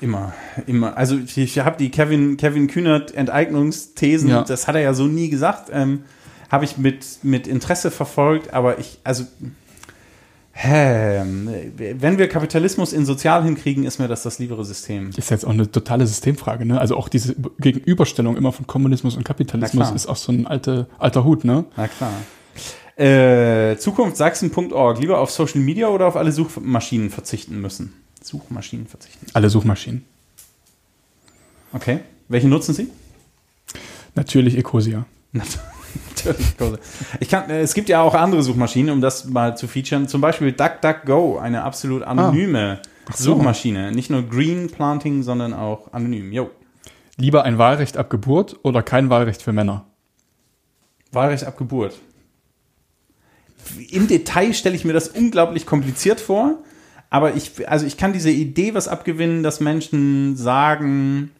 Immer, 0.00 0.32
immer. 0.66 0.96
Also 0.96 1.16
ich, 1.18 1.36
ich 1.38 1.58
habe 1.58 1.76
die 1.78 1.90
Kevin, 1.90 2.36
Kevin 2.36 2.66
Kühnert 2.66 3.14
Enteignungsthesen, 3.14 4.28
Ja. 4.28 4.42
das 4.42 4.66
hat 4.68 4.74
er 4.74 4.80
ja 4.82 4.94
so 4.94 5.06
nie 5.06 5.28
gesagt, 5.30 5.70
ähm, 5.72 6.04
habe 6.50 6.64
ich 6.64 6.76
mit, 6.78 7.04
mit 7.22 7.46
Interesse 7.46 7.90
verfolgt, 7.90 8.52
aber 8.54 8.78
ich, 8.78 8.98
also, 9.04 9.24
hä, 10.52 11.22
wenn 11.98 12.18
wir 12.18 12.28
Kapitalismus 12.28 12.92
in 12.92 13.04
sozial 13.04 13.42
hinkriegen, 13.42 13.84
ist 13.84 13.98
mir 13.98 14.06
das 14.08 14.22
das 14.22 14.38
liebere 14.38 14.64
System. 14.64 15.10
ist 15.16 15.30
jetzt 15.30 15.44
auch 15.44 15.50
eine 15.50 15.70
totale 15.70 16.06
Systemfrage, 16.06 16.64
ne? 16.64 16.80
Also 16.80 16.96
auch 16.96 17.08
diese 17.08 17.34
Gegenüberstellung 17.58 18.36
immer 18.36 18.52
von 18.52 18.66
Kommunismus 18.66 19.16
und 19.16 19.24
Kapitalismus 19.24 19.90
ist 19.90 20.06
auch 20.06 20.16
so 20.16 20.30
ein 20.32 20.46
alte, 20.46 20.86
alter 20.98 21.24
Hut, 21.24 21.44
ne? 21.44 21.64
Na 21.76 21.88
klar. 21.88 22.12
Äh, 22.96 23.76
Zukunftssachsen.org, 23.76 25.00
lieber 25.00 25.18
auf 25.18 25.30
Social 25.32 25.60
Media 25.60 25.88
oder 25.88 26.06
auf 26.06 26.14
alle 26.14 26.30
Suchmaschinen 26.30 27.10
verzichten 27.10 27.60
müssen? 27.60 27.92
Suchmaschinen 28.24 28.86
verzichten. 28.86 29.26
Alle 29.32 29.50
Suchmaschinen. 29.50 30.04
Okay. 31.72 32.00
Welche 32.28 32.48
nutzen 32.48 32.74
Sie? 32.74 32.88
Natürlich 34.14 34.56
Ecosia. 34.56 35.06
Natürlich. 35.32 36.56
große. 36.56 36.78
Ich 37.20 37.28
kann, 37.28 37.50
äh, 37.50 37.60
es 37.60 37.74
gibt 37.74 37.88
ja 37.88 38.00
auch 38.02 38.14
andere 38.14 38.42
Suchmaschinen, 38.42 38.92
um 38.92 39.00
das 39.00 39.26
mal 39.26 39.56
zu 39.56 39.68
featuren. 39.68 40.08
Zum 40.08 40.20
Beispiel 40.20 40.52
DuckDuckGo, 40.52 41.38
eine 41.38 41.62
absolut 41.62 42.02
anonyme 42.02 42.80
Ach 43.08 43.16
so. 43.16 43.34
Suchmaschine. 43.34 43.92
Nicht 43.92 44.10
nur 44.10 44.22
Green 44.22 44.70
Planting, 44.70 45.22
sondern 45.22 45.52
auch 45.52 45.92
anonym. 45.92 46.32
Jo. 46.32 46.50
Lieber 47.16 47.44
ein 47.44 47.58
Wahlrecht 47.58 47.96
ab 47.96 48.10
Geburt 48.10 48.58
oder 48.62 48.82
kein 48.82 49.10
Wahlrecht 49.10 49.42
für 49.42 49.52
Männer? 49.52 49.84
Wahlrecht 51.12 51.44
ab 51.44 51.56
Geburt. 51.56 51.98
Im 53.90 54.08
Detail 54.08 54.52
stelle 54.52 54.76
ich 54.76 54.84
mir 54.84 54.92
das 54.92 55.08
unglaublich 55.08 55.64
kompliziert 55.64 56.20
vor, 56.20 56.58
aber 57.14 57.36
ich, 57.36 57.68
also 57.70 57.86
ich 57.86 57.96
kann 57.96 58.12
diese 58.12 58.30
Idee 58.30 58.74
was 58.74 58.88
abgewinnen, 58.88 59.44
dass 59.44 59.60
Menschen 59.60 60.36
sagen, 60.36 61.30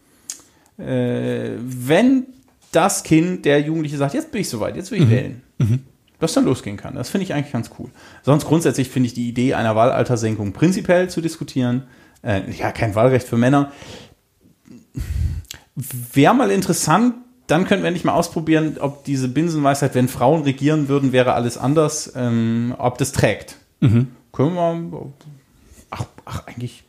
äh, 0.79 1.51
wenn 1.59 2.27
das 2.71 3.03
Kind, 3.03 3.45
der 3.45 3.61
Jugendliche 3.61 3.97
sagt, 3.97 4.15
jetzt 4.15 4.31
bin 4.31 4.43
ich 4.43 4.49
soweit, 4.49 4.77
jetzt 4.77 4.93
will 4.93 5.03
ich 5.03 5.11
wählen, 5.11 5.43
dass 6.21 6.33
dann 6.33 6.45
losgehen 6.45 6.77
kann. 6.77 6.95
Das 6.95 7.11
finde 7.11 7.25
ich 7.25 7.35
eigentlich 7.35 7.53
ganz 7.53 7.71
cool. 7.77 7.91
Sonst 8.23 8.47
grundsätzlich 8.47 8.89
finde 8.89 9.09
ich 9.09 9.15
die 9.15 9.29
Idee 9.29 9.55
einer 9.55 9.75
Wahlaltersenkung 9.75 10.53
prinzipiell 10.53 11.11
zu 11.11 11.21
diskutieren. 11.21 11.83
Äh, 12.23 12.43
ja, 12.53 12.71
kein 12.71 12.95
Wahlrecht 12.95 13.27
für 13.27 13.37
Männer. 13.37 13.73
Wäre 15.75 16.35
mal 16.37 16.53
interessant, 16.53 17.17
dann 17.49 17.65
könnten 17.65 17.83
wir 17.83 17.89
endlich 17.89 18.05
mal 18.05 18.15
ausprobieren, 18.15 18.77
ob 18.79 19.03
diese 19.03 19.27
Binsenweisheit, 19.27 19.97
wenn 19.97 20.07
Frauen 20.07 20.45
regieren 20.45 20.87
würden, 20.87 21.11
wäre 21.11 21.35
alles 21.35 21.59
anders, 21.59 22.13
ähm, 22.15 22.77
ob 22.79 22.97
das 22.99 23.11
trägt. 23.11 23.57
Können 24.31 24.55
wir. 24.55 25.13
Ach, 26.25 26.47
eigentlich. 26.47 26.85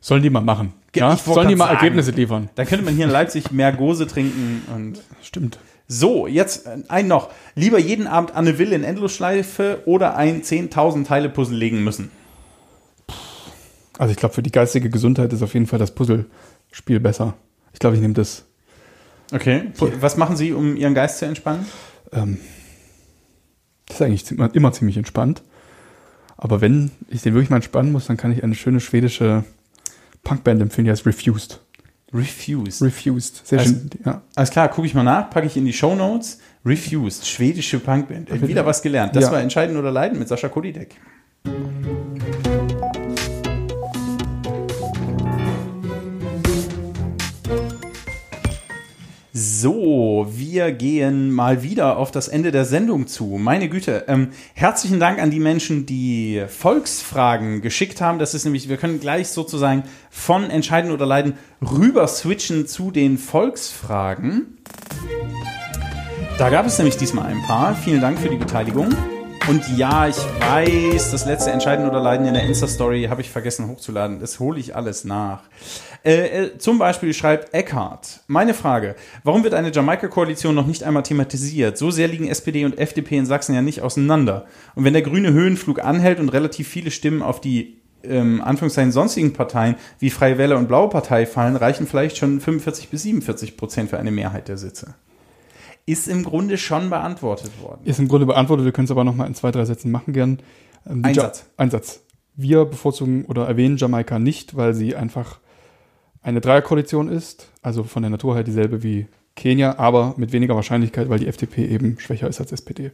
Sollen 0.00 0.22
die 0.22 0.30
mal 0.30 0.40
machen? 0.40 0.72
Ja? 0.94 1.16
Sollen 1.16 1.48
die 1.48 1.56
mal 1.56 1.66
sagen. 1.66 1.76
Ergebnisse 1.76 2.10
liefern? 2.10 2.50
Dann 2.54 2.66
könnte 2.66 2.84
man 2.84 2.94
hier 2.94 3.06
in 3.06 3.10
Leipzig 3.10 3.50
mehr 3.50 3.72
Gose 3.72 4.06
trinken 4.06 4.62
und. 4.74 5.02
Stimmt. 5.22 5.58
So, 5.86 6.26
jetzt 6.26 6.66
äh, 6.66 6.78
ein 6.88 7.08
noch. 7.08 7.30
Lieber 7.54 7.78
jeden 7.78 8.06
Abend 8.06 8.34
Anne 8.34 8.58
Will 8.58 8.72
in 8.72 8.84
Endlosschleife 8.84 9.82
oder 9.86 10.16
ein 10.16 10.42
10.000 10.42 11.06
Teile 11.06 11.28
Puzzle 11.28 11.56
legen 11.56 11.84
müssen. 11.84 12.10
Also 13.98 14.10
ich 14.10 14.16
glaube, 14.16 14.34
für 14.34 14.42
die 14.42 14.50
geistige 14.50 14.90
Gesundheit 14.90 15.32
ist 15.32 15.42
auf 15.42 15.54
jeden 15.54 15.66
Fall 15.66 15.78
das 15.78 15.94
Puzzlespiel 15.94 17.00
besser. 17.00 17.34
Ich 17.72 17.78
glaube, 17.78 17.96
ich 17.96 18.02
nehme 18.02 18.14
das. 18.14 18.44
Okay. 19.32 19.70
Was 20.00 20.16
machen 20.16 20.36
Sie, 20.36 20.52
um 20.52 20.76
Ihren 20.76 20.94
Geist 20.94 21.18
zu 21.18 21.26
entspannen? 21.26 21.66
Ähm, 22.12 22.38
das 23.86 23.96
ist 23.96 24.02
eigentlich 24.02 24.30
immer, 24.30 24.54
immer 24.54 24.72
ziemlich 24.72 24.96
entspannt. 24.96 25.42
Aber 26.36 26.60
wenn 26.60 26.90
ich 27.08 27.22
den 27.22 27.34
wirklich 27.34 27.50
mal 27.50 27.56
entspannen 27.56 27.92
muss, 27.92 28.06
dann 28.06 28.16
kann 28.16 28.32
ich 28.32 28.42
eine 28.42 28.54
schöne 28.54 28.80
schwedische 28.80 29.44
Punkband 30.22 30.60
empfehlen, 30.62 30.86
die 30.86 30.90
heißt 30.90 31.06
Refused. 31.06 31.60
Refused. 32.12 32.82
Refused. 32.82 33.46
Sehr 33.46 33.58
Also- 33.60 33.72
schön. 33.72 33.90
Ja. 34.04 34.22
Alles 34.36 34.50
klar, 34.50 34.68
gucke 34.68 34.86
ich 34.86 34.94
mal 34.94 35.02
nach, 35.02 35.30
packe 35.30 35.46
ich 35.46 35.56
in 35.56 35.64
die 35.64 35.72
Show 35.72 35.94
Notes. 35.94 36.38
Refused, 36.64 37.26
schwedische 37.26 37.78
Punkband. 37.78 38.30
Äh, 38.30 38.46
Wieder 38.48 38.64
was 38.64 38.80
gelernt. 38.82 39.14
Das 39.16 39.24
Ja. 39.24 39.32
war 39.32 39.40
Entscheiden 39.40 39.76
oder 39.76 39.90
Leiden 39.90 40.18
mit 40.18 40.28
Sascha 40.28 40.48
Kodidek. 40.48 40.96
So, 49.64 50.26
wir 50.28 50.72
gehen 50.72 51.30
mal 51.30 51.62
wieder 51.62 51.96
auf 51.96 52.10
das 52.10 52.28
Ende 52.28 52.52
der 52.52 52.66
Sendung 52.66 53.06
zu. 53.06 53.38
Meine 53.38 53.70
Güte, 53.70 54.04
ähm, 54.08 54.28
herzlichen 54.52 55.00
Dank 55.00 55.18
an 55.18 55.30
die 55.30 55.40
Menschen, 55.40 55.86
die 55.86 56.44
Volksfragen 56.48 57.62
geschickt 57.62 58.02
haben. 58.02 58.18
Das 58.18 58.34
ist 58.34 58.44
nämlich, 58.44 58.68
wir 58.68 58.76
können 58.76 59.00
gleich 59.00 59.28
sozusagen 59.28 59.84
von 60.10 60.50
Entscheiden 60.50 60.90
oder 60.90 61.06
Leiden 61.06 61.38
rüber 61.62 62.06
switchen 62.08 62.66
zu 62.66 62.90
den 62.90 63.16
Volksfragen. 63.16 64.58
Da 66.36 66.50
gab 66.50 66.66
es 66.66 66.76
nämlich 66.76 66.98
diesmal 66.98 67.24
ein 67.24 67.40
paar. 67.46 67.74
Vielen 67.74 68.02
Dank 68.02 68.18
für 68.18 68.28
die 68.28 68.36
Beteiligung. 68.36 68.90
Und 69.46 69.76
ja, 69.76 70.08
ich 70.08 70.16
weiß, 70.16 71.10
das 71.10 71.26
letzte 71.26 71.50
Entscheiden 71.50 71.86
oder 71.86 72.00
Leiden 72.00 72.26
in 72.26 72.32
der 72.32 72.44
Insta-Story 72.44 73.08
habe 73.10 73.20
ich 73.20 73.28
vergessen 73.28 73.68
hochzuladen. 73.68 74.18
Das 74.18 74.40
hole 74.40 74.58
ich 74.58 74.74
alles 74.74 75.04
nach. 75.04 75.42
Äh, 76.02 76.44
äh, 76.44 76.58
zum 76.58 76.78
Beispiel 76.78 77.12
schreibt 77.12 77.52
Eckhart. 77.52 78.20
Meine 78.26 78.54
Frage, 78.54 78.96
warum 79.22 79.44
wird 79.44 79.52
eine 79.52 79.70
Jamaika-Koalition 79.70 80.54
noch 80.54 80.66
nicht 80.66 80.82
einmal 80.82 81.02
thematisiert? 81.02 81.76
So 81.76 81.90
sehr 81.90 82.08
liegen 82.08 82.26
SPD 82.26 82.64
und 82.64 82.78
FDP 82.78 83.18
in 83.18 83.26
Sachsen 83.26 83.54
ja 83.54 83.60
nicht 83.60 83.82
auseinander. 83.82 84.46
Und 84.76 84.84
wenn 84.84 84.94
der 84.94 85.02
grüne 85.02 85.34
Höhenflug 85.34 85.84
anhält 85.84 86.20
und 86.20 86.30
relativ 86.30 86.66
viele 86.66 86.90
Stimmen 86.90 87.20
auf 87.20 87.42
die 87.42 87.82
ähm, 88.02 88.40
Anführungszeichen 88.42 88.92
sonstigen 88.92 89.34
Parteien 89.34 89.76
wie 89.98 90.08
Freie 90.08 90.38
Wähler 90.38 90.56
und 90.56 90.68
Blaue 90.68 90.88
Partei 90.88 91.26
fallen, 91.26 91.56
reichen 91.56 91.86
vielleicht 91.86 92.16
schon 92.16 92.40
45 92.40 92.88
bis 92.88 93.02
47 93.02 93.58
Prozent 93.58 93.90
für 93.90 93.98
eine 93.98 94.10
Mehrheit 94.10 94.48
der 94.48 94.56
Sitze. 94.56 94.94
Ist 95.86 96.08
im 96.08 96.24
Grunde 96.24 96.56
schon 96.56 96.88
beantwortet 96.90 97.50
worden. 97.62 97.80
Ist 97.84 97.98
im 97.98 98.08
Grunde 98.08 98.26
beantwortet, 98.26 98.64
wir 98.64 98.72
können 98.72 98.86
es 98.86 98.90
aber 98.90 99.04
noch 99.04 99.14
mal 99.14 99.26
in 99.26 99.34
zwei, 99.34 99.50
drei 99.50 99.64
Sätzen 99.64 99.90
machen 99.90 100.12
gern. 100.14 100.38
Ähm, 100.88 101.02
die 101.02 101.08
Ein 101.10 101.14
Ja- 101.14 101.22
Satz. 101.24 101.46
Ein 101.56 101.70
Satz. 101.70 102.00
Wir 102.36 102.64
bevorzugen 102.64 103.24
oder 103.26 103.46
erwähnen 103.46 103.76
Jamaika 103.76 104.18
nicht, 104.18 104.56
weil 104.56 104.74
sie 104.74 104.96
einfach 104.96 105.38
eine 106.22 106.40
Dreierkoalition 106.40 107.08
ist, 107.08 107.48
also 107.62 107.84
von 107.84 108.02
der 108.02 108.10
Natur 108.10 108.34
her 108.34 108.42
dieselbe 108.44 108.82
wie 108.82 109.06
Kenia, 109.36 109.78
aber 109.78 110.14
mit 110.16 110.32
weniger 110.32 110.54
Wahrscheinlichkeit, 110.54 111.08
weil 111.10 111.18
die 111.18 111.26
FDP 111.26 111.66
eben 111.66 111.98
schwächer 112.00 112.28
ist 112.28 112.40
als 112.40 112.50
SPD. 112.50 112.92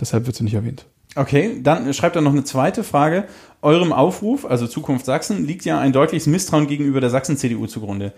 Deshalb 0.00 0.26
wird 0.26 0.36
sie 0.36 0.44
nicht 0.44 0.54
erwähnt. 0.54 0.86
Okay, 1.16 1.60
dann 1.62 1.92
schreibt 1.94 2.16
er 2.16 2.22
noch 2.22 2.32
eine 2.32 2.44
zweite 2.44 2.82
Frage. 2.84 3.24
Eurem 3.62 3.92
Aufruf, 3.92 4.44
also 4.44 4.66
Zukunft 4.66 5.06
Sachsen, 5.06 5.46
liegt 5.46 5.64
ja 5.64 5.78
ein 5.78 5.92
deutliches 5.92 6.26
Misstrauen 6.26 6.66
gegenüber 6.66 7.00
der 7.00 7.10
Sachsen-CDU 7.10 7.66
zugrunde. 7.66 8.12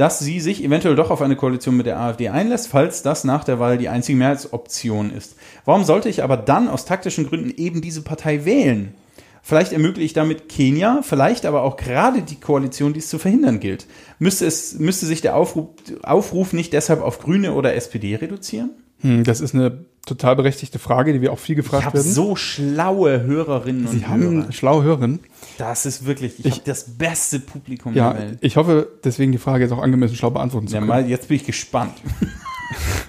Dass 0.00 0.18
sie 0.18 0.40
sich 0.40 0.64
eventuell 0.64 0.96
doch 0.96 1.10
auf 1.10 1.20
eine 1.20 1.36
Koalition 1.36 1.76
mit 1.76 1.84
der 1.84 2.00
AfD 2.00 2.30
einlässt, 2.30 2.68
falls 2.68 3.02
das 3.02 3.24
nach 3.24 3.44
der 3.44 3.58
Wahl 3.58 3.76
die 3.76 3.90
einzige 3.90 4.16
Mehrheitsoption 4.16 5.10
ist. 5.10 5.36
Warum 5.66 5.84
sollte 5.84 6.08
ich 6.08 6.22
aber 6.22 6.38
dann 6.38 6.68
aus 6.68 6.86
taktischen 6.86 7.28
Gründen 7.28 7.52
eben 7.54 7.82
diese 7.82 8.00
Partei 8.00 8.46
wählen? 8.46 8.94
Vielleicht 9.42 9.74
ermögliche 9.74 10.06
ich 10.06 10.12
damit 10.14 10.48
Kenia, 10.48 11.02
vielleicht 11.02 11.44
aber 11.44 11.64
auch 11.64 11.76
gerade 11.76 12.22
die 12.22 12.40
Koalition, 12.40 12.94
die 12.94 13.00
es 13.00 13.10
zu 13.10 13.18
verhindern 13.18 13.60
gilt. 13.60 13.86
Müsste, 14.18 14.46
es, 14.46 14.78
müsste 14.78 15.04
sich 15.04 15.20
der 15.20 15.36
Aufruf, 15.36 15.68
Aufruf 16.02 16.54
nicht 16.54 16.72
deshalb 16.72 17.02
auf 17.02 17.18
Grüne 17.18 17.52
oder 17.52 17.74
SPD 17.74 18.14
reduzieren? 18.14 18.70
Hm, 19.00 19.24
das 19.24 19.42
ist 19.42 19.54
eine 19.54 19.84
total 20.06 20.34
berechtigte 20.36 20.78
Frage, 20.78 21.12
die 21.12 21.20
wir 21.20 21.32
auch 21.32 21.38
viel 21.38 21.58
Ich 21.58 21.64
gefragt 21.64 21.84
habe 21.86 21.98
werden. 21.98 22.10
so 22.12 22.34
schlaue 22.36 23.22
Hörerinnen 23.22 23.86
und 23.86 23.92
Sie 23.98 24.06
haben 24.06 24.22
Hörer. 24.42 24.52
schlaue 24.52 24.82
Hörerinnen. 24.82 25.20
Das 25.58 25.86
ist 25.86 26.06
wirklich, 26.06 26.38
ich, 26.40 26.46
Ich- 26.46 26.52
habe 26.54 26.62
das 26.64 26.96
beste 26.96 27.38
Publikum 27.40 27.94
Ja, 27.94 28.12
der 28.12 28.22
Welt. 28.22 28.38
ich 28.40 28.56
hoffe, 28.56 28.88
deswegen 29.04 29.30
die 29.32 29.38
Frage 29.38 29.64
jetzt 29.64 29.72
auch 29.72 29.82
angemessen 29.82 30.16
schlau 30.16 30.30
beantworten 30.30 30.68
zu 30.68 30.74
Ja, 30.74 30.80
können. 30.80 30.88
mal, 30.88 31.08
jetzt 31.08 31.28
bin 31.28 31.36
ich 31.36 31.44
gespannt. 31.44 31.94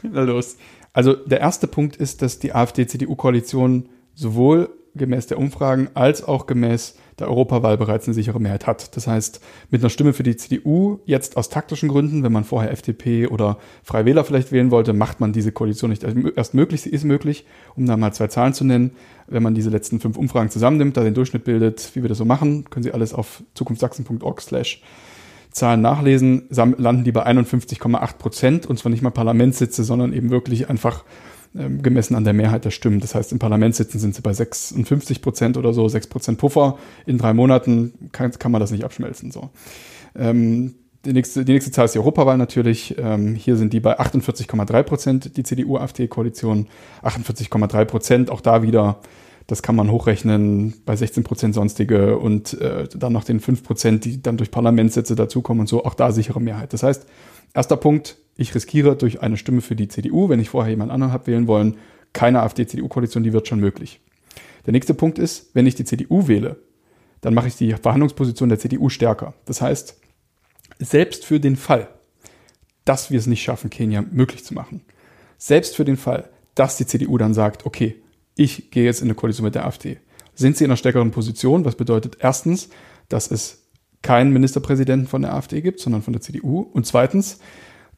Na 0.03 0.21
los. 0.23 0.57
Also 0.93 1.13
der 1.13 1.39
erste 1.39 1.67
Punkt 1.67 1.95
ist, 1.95 2.21
dass 2.21 2.39
die 2.39 2.53
AfD-CDU-Koalition 2.53 3.87
sowohl 4.13 4.69
gemäß 4.93 5.27
der 5.27 5.37
Umfragen 5.39 5.89
als 5.93 6.23
auch 6.23 6.45
gemäß 6.47 6.95
der 7.21 7.29
Europawahl 7.29 7.77
bereits 7.77 8.07
eine 8.07 8.13
sichere 8.13 8.39
Mehrheit 8.39 8.67
hat. 8.67 8.95
Das 8.97 9.07
heißt, 9.07 9.41
mit 9.69 9.81
einer 9.81 9.89
Stimme 9.89 10.13
für 10.13 10.23
die 10.23 10.35
CDU, 10.35 10.99
jetzt 11.05 11.37
aus 11.37 11.49
taktischen 11.49 11.89
Gründen, 11.89 12.23
wenn 12.23 12.31
man 12.31 12.43
vorher 12.43 12.71
FDP 12.71 13.27
oder 13.27 13.57
Freie 13.83 14.05
Wähler 14.05 14.23
vielleicht 14.23 14.51
wählen 14.51 14.71
wollte, 14.71 14.93
macht 14.93 15.19
man 15.19 15.33
diese 15.33 15.51
Koalition 15.51 15.89
nicht 15.89 16.03
erst 16.03 16.53
möglich. 16.53 16.81
Sie 16.81 16.89
ist 16.89 17.05
möglich, 17.05 17.45
um 17.75 17.85
da 17.85 17.95
mal 17.95 18.13
zwei 18.13 18.27
Zahlen 18.27 18.53
zu 18.53 18.65
nennen. 18.65 18.91
Wenn 19.27 19.43
man 19.43 19.55
diese 19.55 19.69
letzten 19.69 19.99
fünf 19.99 20.17
Umfragen 20.17 20.49
zusammennimmt, 20.49 20.97
da 20.97 21.03
den 21.03 21.13
Durchschnitt 21.13 21.45
bildet, 21.45 21.91
wie 21.95 22.01
wir 22.01 22.09
das 22.09 22.17
so 22.17 22.25
machen, 22.25 22.69
können 22.69 22.83
Sie 22.83 22.91
alles 22.91 23.13
auf 23.13 23.43
zukunftssachsen.org 23.53 24.41
slash 24.41 24.81
Zahlen 25.51 25.81
nachlesen, 25.81 26.43
landen 26.49 27.03
die 27.03 27.11
bei 27.11 27.25
51,8 27.25 28.17
Prozent 28.17 28.65
und 28.65 28.79
zwar 28.79 28.89
nicht 28.89 29.01
mal 29.01 29.09
Parlamentssitze, 29.09 29.83
sondern 29.83 30.13
eben 30.13 30.29
wirklich 30.29 30.69
einfach 30.69 31.03
ähm, 31.57 31.81
gemessen 31.81 32.15
an 32.15 32.23
der 32.23 32.33
Mehrheit 32.33 32.65
der 32.65 32.71
Stimmen. 32.71 32.99
Das 32.99 33.15
heißt, 33.15 33.31
in 33.31 33.39
Parlamentssitzen 33.39 33.99
sind 33.99 34.15
sie 34.15 34.21
bei 34.21 34.33
56 34.33 35.21
Prozent 35.21 35.57
oder 35.57 35.73
so, 35.73 35.87
6 35.87 36.07
Prozent 36.07 36.37
Puffer. 36.37 36.77
In 37.05 37.17
drei 37.17 37.33
Monaten 37.33 37.93
kann, 38.11 38.31
kann 38.31 38.51
man 38.51 38.61
das 38.61 38.71
nicht 38.71 38.83
abschmelzen. 38.83 39.31
So. 39.31 39.49
Ähm, 40.15 40.75
die, 41.05 41.13
nächste, 41.13 41.43
die 41.43 41.53
nächste 41.53 41.71
Zahl 41.71 41.85
ist 41.85 41.95
die 41.95 41.99
Europawahl 41.99 42.37
natürlich. 42.37 42.95
Ähm, 42.97 43.35
hier 43.35 43.57
sind 43.57 43.73
die 43.73 43.79
bei 43.79 43.99
48,3 43.99 44.83
Prozent, 44.83 45.37
die 45.37 45.43
CDU-AfD-Koalition. 45.43 46.67
48,3 47.03 47.85
Prozent, 47.85 48.31
auch 48.31 48.41
da 48.41 48.63
wieder 48.63 48.99
das 49.47 49.61
kann 49.61 49.75
man 49.75 49.91
hochrechnen 49.91 50.75
bei 50.85 50.95
16 50.95 51.25
Prozent 51.25 51.55
sonstige 51.55 52.17
und 52.17 52.53
äh, 52.61 52.87
dann 52.95 53.11
noch 53.11 53.25
den 53.25 53.41
5 53.41 53.63
Prozent, 53.63 54.05
die 54.05 54.21
dann 54.21 54.37
durch 54.37 54.49
Parlamentssitze 54.49 55.13
dazukommen 55.13 55.61
und 55.61 55.67
so, 55.67 55.83
auch 55.83 55.93
da 55.93 56.13
sichere 56.13 56.39
Mehrheit. 56.39 56.71
Das 56.71 56.83
heißt, 56.83 57.05
erster 57.53 57.77
Punkt, 57.77 58.17
ich 58.35 58.55
riskiere 58.55 58.95
durch 58.95 59.21
eine 59.21 59.37
Stimme 59.37 59.61
für 59.61 59.75
die 59.75 59.87
CDU, 59.87 60.29
wenn 60.29 60.39
ich 60.39 60.49
vorher 60.49 60.71
jemand 60.71 60.91
anderen 60.91 61.13
habe 61.13 61.27
wählen 61.27 61.47
wollen, 61.47 61.77
keine 62.13 62.41
AfD-CDU-Koalition, 62.41 63.23
die 63.23 63.33
wird 63.33 63.47
schon 63.47 63.59
möglich. 63.59 64.01
Der 64.65 64.73
nächste 64.73 64.93
Punkt 64.93 65.19
ist, 65.19 65.49
wenn 65.53 65.65
ich 65.65 65.75
die 65.75 65.85
CDU 65.85 66.27
wähle, 66.27 66.57
dann 67.21 67.33
mache 67.33 67.47
ich 67.47 67.55
die 67.55 67.73
Verhandlungsposition 67.73 68.49
der 68.49 68.59
CDU 68.59 68.89
stärker. 68.89 69.33
Das 69.45 69.61
heißt, 69.61 69.95
selbst 70.79 71.25
für 71.25 71.39
den 71.39 71.55
Fall, 71.55 71.87
dass 72.85 73.11
wir 73.11 73.19
es 73.19 73.27
nicht 73.27 73.43
schaffen, 73.43 73.69
Kenia 73.69 74.03
möglich 74.11 74.43
zu 74.43 74.53
machen, 74.53 74.81
selbst 75.37 75.75
für 75.75 75.85
den 75.85 75.97
Fall, 75.97 76.29
dass 76.55 76.77
die 76.77 76.85
CDU 76.85 77.17
dann 77.17 77.33
sagt, 77.33 77.65
okay, 77.65 77.95
ich 78.35 78.71
gehe 78.71 78.85
jetzt 78.85 79.01
in 79.01 79.07
eine 79.07 79.15
Koalition 79.15 79.45
mit 79.45 79.55
der 79.55 79.65
AfD, 79.65 79.99
sind 80.33 80.57
sie 80.57 80.63
in 80.63 80.71
einer 80.71 80.77
stärkeren 80.77 81.11
Position, 81.11 81.65
was 81.65 81.75
bedeutet 81.75 82.17
erstens, 82.19 82.69
dass 83.09 83.29
es 83.29 83.60
keinen 84.01 84.31
Ministerpräsidenten 84.33 85.07
von 85.07 85.21
der 85.21 85.33
AfD 85.33 85.61
gibt, 85.61 85.79
sondern 85.79 86.01
von 86.01 86.13
der 86.13 86.21
CDU 86.21 86.61
und 86.61 86.85
zweitens, 86.85 87.39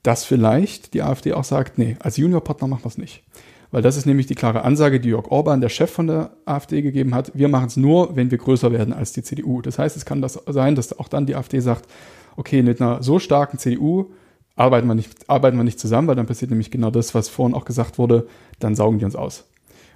dass 0.03 0.25
vielleicht 0.25 0.93
die 0.93 1.01
AfD 1.01 1.33
auch 1.33 1.45
sagt, 1.45 1.77
nee, 1.77 1.95
als 1.99 2.17
Juniorpartner 2.17 2.67
machen 2.67 2.83
wir 2.83 2.89
es 2.89 2.97
nicht. 2.97 3.23
Weil 3.71 3.81
das 3.81 3.97
ist 3.97 4.05
nämlich 4.05 4.27
die 4.27 4.35
klare 4.35 4.63
Ansage, 4.63 4.99
die 4.99 5.09
Jörg 5.09 5.31
Orban, 5.31 5.59
der 5.59 5.69
Chef 5.69 5.89
von 5.89 6.05
der 6.05 6.31
AfD, 6.45 6.83
gegeben 6.83 7.15
hat. 7.15 7.31
Wir 7.33 7.47
machen 7.47 7.67
es 7.67 7.77
nur, 7.77 8.15
wenn 8.15 8.29
wir 8.29 8.37
größer 8.37 8.71
werden 8.71 8.93
als 8.93 9.13
die 9.13 9.23
CDU. 9.23 9.61
Das 9.61 9.79
heißt, 9.79 9.97
es 9.97 10.05
kann 10.05 10.21
das 10.21 10.33
sein, 10.45 10.75
dass 10.75 10.97
auch 10.99 11.07
dann 11.07 11.25
die 11.25 11.35
AfD 11.35 11.59
sagt, 11.59 11.89
okay, 12.35 12.61
mit 12.61 12.79
einer 12.79 13.01
so 13.01 13.17
starken 13.17 13.57
CDU 13.57 14.11
arbeiten 14.55 14.87
wir 14.87 14.93
nicht, 14.93 15.27
arbeiten 15.27 15.57
wir 15.57 15.63
nicht 15.63 15.79
zusammen, 15.79 16.07
weil 16.07 16.15
dann 16.15 16.27
passiert 16.27 16.51
nämlich 16.51 16.69
genau 16.69 16.91
das, 16.91 17.15
was 17.15 17.29
vorhin 17.29 17.55
auch 17.55 17.65
gesagt 17.65 17.97
wurde, 17.97 18.27
dann 18.59 18.75
saugen 18.75 18.99
die 18.99 19.05
uns 19.05 19.15
aus. 19.15 19.45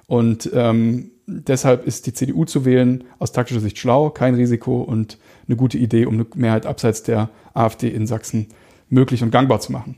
Und 0.08 0.50
ähm, 0.54 1.12
deshalb 1.28 1.86
ist 1.86 2.08
die 2.08 2.14
CDU 2.14 2.46
zu 2.46 2.66
wählen 2.66 3.04
aus 3.20 3.34
taktischer 3.34 3.60
Sicht 3.60 3.78
schlau, 3.78 4.10
kein 4.10 4.36
Risiko 4.36 4.82
und 4.82 5.18
eine 5.48 5.58
gute 5.58 5.78
Idee, 5.78 6.06
um 6.06 6.16
eine 6.16 6.26
Mehrheit 6.36 6.66
abseits 6.66 7.04
der 7.04 7.30
AfD 7.54 7.90
in 7.90 8.08
Sachsen 8.08 8.48
möglich 8.90 9.22
und 9.22 9.32
gangbar 9.32 9.60
zu 9.60 9.72
machen. 9.72 9.98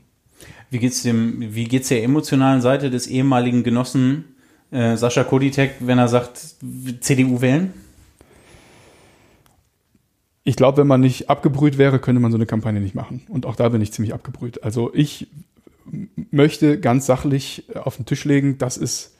Wie 0.70 0.78
geht's 0.78 1.02
dem, 1.02 1.54
wie 1.54 1.64
geht's 1.64 1.88
der 1.88 2.02
emotionalen 2.02 2.60
Seite 2.60 2.90
des 2.90 3.06
ehemaligen 3.06 3.62
Genossen 3.62 4.24
äh, 4.70 4.96
Sascha 4.96 5.24
Koditek, 5.24 5.74
wenn 5.80 5.98
er 5.98 6.08
sagt, 6.08 6.56
CDU 7.00 7.40
wählen? 7.40 7.72
Ich 10.42 10.56
glaube, 10.56 10.78
wenn 10.78 10.86
man 10.86 11.00
nicht 11.00 11.28
abgebrüht 11.28 11.76
wäre, 11.76 11.98
könnte 11.98 12.20
man 12.20 12.32
so 12.32 12.38
eine 12.38 12.46
Kampagne 12.46 12.80
nicht 12.80 12.94
machen. 12.94 13.22
Und 13.28 13.46
auch 13.46 13.56
da 13.56 13.68
bin 13.68 13.80
ich 13.80 13.92
ziemlich 13.92 14.14
abgebrüht. 14.14 14.64
Also 14.64 14.90
ich 14.94 15.28
möchte 16.30 16.80
ganz 16.80 17.06
sachlich 17.06 17.64
auf 17.74 17.96
den 17.96 18.06
Tisch 18.06 18.24
legen, 18.24 18.58
dass 18.58 18.76
es 18.76 19.14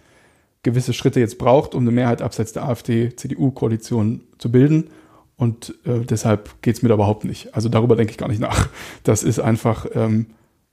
gewisse 0.62 0.92
Schritte 0.92 1.20
jetzt 1.20 1.38
braucht, 1.38 1.74
um 1.74 1.82
eine 1.82 1.90
Mehrheit 1.90 2.22
abseits 2.22 2.52
der 2.52 2.64
AfD-CDU-Koalition 2.64 4.22
zu 4.38 4.52
bilden. 4.52 4.90
Und 5.36 5.74
äh, 5.86 6.00
deshalb 6.00 6.60
geht's 6.62 6.82
mir 6.82 6.90
da 6.90 6.96
überhaupt 6.96 7.24
nicht. 7.24 7.54
Also 7.54 7.68
darüber 7.68 7.96
denke 7.96 8.10
ich 8.10 8.18
gar 8.18 8.28
nicht 8.28 8.40
nach. 8.40 8.68
Das 9.04 9.22
ist 9.22 9.38
einfach 9.38 9.86
ähm, 9.94 10.26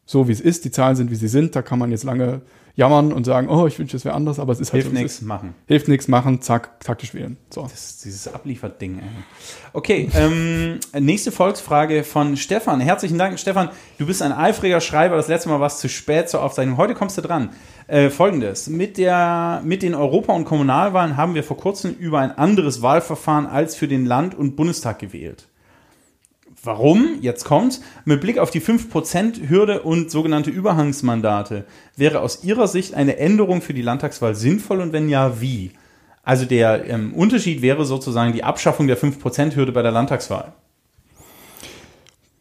so, 0.05 0.27
wie 0.27 0.33
es 0.33 0.41
ist. 0.41 0.65
Die 0.65 0.71
Zahlen 0.71 0.95
sind, 0.95 1.09
wie 1.09 1.15
sie 1.15 1.29
sind. 1.29 1.55
Da 1.55 1.61
kann 1.61 1.79
man 1.79 1.91
jetzt 1.91 2.03
lange 2.03 2.41
jammern 2.77 3.11
und 3.11 3.25
sagen, 3.25 3.49
oh, 3.49 3.65
ich 3.65 3.79
wünsche, 3.79 3.97
es 3.97 4.05
wäre 4.05 4.13
anders, 4.13 4.39
aber 4.39 4.53
es 4.53 4.59
ist 4.59 4.71
halt 4.71 4.83
Hilft 4.83 4.95
so, 4.95 4.95
es 4.95 5.03
nichts, 5.03 5.21
machen. 5.21 5.55
Hilft 5.65 5.87
nichts, 5.87 6.07
machen, 6.07 6.41
zack, 6.41 6.79
taktisch 6.79 7.13
wählen. 7.15 7.37
So. 7.49 7.63
Das 7.63 7.73
ist 7.73 8.05
dieses 8.05 8.27
Abliefert-Ding. 8.27 8.99
ey. 8.99 9.05
Okay, 9.73 10.09
ähm, 10.13 10.79
nächste 10.97 11.31
Volksfrage 11.31 12.03
von 12.03 12.37
Stefan. 12.37 12.79
Herzlichen 12.79 13.17
Dank, 13.17 13.39
Stefan. 13.39 13.69
Du 13.97 14.05
bist 14.05 14.21
ein 14.21 14.31
eifriger 14.31 14.79
Schreiber. 14.79 15.15
Das 15.15 15.27
letzte 15.27 15.49
Mal 15.49 15.59
war 15.59 15.67
es 15.67 15.79
zu 15.79 15.89
spät 15.89 16.29
zur 16.29 16.43
Aufzeichnung. 16.43 16.77
Heute 16.77 16.93
kommst 16.93 17.17
du 17.17 17.21
dran. 17.21 17.49
Äh, 17.87 18.09
Folgendes. 18.09 18.67
Mit, 18.67 18.97
der, 18.97 19.61
mit 19.63 19.81
den 19.81 19.95
Europa- 19.95 20.33
und 20.33 20.43
Kommunalwahlen 20.43 21.15
haben 21.15 21.35
wir 21.35 21.43
vor 21.43 21.55
kurzem 21.55 21.95
über 21.95 22.19
ein 22.19 22.37
anderes 22.37 22.81
Wahlverfahren 22.81 23.45
als 23.45 23.75
für 23.75 23.87
den 23.87 24.05
Land- 24.05 24.35
und 24.35 24.57
Bundestag 24.57 24.99
gewählt. 24.99 25.47
Warum? 26.61 27.19
Jetzt 27.21 27.45
kommt's. 27.45 27.81
Mit 28.03 28.19
Blick 28.19 28.39
auf 28.39 28.51
die 28.51 28.59
5%-Hürde 28.59 29.83
und 29.83 30.11
sogenannte 30.11 30.49
Überhangsmandate 30.49 31.65
wäre 31.95 32.19
aus 32.19 32.43
Ihrer 32.43 32.67
Sicht 32.67 32.93
eine 32.93 33.17
Änderung 33.17 33.61
für 33.61 33.73
die 33.73 33.81
Landtagswahl 33.81 34.35
sinnvoll 34.35 34.81
und 34.81 34.91
wenn 34.91 35.07
ja, 35.07 35.39
wie? 35.39 35.71
Also 36.23 36.43
der 36.43 36.89
ähm, 36.89 37.13
Unterschied 37.13 37.61
wäre 37.61 37.85
sozusagen 37.85 38.33
die 38.33 38.43
Abschaffung 38.43 38.87
der 38.87 38.97
5%-Hürde 38.97 39.71
bei 39.71 39.81
der 39.81 39.93
Landtagswahl. 39.93 40.51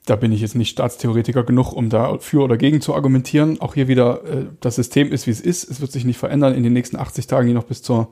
Da 0.07 0.15
bin 0.15 0.33
ich 0.33 0.41
jetzt 0.41 0.55
nicht 0.55 0.71
Staatstheoretiker 0.71 1.43
genug, 1.43 1.73
um 1.73 1.91
da 1.91 2.19
für 2.19 2.43
oder 2.43 2.57
gegen 2.57 2.81
zu 2.81 2.95
argumentieren. 2.95 3.61
Auch 3.61 3.75
hier 3.75 3.89
wieder, 3.89 4.25
äh, 4.25 4.47
das 4.61 4.77
System 4.77 5.13
ist, 5.13 5.27
wie 5.27 5.33
es 5.33 5.41
ist. 5.41 5.69
Es 5.69 5.81
wird 5.81 5.93
sich 5.93 6.05
nicht 6.05 6.17
verändern 6.17 6.55
in 6.55 6.63
den 6.63 6.73
nächsten 6.73 6.97
80 6.97 7.27
Tagen, 7.27 7.49
die 7.49 7.55
noch 7.55 7.65
bis 7.65 7.83
zur 7.83 8.09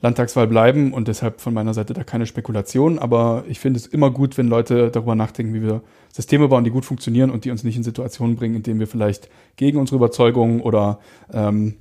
Landtagswahl 0.00 0.46
bleiben. 0.46 0.94
Und 0.94 1.08
deshalb 1.08 1.42
von 1.42 1.52
meiner 1.52 1.74
Seite 1.74 1.92
da 1.92 2.04
keine 2.04 2.24
Spekulation. 2.24 2.98
Aber 2.98 3.44
ich 3.48 3.60
finde 3.60 3.78
es 3.78 3.86
immer 3.86 4.10
gut, 4.10 4.38
wenn 4.38 4.48
Leute 4.48 4.90
darüber 4.90 5.14
nachdenken, 5.14 5.52
wie 5.52 5.62
wir 5.62 5.82
Systeme 6.10 6.48
bauen, 6.48 6.64
die 6.64 6.70
gut 6.70 6.86
funktionieren 6.86 7.30
und 7.30 7.44
die 7.44 7.50
uns 7.50 7.64
nicht 7.64 7.76
in 7.76 7.84
Situationen 7.84 8.36
bringen, 8.36 8.56
in 8.56 8.62
denen 8.62 8.80
wir 8.80 8.86
vielleicht 8.86 9.28
gegen 9.56 9.78
unsere 9.78 9.96
Überzeugungen 9.96 10.62
oder 10.62 11.00
ähm, 11.32 11.76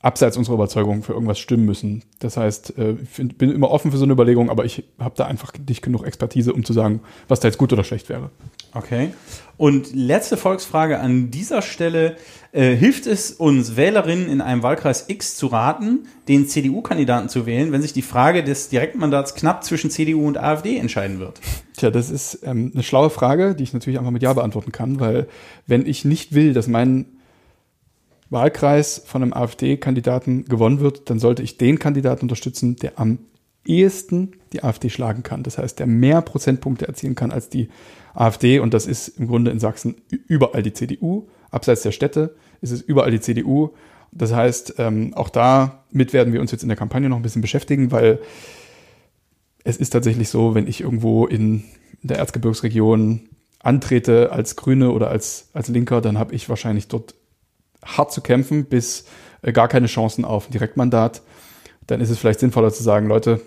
abseits 0.00 0.36
unserer 0.36 0.54
Überzeugung 0.54 1.02
für 1.02 1.12
irgendwas 1.12 1.40
stimmen 1.40 1.64
müssen. 1.64 2.04
Das 2.20 2.36
heißt, 2.36 2.78
äh, 2.78 2.94
ich 3.02 3.36
bin 3.36 3.50
immer 3.50 3.70
offen 3.70 3.90
für 3.90 3.96
so 3.96 4.04
eine 4.04 4.12
Überlegung, 4.12 4.48
aber 4.48 4.64
ich 4.64 4.84
habe 4.98 5.14
da 5.16 5.26
einfach 5.26 5.52
nicht 5.66 5.82
genug 5.82 6.06
Expertise, 6.06 6.52
um 6.52 6.64
zu 6.64 6.72
sagen, 6.72 7.00
was 7.26 7.40
da 7.40 7.48
jetzt 7.48 7.58
gut 7.58 7.72
oder 7.72 7.82
schlecht 7.82 8.08
wäre. 8.08 8.30
Okay. 8.74 9.10
Und 9.56 9.92
letzte 9.94 10.36
Volksfrage 10.36 11.00
an 11.00 11.30
dieser 11.30 11.62
Stelle. 11.62 12.16
Äh, 12.50 12.76
hilft 12.76 13.06
es 13.06 13.32
uns 13.32 13.76
Wählerinnen 13.76 14.28
in 14.28 14.40
einem 14.40 14.62
Wahlkreis 14.62 15.06
X 15.08 15.36
zu 15.36 15.48
raten, 15.48 16.06
den 16.28 16.46
CDU-Kandidaten 16.46 17.28
zu 17.28 17.44
wählen, 17.44 17.72
wenn 17.72 17.82
sich 17.82 17.92
die 17.92 18.00
Frage 18.00 18.42
des 18.42 18.70
Direktmandats 18.70 19.34
knapp 19.34 19.64
zwischen 19.64 19.90
CDU 19.90 20.26
und 20.26 20.38
AfD 20.38 20.78
entscheiden 20.78 21.18
wird? 21.18 21.40
Tja, 21.76 21.90
das 21.90 22.08
ist 22.08 22.40
ähm, 22.44 22.70
eine 22.72 22.82
schlaue 22.82 23.10
Frage, 23.10 23.54
die 23.54 23.64
ich 23.64 23.74
natürlich 23.74 23.98
einfach 23.98 24.12
mit 24.12 24.22
Ja 24.22 24.32
beantworten 24.32 24.72
kann, 24.72 24.98
weil 24.98 25.28
wenn 25.66 25.84
ich 25.84 26.06
nicht 26.06 26.34
will, 26.34 26.54
dass 26.54 26.68
mein 26.68 27.04
Wahlkreis 28.30 29.02
von 29.04 29.22
einem 29.22 29.32
AfD-Kandidaten 29.32 30.44
gewonnen 30.44 30.80
wird, 30.80 31.08
dann 31.10 31.18
sollte 31.18 31.42
ich 31.42 31.58
den 31.58 31.78
Kandidaten 31.78 32.22
unterstützen, 32.22 32.76
der 32.76 32.98
am 32.98 33.18
ehesten 33.64 34.32
die 34.52 34.62
AfD 34.62 34.90
schlagen 34.90 35.22
kann. 35.22 35.42
Das 35.42 35.58
heißt, 35.58 35.78
der 35.78 35.86
mehr 35.86 36.22
Prozentpunkte 36.22 36.88
erzielen 36.88 37.14
kann 37.14 37.30
als 37.30 37.48
die 37.48 37.68
AfD. 38.14 38.58
Und 38.58 38.74
das 38.74 38.86
ist 38.86 39.08
im 39.08 39.28
Grunde 39.28 39.50
in 39.50 39.60
Sachsen 39.60 39.96
überall 40.26 40.62
die 40.62 40.72
CDU. 40.72 41.28
Abseits 41.50 41.82
der 41.82 41.92
Städte 41.92 42.34
ist 42.60 42.70
es 42.70 42.82
überall 42.82 43.10
die 43.10 43.20
CDU. 43.20 43.70
Das 44.10 44.34
heißt, 44.34 44.74
ähm, 44.78 45.14
auch 45.14 45.28
damit 45.28 46.12
werden 46.12 46.32
wir 46.32 46.40
uns 46.40 46.50
jetzt 46.50 46.62
in 46.62 46.68
der 46.68 46.78
Kampagne 46.78 47.08
noch 47.08 47.16
ein 47.16 47.22
bisschen 47.22 47.42
beschäftigen, 47.42 47.92
weil 47.92 48.20
es 49.64 49.76
ist 49.76 49.90
tatsächlich 49.90 50.30
so, 50.30 50.54
wenn 50.54 50.66
ich 50.66 50.80
irgendwo 50.80 51.26
in 51.26 51.64
der 52.02 52.18
Erzgebirgsregion 52.18 53.28
antrete 53.60 54.32
als 54.32 54.56
Grüne 54.56 54.92
oder 54.92 55.10
als, 55.10 55.50
als 55.52 55.68
Linker, 55.68 56.00
dann 56.00 56.18
habe 56.18 56.34
ich 56.34 56.48
wahrscheinlich 56.48 56.88
dort 56.88 57.14
hart 57.84 58.12
zu 58.12 58.20
kämpfen, 58.20 58.64
bis 58.64 59.04
äh, 59.42 59.52
gar 59.52 59.68
keine 59.68 59.86
Chancen 59.86 60.24
auf 60.24 60.48
ein 60.48 60.52
Direktmandat. 60.52 61.22
Dann 61.86 62.00
ist 62.00 62.10
es 62.10 62.18
vielleicht 62.18 62.40
sinnvoller 62.40 62.72
zu 62.72 62.82
sagen, 62.82 63.06
Leute, 63.06 63.40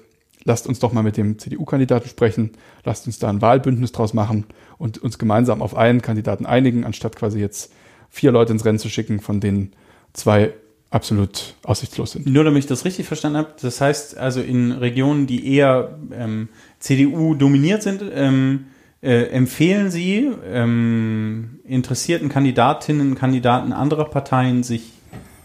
lasst 0.44 0.68
uns 0.68 0.80
doch 0.80 0.94
mal 0.94 1.04
mit 1.04 1.18
dem 1.18 1.38
CDU-Kandidaten 1.38 2.10
sprechen, 2.10 2.52
lasst 2.84 3.06
uns 3.06 3.20
da 3.20 3.30
ein 3.30 3.42
Wahlbündnis 3.42 3.92
draus 3.92 4.14
machen 4.14 4.46
und 4.78 4.98
uns 4.98 5.18
gemeinsam 5.18 5.62
auf 5.62 5.76
einen 5.76 6.02
Kandidaten 6.02 6.46
einigen, 6.46 6.84
anstatt 6.84 7.16
quasi 7.16 7.40
jetzt 7.40 7.72
vier 8.10 8.32
Leute 8.32 8.54
ins 8.54 8.66
Rennen 8.66 8.80
zu 8.80 8.90
schicken, 8.90 9.20
von 9.20 9.40
denen 9.40 9.74
zwei 10.14 10.54
absolut 10.90 11.56
aussichtslos 11.64 12.12
sind. 12.12 12.28
Nur 12.28 12.44
damit 12.44 12.60
ich 12.60 12.68
das 12.68 12.84
richtig 12.84 13.08
verstanden 13.08 13.38
habe, 13.38 13.54
das 13.62 13.80
heißt 13.80 14.18
also 14.18 14.42
in 14.42 14.74
Regionen, 14.74 15.26
die 15.26 15.56
eher 15.56 15.98
ähm, 16.12 16.50
CDU 16.80 17.34
dominiert 17.34 17.82
sind, 17.82 18.04
ähm, 18.14 18.66
äh, 19.02 19.24
empfehlen 19.28 19.90
Sie 19.90 20.30
ähm, 20.52 21.60
interessierten 21.66 22.30
Kandidatinnen 22.30 23.12
und 23.12 23.16
Kandidaten 23.16 23.74
anderer 23.74 24.06
Parteien, 24.06 24.64
sich, 24.64 24.92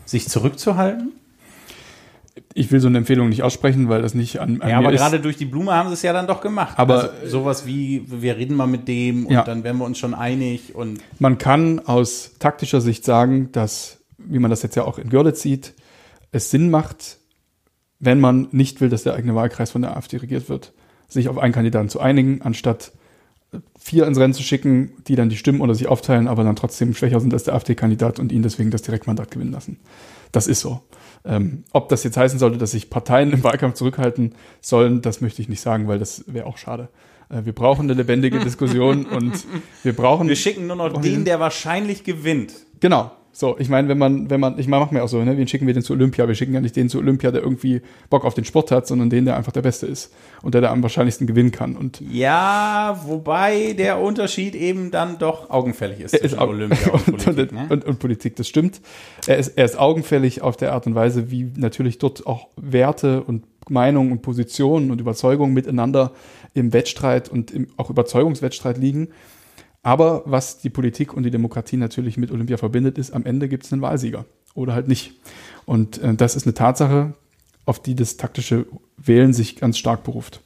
sich 0.04 0.28
zurückzuhalten? 0.28 1.12
Ich 2.52 2.70
will 2.70 2.80
so 2.80 2.88
eine 2.88 2.98
Empfehlung 2.98 3.28
nicht 3.28 3.42
aussprechen, 3.42 3.88
weil 3.88 4.02
das 4.02 4.14
nicht 4.14 4.40
an, 4.40 4.60
an 4.60 4.68
ja, 4.68 4.78
aber 4.78 4.92
gerade 4.92 5.20
durch 5.20 5.36
die 5.36 5.44
Blume 5.44 5.72
haben 5.74 5.88
sie 5.88 5.94
es 5.94 6.02
ja 6.02 6.12
dann 6.12 6.26
doch 6.26 6.40
gemacht. 6.40 6.78
Aber 6.78 7.10
also 7.10 7.28
sowas 7.40 7.66
wie, 7.66 8.04
wir 8.06 8.36
reden 8.36 8.56
mal 8.56 8.66
mit 8.66 8.88
dem 8.88 9.26
und 9.26 9.32
Ja. 9.32 9.42
dann 9.42 9.64
wären 9.64 9.78
wir 9.78 9.84
uns 9.84 9.98
schon 9.98 10.14
einig 10.14 10.74
und 10.74 11.00
Man 11.18 11.38
kann 11.38 11.80
aus 11.80 12.32
taktischer 12.38 12.80
Sicht 12.80 13.04
sagen, 13.04 13.50
dass, 13.52 14.02
wie 14.18 14.38
man 14.38 14.50
das 14.50 14.62
jetzt 14.62 14.74
ja 14.74 14.84
auch 14.84 14.98
in 14.98 15.08
Görlitz 15.08 15.42
sieht, 15.42 15.74
es 16.32 16.50
Sinn 16.50 16.70
macht, 16.70 17.18
wenn 18.00 18.20
man 18.20 18.48
nicht 18.52 18.80
will, 18.82 18.90
dass 18.90 19.02
der 19.02 19.14
eigene 19.14 19.34
Wahlkreis 19.34 19.70
von 19.70 19.82
der 19.82 19.96
AfD 19.96 20.18
regiert 20.18 20.48
wird, 20.50 20.72
sich 21.08 21.28
auf 21.28 21.38
einen 21.38 21.54
Kandidaten 21.54 21.88
zu 21.88 22.00
einigen, 22.00 22.42
anstatt 22.42 22.92
vier 23.78 24.06
ins 24.06 24.18
Rennen 24.18 24.34
zu 24.34 24.42
schicken, 24.42 24.92
die 25.06 25.16
dann 25.16 25.28
die 25.28 25.36
Stimmen 25.36 25.60
unter 25.60 25.74
sich 25.74 25.88
aufteilen, 25.88 26.28
aber 26.28 26.44
dann 26.44 26.56
trotzdem 26.56 26.94
schwächer 26.94 27.20
sind 27.20 27.32
als 27.32 27.44
der 27.44 27.54
AfD-Kandidat 27.54 28.18
und 28.18 28.32
ihn 28.32 28.42
deswegen 28.42 28.70
das 28.70 28.82
Direktmandat 28.82 29.30
gewinnen 29.30 29.52
lassen. 29.52 29.78
Das 30.32 30.46
ist 30.46 30.60
so. 30.60 30.80
Ähm, 31.24 31.64
ob 31.72 31.88
das 31.88 32.04
jetzt 32.04 32.16
heißen 32.16 32.38
sollte, 32.38 32.58
dass 32.58 32.72
sich 32.72 32.90
Parteien 32.90 33.32
im 33.32 33.42
Wahlkampf 33.42 33.74
zurückhalten 33.74 34.34
sollen, 34.60 35.02
das 35.02 35.20
möchte 35.20 35.42
ich 35.42 35.48
nicht 35.48 35.60
sagen, 35.60 35.88
weil 35.88 35.98
das 35.98 36.24
wäre 36.26 36.46
auch 36.46 36.58
schade. 36.58 36.88
Äh, 37.28 37.44
wir 37.44 37.52
brauchen 37.52 37.86
eine 37.86 37.94
lebendige 37.94 38.38
Diskussion 38.38 39.06
und 39.06 39.44
wir 39.82 39.92
brauchen. 39.92 40.28
wir 40.28 40.36
schicken 40.36 40.66
nur 40.66 40.76
noch 40.76 41.00
den, 41.00 41.24
der 41.24 41.40
wahrscheinlich 41.40 42.04
gewinnt. 42.04 42.52
Genau. 42.80 43.12
So, 43.38 43.54
ich 43.58 43.68
meine, 43.68 43.86
wenn 43.88 43.98
man, 43.98 44.30
wenn 44.30 44.40
man, 44.40 44.58
ich 44.58 44.66
meine, 44.66 44.82
machen 44.82 44.96
wir 44.96 45.04
auch 45.04 45.08
so, 45.08 45.22
ne? 45.22 45.36
Wen 45.36 45.46
schicken 45.46 45.66
wir 45.66 45.74
denn 45.74 45.82
zu 45.82 45.92
Olympia? 45.92 46.26
Wir 46.26 46.34
schicken 46.34 46.54
ja 46.54 46.60
nicht 46.62 46.74
den 46.74 46.88
zu 46.88 46.96
Olympia, 46.96 47.30
der 47.30 47.42
irgendwie 47.42 47.82
Bock 48.08 48.24
auf 48.24 48.32
den 48.32 48.46
Sport 48.46 48.70
hat, 48.70 48.86
sondern 48.86 49.10
den, 49.10 49.26
der 49.26 49.36
einfach 49.36 49.52
der 49.52 49.60
Beste 49.60 49.84
ist 49.84 50.10
und 50.40 50.54
der 50.54 50.62
da 50.62 50.72
am 50.72 50.82
wahrscheinlichsten 50.82 51.26
gewinnen 51.26 51.50
kann. 51.50 51.76
Und 51.76 52.00
Ja, 52.10 52.98
wobei 53.04 53.74
der 53.74 54.00
Unterschied 54.00 54.54
eben 54.54 54.90
dann 54.90 55.18
doch 55.18 55.50
augenfällig 55.50 56.00
ist 56.00 56.14
ist 56.14 56.20
zwischen 56.20 56.38
Olympia 56.38 56.90
und, 56.90 57.08
und, 57.08 57.24
Politik. 57.24 57.52
ne? 57.52 57.66
und, 57.68 57.84
und 57.84 57.98
Politik, 57.98 58.36
das 58.36 58.48
stimmt. 58.48 58.80
Er 59.26 59.36
ist, 59.36 59.48
er 59.48 59.66
ist 59.66 59.78
augenfällig 59.78 60.40
auf 60.40 60.56
der 60.56 60.72
Art 60.72 60.86
und 60.86 60.94
Weise, 60.94 61.30
wie 61.30 61.52
natürlich 61.56 61.98
dort 61.98 62.26
auch 62.26 62.48
Werte 62.56 63.22
und 63.22 63.44
Meinungen 63.68 64.12
und 64.12 64.22
Positionen 64.22 64.90
und 64.90 64.98
Überzeugungen 64.98 65.52
miteinander 65.52 66.12
im 66.54 66.72
Wettstreit 66.72 67.28
und 67.28 67.50
im 67.50 67.66
auch 67.76 67.90
Überzeugungswettstreit 67.90 68.78
liegen. 68.78 69.08
Aber 69.86 70.22
was 70.24 70.58
die 70.58 70.68
Politik 70.68 71.14
und 71.14 71.22
die 71.22 71.30
Demokratie 71.30 71.76
natürlich 71.76 72.16
mit 72.16 72.32
Olympia 72.32 72.56
verbindet, 72.56 72.98
ist, 72.98 73.12
am 73.12 73.24
Ende 73.24 73.48
gibt 73.48 73.64
es 73.64 73.72
einen 73.72 73.82
Wahlsieger 73.82 74.24
oder 74.56 74.74
halt 74.74 74.88
nicht. 74.88 75.12
Und 75.64 75.98
äh, 75.98 76.12
das 76.12 76.34
ist 76.34 76.44
eine 76.44 76.54
Tatsache, 76.54 77.14
auf 77.66 77.80
die 77.80 77.94
das 77.94 78.16
taktische 78.16 78.66
Wählen 78.96 79.32
sich 79.32 79.54
ganz 79.54 79.78
stark 79.78 80.02
beruft. 80.02 80.40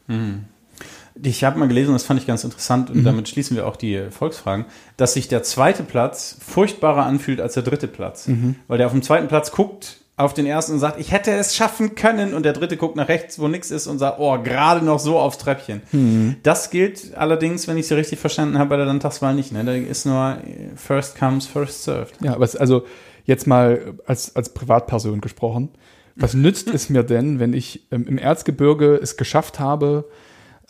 Ich 1.23 1.43
habe 1.43 1.59
mal 1.59 1.69
gelesen, 1.69 1.95
das 1.95 2.05
fand 2.05 2.21
ich 2.21 2.27
ganz 2.27 2.45
interessant 2.45 2.91
Mhm. 2.91 2.97
und 2.99 3.05
damit 3.05 3.31
schließen 3.31 3.57
wir 3.57 3.67
auch 3.67 3.77
die 3.77 4.11
Volksfragen, 4.11 4.67
dass 4.99 5.15
sich 5.15 5.27
der 5.29 5.43
zweite 5.43 5.85
Platz 5.85 6.37
furchtbarer 6.41 7.07
anfühlt 7.07 7.41
als 7.41 7.55
der 7.55 7.63
dritte 7.63 7.89
Platz. 7.89 8.29
Mhm. 8.29 8.57
Weil 8.69 8.77
der 8.77 8.89
auf 8.89 8.93
dem 8.93 9.03
zweiten 9.03 9.29
Platz 9.29 9.53
guckt 9.53 10.00
auf 10.21 10.35
den 10.35 10.47
ersten 10.47 10.73
und 10.73 10.79
sagt, 10.79 11.01
ich 11.01 11.13
hätte 11.13 11.33
es 11.33 11.55
schaffen 11.55 11.95
können 11.95 12.35
und 12.35 12.45
der 12.45 12.53
dritte 12.53 12.77
guckt 12.77 12.97
nach 12.97 13.09
rechts, 13.09 13.39
wo 13.39 13.49
nichts 13.49 13.71
ist 13.71 13.87
und 13.87 13.99
sagt, 13.99 14.19
oh, 14.19 14.39
gerade 14.43 14.85
noch 14.85 14.99
so 14.99 15.19
aufs 15.19 15.39
Treppchen. 15.39 15.83
Mhm. 15.93 16.37
Das 16.43 16.71
gilt 16.71 17.17
allerdings, 17.17 17.67
wenn 17.67 17.77
ich 17.77 17.89
sie 17.89 17.95
richtig 17.95 18.19
verstanden 18.19 18.59
habe, 18.59 18.71
bei 18.71 18.77
der 18.77 18.87
Landtagswahl 18.87 19.35
nicht. 19.35 19.53
Ne? 19.53 19.65
Da 19.65 19.73
ist 19.73 20.07
nur 20.07 20.39
äh, 20.45 20.77
first 20.77 21.19
comes, 21.19 21.47
first 21.47 21.85
served. 21.85 22.15
Ja, 22.21 22.35
aber 22.35 22.45
es, 22.45 22.55
also 22.55 22.85
jetzt 23.25 23.47
mal 23.47 23.95
als, 24.07 24.37
als 24.37 24.53
Privatperson 24.53 25.21
gesprochen. 25.21 25.71
Was 26.17 26.35
nützt 26.35 26.69
es 26.69 26.91
mir 26.91 27.03
denn, 27.03 27.41
wenn 27.41 27.55
ich 27.55 27.87
ähm, 27.91 28.07
im 28.07 28.19
Erzgebirge 28.19 28.97
es 28.97 29.17
geschafft 29.17 29.59
habe, 29.59 30.09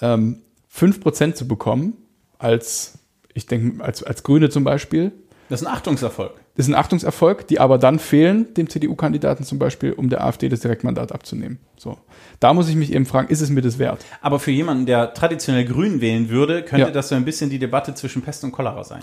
ähm, 0.01 0.43
5% 0.73 1.35
zu 1.35 1.49
bekommen, 1.49 1.95
als, 2.39 2.99
ich 3.35 3.47
denke, 3.47 3.83
als, 3.83 4.03
als 4.03 4.23
Grüne 4.23 4.49
zum 4.49 4.63
Beispiel? 4.63 5.13
Das 5.49 5.63
ist 5.63 5.67
ein 5.67 5.73
Achtungserfolg. 5.73 6.40
Das 6.57 6.67
ist 6.67 6.73
ein 6.73 6.79
Achtungserfolg, 6.79 7.47
die 7.47 7.59
aber 7.61 7.79
dann 7.79 7.99
fehlen, 7.99 8.53
dem 8.55 8.69
CDU-Kandidaten 8.69 9.45
zum 9.45 9.59
Beispiel, 9.59 9.93
um 9.93 10.11
der 10.11 10.25
AfD 10.25 10.49
das 10.49 10.61
Direktmandat 10.61 11.13
abzunehmen. 11.13 11.59
So. 11.79 11.97
Da 12.41 12.53
muss 12.53 12.69
ich 12.69 12.77
mich 12.77 12.93
eben 12.93 13.07
fragen, 13.07 13.29
ist 13.29 13.41
es 13.41 13.51
mir 13.51 13.63
das 13.63 13.79
wert? 13.79 14.05
Aber 14.21 14.39
für 14.41 14.51
jemanden, 14.51 14.85
der 14.85 15.15
traditionell 15.15 15.65
Grün 15.65 16.01
wählen 16.01 16.29
würde, 16.29 16.63
könnte 16.63 16.87
Ja. 16.89 16.91
das 16.91 17.09
so 17.09 17.15
ein 17.15 17.25
bisschen 17.25 17.51
die 17.51 17.59
Debatte 17.59 17.95
zwischen 17.95 18.21
Pest 18.23 18.45
und 18.45 18.53
Cholera 18.53 18.85
sein. 18.85 19.01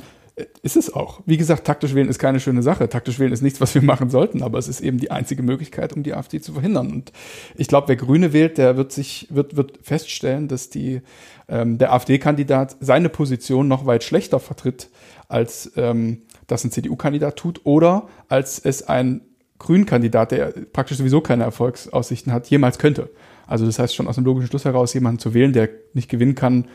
Ist 0.62 0.78
es 0.78 0.94
auch. 0.94 1.22
Wie 1.26 1.38
gesagt, 1.38 1.66
taktisch 1.66 1.96
wählen 1.96 2.10
ist 2.10 2.20
keine 2.20 2.40
schöne 2.40 2.62
Sache. 2.62 2.88
Taktisch 2.90 3.18
wählen 3.18 3.32
ist 3.34 3.42
nichts, 3.42 3.60
was 3.60 3.74
wir 3.74 3.82
machen 3.82 4.12
sollten, 4.12 4.44
aber 4.44 4.60
es 4.60 4.68
ist 4.68 4.82
eben 4.82 5.00
die 5.00 5.10
einzige 5.10 5.42
Möglichkeit, 5.42 5.94
um 5.94 6.04
die 6.04 6.14
AfD 6.14 6.40
zu 6.40 6.54
verhindern. 6.54 6.92
Und 6.92 7.12
ich 7.56 7.68
glaube, 7.68 7.88
wer 7.88 7.96
Grüne 7.96 8.34
wählt, 8.34 8.60
der 8.60 8.78
wird 8.78 8.92
sich, 8.92 9.28
wird, 9.32 9.56
wird 9.58 9.80
feststellen, 9.82 10.48
dass 10.48 10.70
die, 10.70 11.02
ähm, 11.50 11.80
der 11.80 11.92
AfD-Kandidat 11.92 12.76
seine 12.82 13.10
Position 13.10 13.68
noch 13.68 13.88
weit 13.88 14.04
schlechter 14.04 14.40
vertritt, 14.40 14.90
als 15.28 15.72
ähm, 15.76 16.22
das 16.48 16.64
ein 16.64 16.72
CDU-Kandidat 16.72 17.36
tut 17.36 17.62
oder 17.66 18.08
als 18.30 18.60
es 18.60 18.88
ein 18.88 19.22
Grün-Kandidat, 19.60 20.32
der 20.32 20.54
praktisch 20.72 20.98
sowieso 20.98 21.22
keine 21.22 21.44
Erfolgsaussichten 21.44 22.32
hat, 22.32 22.48
jemals 22.50 22.78
könnte. 22.78 23.10
Also 23.48 23.66
das 23.66 23.80
heißt 23.80 23.96
schon 23.96 24.08
aus 24.08 24.16
dem 24.16 24.26
logischen 24.26 24.48
Schluss 24.48 24.66
heraus, 24.66 24.94
jemanden 24.94 25.20
zu 25.20 25.34
wählen, 25.34 25.54
der 25.54 25.70
nicht 25.94 26.10
gewinnen 26.10 26.36
kann, 26.36 26.68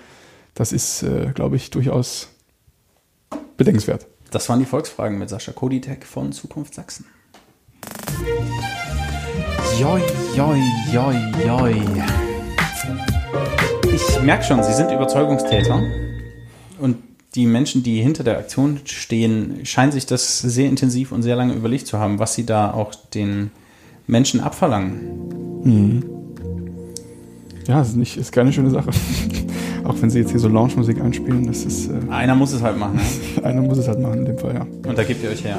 das 0.55 0.73
ist, 0.73 1.03
äh, 1.03 1.33
glaube 1.35 1.57
ich, 1.57 1.70
durchaus 1.70 2.29
bedenkenswert. 3.57 4.07
Das 4.31 4.49
waren 4.49 4.59
die 4.59 4.66
Volksfragen 4.66 5.18
mit 5.18 5.29
Sascha 5.29 5.53
Koditek 5.53 6.05
von 6.05 6.33
Zukunft 6.33 6.75
Sachsen. 6.75 7.07
Joi, 9.79 10.01
joi, 10.37 10.59
joi, 10.93 11.14
joi. 11.45 11.75
Ich 13.93 14.23
merke 14.23 14.45
schon, 14.45 14.62
Sie 14.62 14.73
sind 14.73 14.91
Überzeugungstäter. 14.91 15.83
Und 16.79 16.97
die 17.35 17.47
Menschen, 17.47 17.83
die 17.83 18.01
hinter 18.03 18.24
der 18.24 18.39
Aktion 18.39 18.80
stehen, 18.85 19.61
scheinen 19.64 19.93
sich 19.93 20.07
das 20.07 20.41
sehr 20.41 20.68
intensiv 20.68 21.12
und 21.12 21.22
sehr 21.22 21.37
lange 21.37 21.55
überlegt 21.55 21.87
zu 21.87 21.99
haben, 21.99 22.18
was 22.18 22.35
sie 22.35 22.45
da 22.45 22.72
auch 22.72 22.95
den 22.95 23.51
Menschen 24.07 24.41
abverlangen. 24.41 26.12
Ja, 27.66 27.80
ist, 27.80 27.97
nicht, 27.97 28.16
ist 28.16 28.33
keine 28.33 28.53
schöne 28.53 28.70
Sache. 28.70 28.91
Auch 29.85 29.95
wenn 30.01 30.11
sie 30.11 30.20
jetzt 30.20 30.30
hier 30.30 30.39
so 30.41 30.49
Lounge-Musik 30.49 31.01
einspielen, 31.01 31.47
das 31.47 31.64
ist, 31.64 31.89
äh, 31.91 31.95
Einer 32.11 32.35
muss 32.35 32.53
es 32.53 32.62
halt 32.62 32.78
machen. 32.78 32.97
Ne? 32.97 33.03
einer 33.45 33.62
muss 33.62 33.78
es 33.78 33.89
halt 33.89 34.01
machen 34.01 34.20
in 34.20 34.24
dem 34.26 34.39
Fall, 34.39 34.55
ja. 34.55 34.66
Und 34.89 34.97
da 34.97 35.03
gebt 35.03 35.24
ihr 35.24 35.30
euch 35.30 35.43
her. 35.45 35.57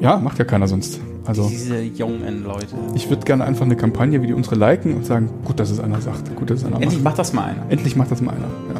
Ja, 0.00 0.18
macht 0.18 0.38
ja 0.38 0.44
keiner 0.44 0.68
sonst. 0.68 1.00
Also 1.24 1.48
Diese 1.48 1.80
jungen 1.80 2.44
Leute. 2.44 2.76
ich 2.94 3.08
würde 3.08 3.24
gerne 3.24 3.44
einfach 3.44 3.64
eine 3.64 3.74
Kampagne 3.76 4.22
wie 4.22 4.26
die 4.28 4.34
unsere 4.34 4.54
liken 4.56 4.94
und 4.94 5.06
sagen, 5.06 5.30
gut, 5.44 5.58
dass 5.58 5.70
es 5.70 5.80
einer 5.80 6.00
sagt, 6.00 6.36
gut, 6.36 6.50
dass 6.50 6.58
es 6.60 6.64
einer 6.66 6.76
Endlich 6.76 6.94
macht. 6.96 7.04
macht 7.04 7.18
das 7.18 7.32
mal 7.32 7.44
einer. 7.44 7.64
Endlich 7.70 7.96
macht 7.96 8.10
das 8.10 8.20
mal 8.20 8.32
einer. 8.32 8.48
Ja. 8.74 8.75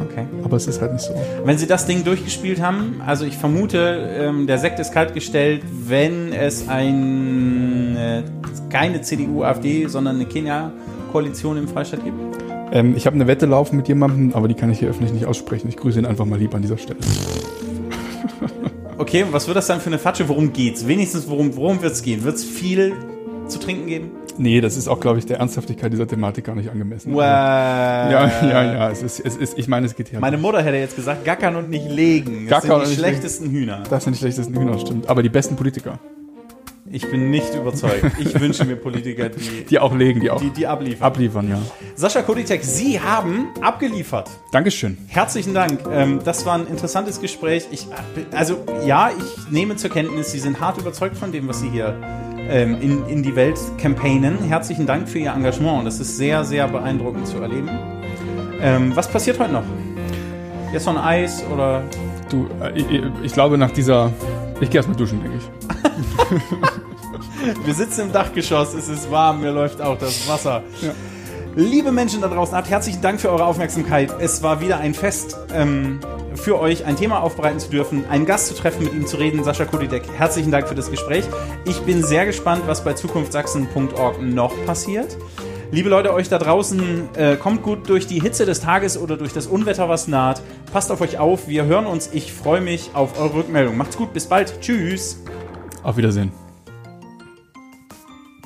Aber 0.47 0.59
es 0.59 0.69
ist 0.69 0.81
halt 0.81 0.93
nicht 0.93 1.03
so. 1.03 1.13
Wenn 1.45 1.59
sie 1.59 1.67
das 1.67 1.87
Ding 1.87 2.05
durchgespielt 2.05 2.63
haben, 2.63 3.03
also 3.05 3.25
ich 3.25 3.37
vermute, 3.37 4.09
ähm, 4.17 4.47
der 4.47 4.59
Sekt 4.59 4.79
ist 4.79 4.93
kalt 4.93 5.13
gestellt, 5.13 5.63
wenn 5.89 6.33
es 6.33 6.69
ein, 6.69 7.97
äh, 7.97 8.23
keine 8.71 9.03
CDU, 9.03 9.43
AfD, 9.43 9.89
sondern 9.89 10.15
eine 10.15 10.27
Kenia-Koalition 10.27 11.57
im 11.57 11.67
Freistaat 11.67 12.05
gibt. 12.05 12.17
Ähm, 12.71 12.95
ich 12.97 13.07
habe 13.07 13.17
eine 13.17 13.27
Wette 13.27 13.47
laufen 13.47 13.77
mit 13.77 13.89
jemandem, 13.89 14.35
aber 14.35 14.47
die 14.47 14.55
kann 14.55 14.71
ich 14.71 14.79
hier 14.79 14.89
öffentlich 14.89 15.13
nicht 15.13 15.27
aussprechen. 15.27 15.69
Ich 15.69 15.77
grüße 15.77 15.99
ihn 15.99 16.07
einfach 16.07 16.27
mal 16.27 16.39
lieb 16.39 16.55
an 16.55 16.63
dieser 16.63 16.79
Stelle. 16.79 17.01
Okay, 18.99 19.27
was 19.31 19.47
wird 19.47 19.59
das 19.59 19.67
dann 19.67 19.79
für 19.79 19.89
eine 19.89 19.99
Fatsche? 19.99 20.27
Worum 20.27 20.55
geht's? 20.55 20.87
Wenigstens, 20.87 21.29
worum, 21.29 21.55
worum 21.55 21.83
wird's 21.83 22.03
gehen? 22.03 22.25
Wird's 22.25 22.45
viel 22.45 22.95
zu 23.47 23.59
trinken 23.59 23.87
geben? 23.89 24.11
Nee, 24.39 24.61
das 24.61 24.77
ist 24.77 24.89
auch, 24.89 25.01
glaube 25.01 25.19
ich, 25.19 25.27
der 25.27 25.39
Ernsthaftigkeit 25.39 25.93
dieser 25.93 26.07
Thematik 26.07 26.45
gar 26.45 26.55
nicht 26.55 26.71
angemessen. 26.71 27.13
Wow. 27.13 27.21
Ja, 27.21 28.31
ja, 28.43 28.73
ja. 28.75 28.91
Es 28.91 29.03
ist, 29.03 29.21
es 29.21 29.37
ist, 29.37 29.59
ich 29.59 29.69
meine, 29.69 29.87
es 29.87 29.95
geht 29.95 30.09
hier. 30.09 30.21
Meine 30.21 30.39
Mutter 30.39 30.63
hätte 30.63 30.77
jetzt 30.77 30.97
gesagt, 30.97 31.25
gackern 31.25 31.57
und 31.57 31.71
nicht 31.71 31.89
legen. 31.91 32.47
Das 32.49 32.63
Gackern 32.63 32.81
sind 32.87 32.97
die 32.97 33.01
legen. 33.03 33.09
schlechtesten 33.09 33.51
Hühner. 33.51 33.83
Das 33.89 34.05
sind 34.05 34.15
die 34.15 34.19
schlechtesten 34.19 34.59
Hühner, 34.59 34.79
stimmt. 34.79 35.09
Aber 35.09 35.23
die 35.23 35.29
besten 35.29 35.57
Politiker. 35.57 35.99
Ich 36.91 37.11
bin 37.11 37.31
nicht 37.31 37.55
überzeugt. 37.55 38.05
Ich 38.19 38.39
wünsche 38.41 38.65
mir 38.65 38.77
Politiker, 38.77 39.29
die, 39.29 39.65
Die 39.65 39.79
auch 39.79 39.95
legen, 39.95 40.21
die 40.21 40.31
auch 40.31 40.41
die, 40.41 40.51
die 40.51 40.67
abliefern. 40.67 41.03
abliefern, 41.07 41.51
ja. 41.51 41.59
Sascha 41.95 42.23
Koditek, 42.23 42.63
Sie 42.63 43.01
haben 43.01 43.49
abgeliefert. 43.61 44.31
Dankeschön. 44.53 44.97
Herzlichen 45.09 45.53
Dank. 45.53 45.81
Ähm, 45.93 46.21
das 46.25 46.47
war 46.47 46.55
ein 46.55 46.67
interessantes 46.69 47.21
Gespräch. 47.21 47.67
Ich, 47.71 47.87
also 48.33 48.65
ja, 48.85 49.11
ich 49.11 49.51
nehme 49.51 49.77
zur 49.77 49.91
Kenntnis, 49.91 50.31
Sie 50.31 50.39
sind 50.39 50.61
hart 50.61 50.79
überzeugt 50.79 51.17
von 51.17 51.33
dem, 51.33 51.49
was 51.49 51.61
Sie 51.61 51.69
hier 51.71 51.95
ähm, 52.49 52.81
in, 52.81 53.07
in 53.09 53.23
die 53.23 53.35
Welt 53.35 53.59
campaignen. 53.79 54.39
Herzlichen 54.45 54.87
Dank 54.87 55.09
für 55.09 55.19
Ihr 55.19 55.33
Engagement. 55.33 55.87
Das 55.87 55.99
ist 55.99 56.17
sehr, 56.17 56.45
sehr 56.45 56.69
beeindruckend 56.69 57.27
zu 57.27 57.39
erleben. 57.39 57.69
Ähm, 58.61 58.95
was 58.95 59.09
passiert 59.09 59.39
heute 59.39 59.53
noch? 59.53 59.65
Jetzt 60.73 60.87
noch 60.87 60.97
ein 60.97 61.03
Eis 61.03 61.45
oder? 61.53 61.83
Du, 62.31 62.47
äh, 62.63 62.79
ich, 62.79 62.87
ich 63.25 63.33
glaube 63.33 63.59
nach 63.59 63.71
dieser, 63.71 64.13
ich 64.61 64.71
gehe 64.71 64.79
erstmal 64.79 64.97
duschen, 64.97 65.23
denke 65.23 65.39
ich. 65.39 65.45
Wir 67.65 67.75
sitzen 67.75 68.03
im 68.03 68.13
Dachgeschoss, 68.13 68.75
es 68.75 68.89
ist 68.89 69.11
warm, 69.11 69.41
mir 69.41 69.51
läuft 69.51 69.81
auch 69.81 69.99
das 69.99 70.29
Wasser. 70.29 70.63
Ja. 70.81 70.93
Liebe 71.55 71.93
Menschen 71.93 72.21
da 72.21 72.29
draußen, 72.29 72.55
habt 72.55 72.69
herzlichen 72.69 73.01
Dank 73.01 73.21
für 73.21 73.31
eure 73.31 73.45
Aufmerksamkeit. 73.45 74.15
Es 74.21 74.43
war 74.43 74.61
wieder 74.61 74.79
ein 74.79 74.95
Fest 74.95 75.39
ähm, 75.55 76.01
für 76.35 76.61
euch, 76.61 76.85
ein 76.85 76.97
Thema 76.97 77.23
aufbereiten 77.23 77.59
zu 77.59 77.71
dürfen, 77.71 78.05
einen 78.11 78.27
Gast 78.27 78.49
zu 78.49 78.55
treffen, 78.55 78.85
mit 78.85 78.93
ihm 78.93 79.07
zu 79.07 79.17
reden, 79.17 79.43
Sascha 79.43 79.65
Kudidek. 79.65 80.03
Herzlichen 80.17 80.51
Dank 80.51 80.69
für 80.69 80.75
das 80.75 80.91
Gespräch. 80.91 81.25
Ich 81.65 81.81
bin 81.81 82.03
sehr 82.03 82.27
gespannt, 82.27 82.65
was 82.67 82.85
bei 82.85 82.93
zukunftsachsen.org 82.93 84.21
noch 84.21 84.53
passiert. 84.67 85.17
Liebe 85.73 85.89
Leute, 85.89 86.15
euch 86.15 86.29
da 86.29 86.39
draußen, 86.39 87.17
äh, 87.17 87.37
kommt 87.37 87.63
gut 87.63 87.89
durch 87.89 88.07
die 88.07 88.21
Hitze 88.21 88.47
des 88.47 88.61
Tages 88.61 88.97
oder 88.97 89.17
durch 89.17 89.33
das 89.33 89.49
Unwetter, 89.49 89.89
was 89.89 90.07
naht. 90.07 90.41
Passt 90.73 90.93
auf 90.93 91.01
euch 91.01 91.19
auf, 91.19 91.49
wir 91.49 91.65
hören 91.65 91.87
uns. 91.87 92.09
Ich 92.13 92.33
freue 92.33 92.61
mich 92.61 92.91
auf 92.95 93.19
eure 93.19 93.35
Rückmeldung. 93.35 93.77
Macht's 93.77 93.97
gut, 93.97 94.13
bis 94.13 94.27
bald. 94.27 94.61
Tschüss. 94.61 95.23
Auf 95.83 95.97
Wiedersehen. 95.97 96.31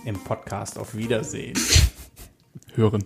Im 0.07 0.19
Podcast 0.25 0.79
auf 0.79 0.95
Wiedersehen. 0.95 1.59
Hören. 2.75 3.05